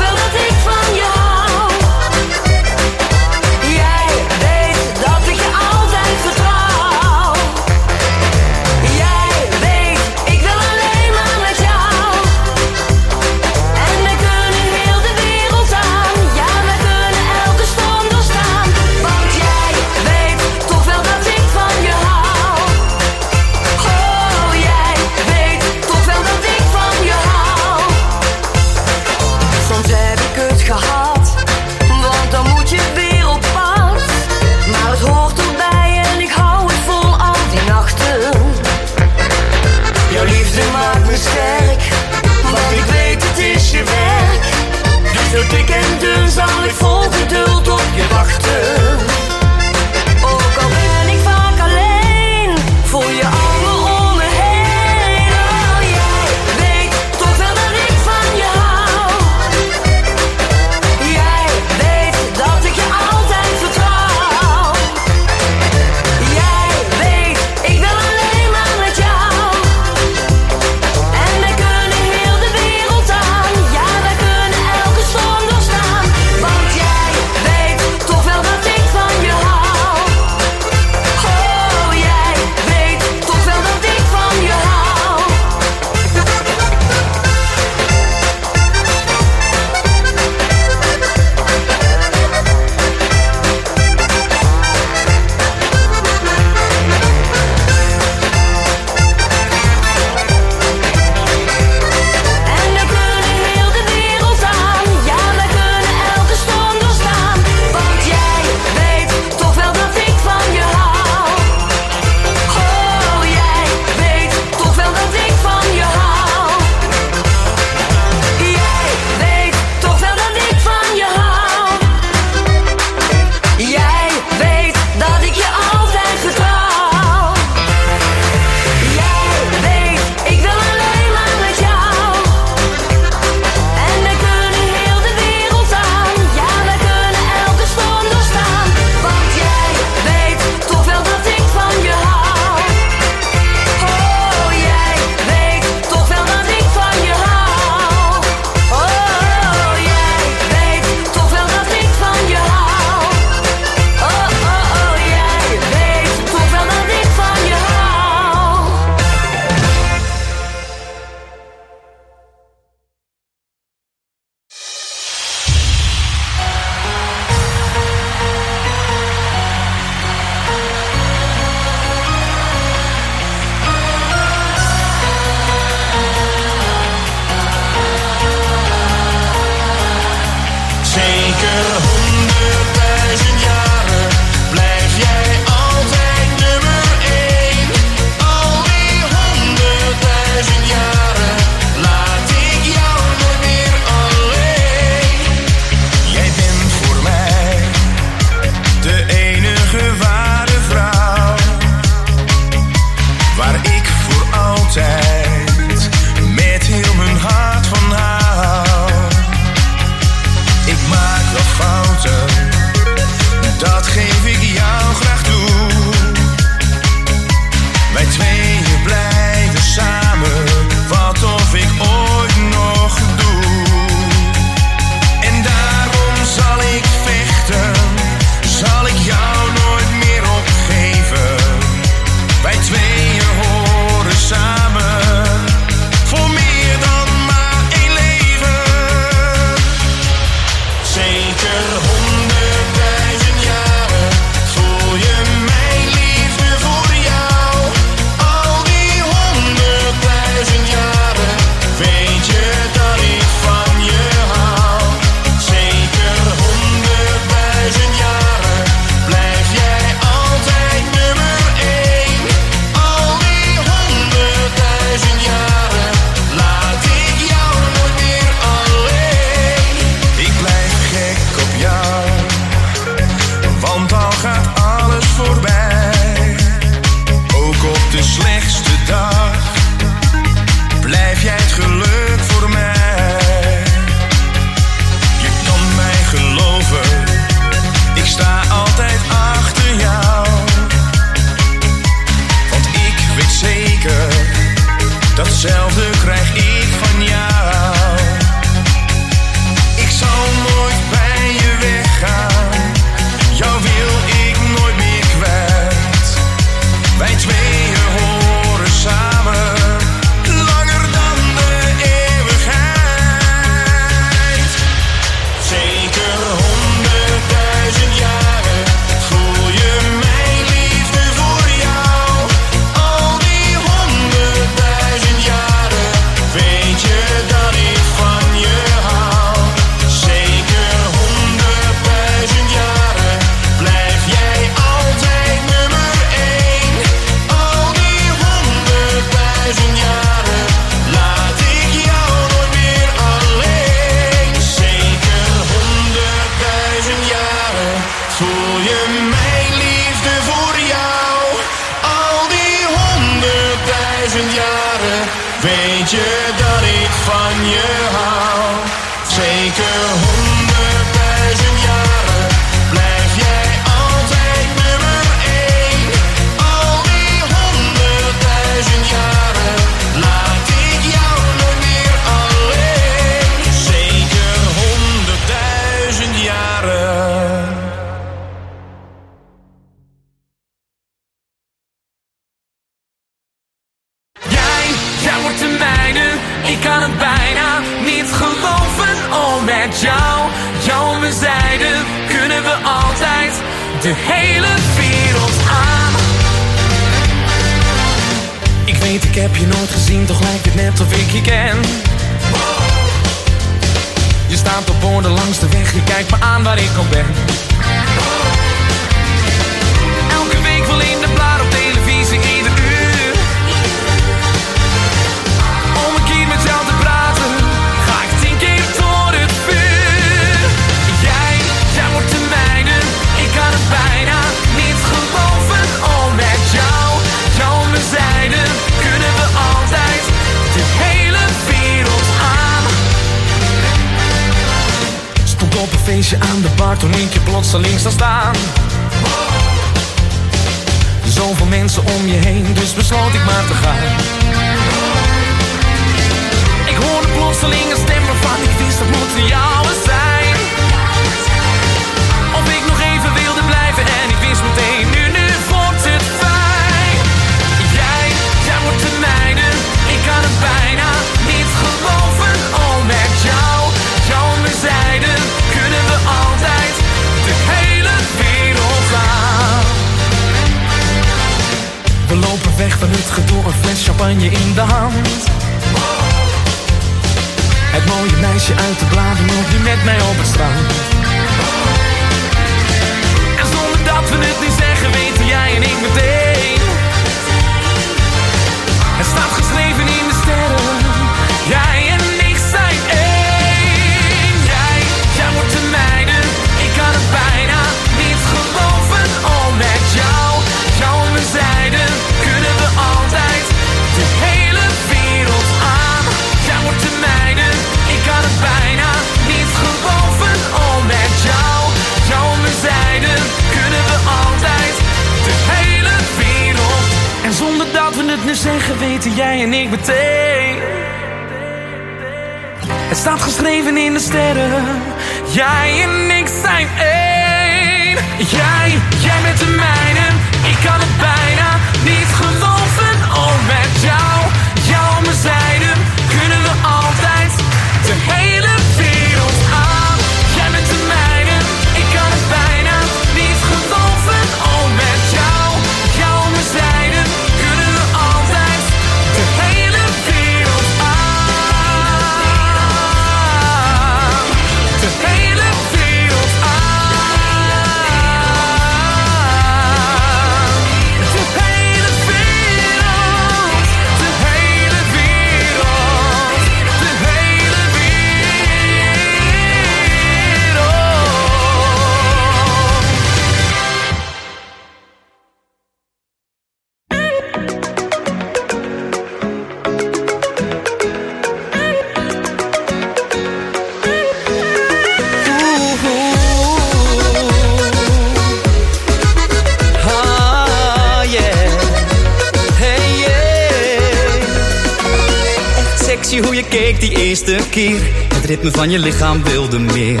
van 598.52 598.70
je 598.70 598.78
lichaam 598.78 599.24
wilde 599.24 599.58
meer. 599.58 600.00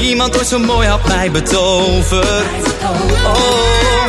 Niemand 0.00 0.36
ooit 0.36 0.46
zo 0.46 0.58
mooi 0.58 0.88
had 0.88 1.08
mij 1.08 1.30
betoverd. 1.30 2.46
Oh, 3.24 4.06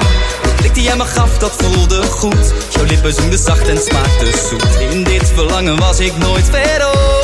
blik 0.57 0.73
die 0.73 0.83
jij 0.83 0.95
me 0.95 1.05
gaf, 1.05 1.37
dat 1.37 1.55
voelde 1.57 2.03
goed. 2.03 2.53
Jouw 2.69 2.85
lippen 2.85 3.13
zoemden 3.13 3.39
zacht 3.39 3.67
en 3.67 3.77
smaakte 3.77 4.25
zoet. 4.49 4.91
In 4.91 5.03
dit 5.03 5.31
verlangen 5.35 5.77
was 5.79 5.99
ik 5.99 6.17
nooit 6.17 6.45
verder. 6.51 7.16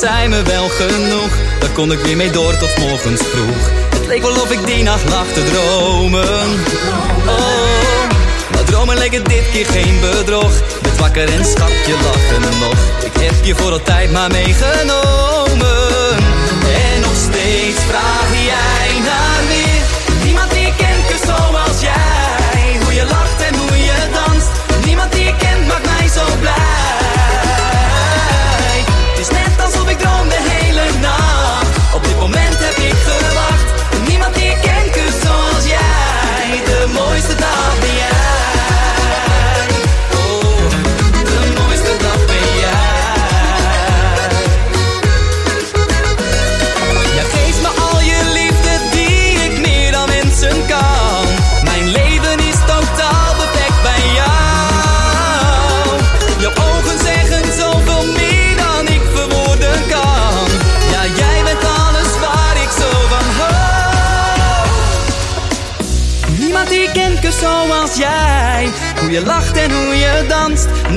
zei 0.00 0.28
me 0.28 0.42
wel 0.42 0.68
genoeg. 0.68 1.30
Daar 1.60 1.70
kon 1.70 1.92
ik 1.92 1.98
weer 1.98 2.16
mee 2.16 2.30
door 2.30 2.56
tot 2.56 2.78
morgens 2.78 3.20
vroeg. 3.20 3.70
Het 3.90 4.06
leek 4.06 4.22
wel 4.22 4.40
of 4.40 4.50
ik 4.50 4.66
die 4.66 4.82
nacht 4.82 5.08
lag 5.08 5.26
te 5.26 5.44
dromen. 5.44 6.50
Oh, 7.26 8.10
maar 8.52 8.64
dromen 8.64 8.98
leken 8.98 9.24
dit 9.24 9.50
keer 9.52 9.66
geen 9.66 10.00
bedrog. 10.00 10.52
Met 10.82 10.98
wakker 10.98 11.28
en 11.28 11.44
schapje 11.44 11.92
lachen 11.92 12.58
nog. 12.60 12.78
Ik 13.04 13.20
heb 13.20 13.44
je 13.44 13.54
voor 13.54 13.72
altijd 13.72 14.12
maar 14.12 14.30
meegenomen. 14.30 15.29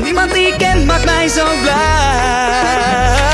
Niemand 0.01 0.33
die 0.33 0.47
ik 0.47 0.57
ken 0.57 0.85
maakt 0.85 1.05
mij 1.05 1.27
zo 1.27 1.45
blij. 1.61 3.32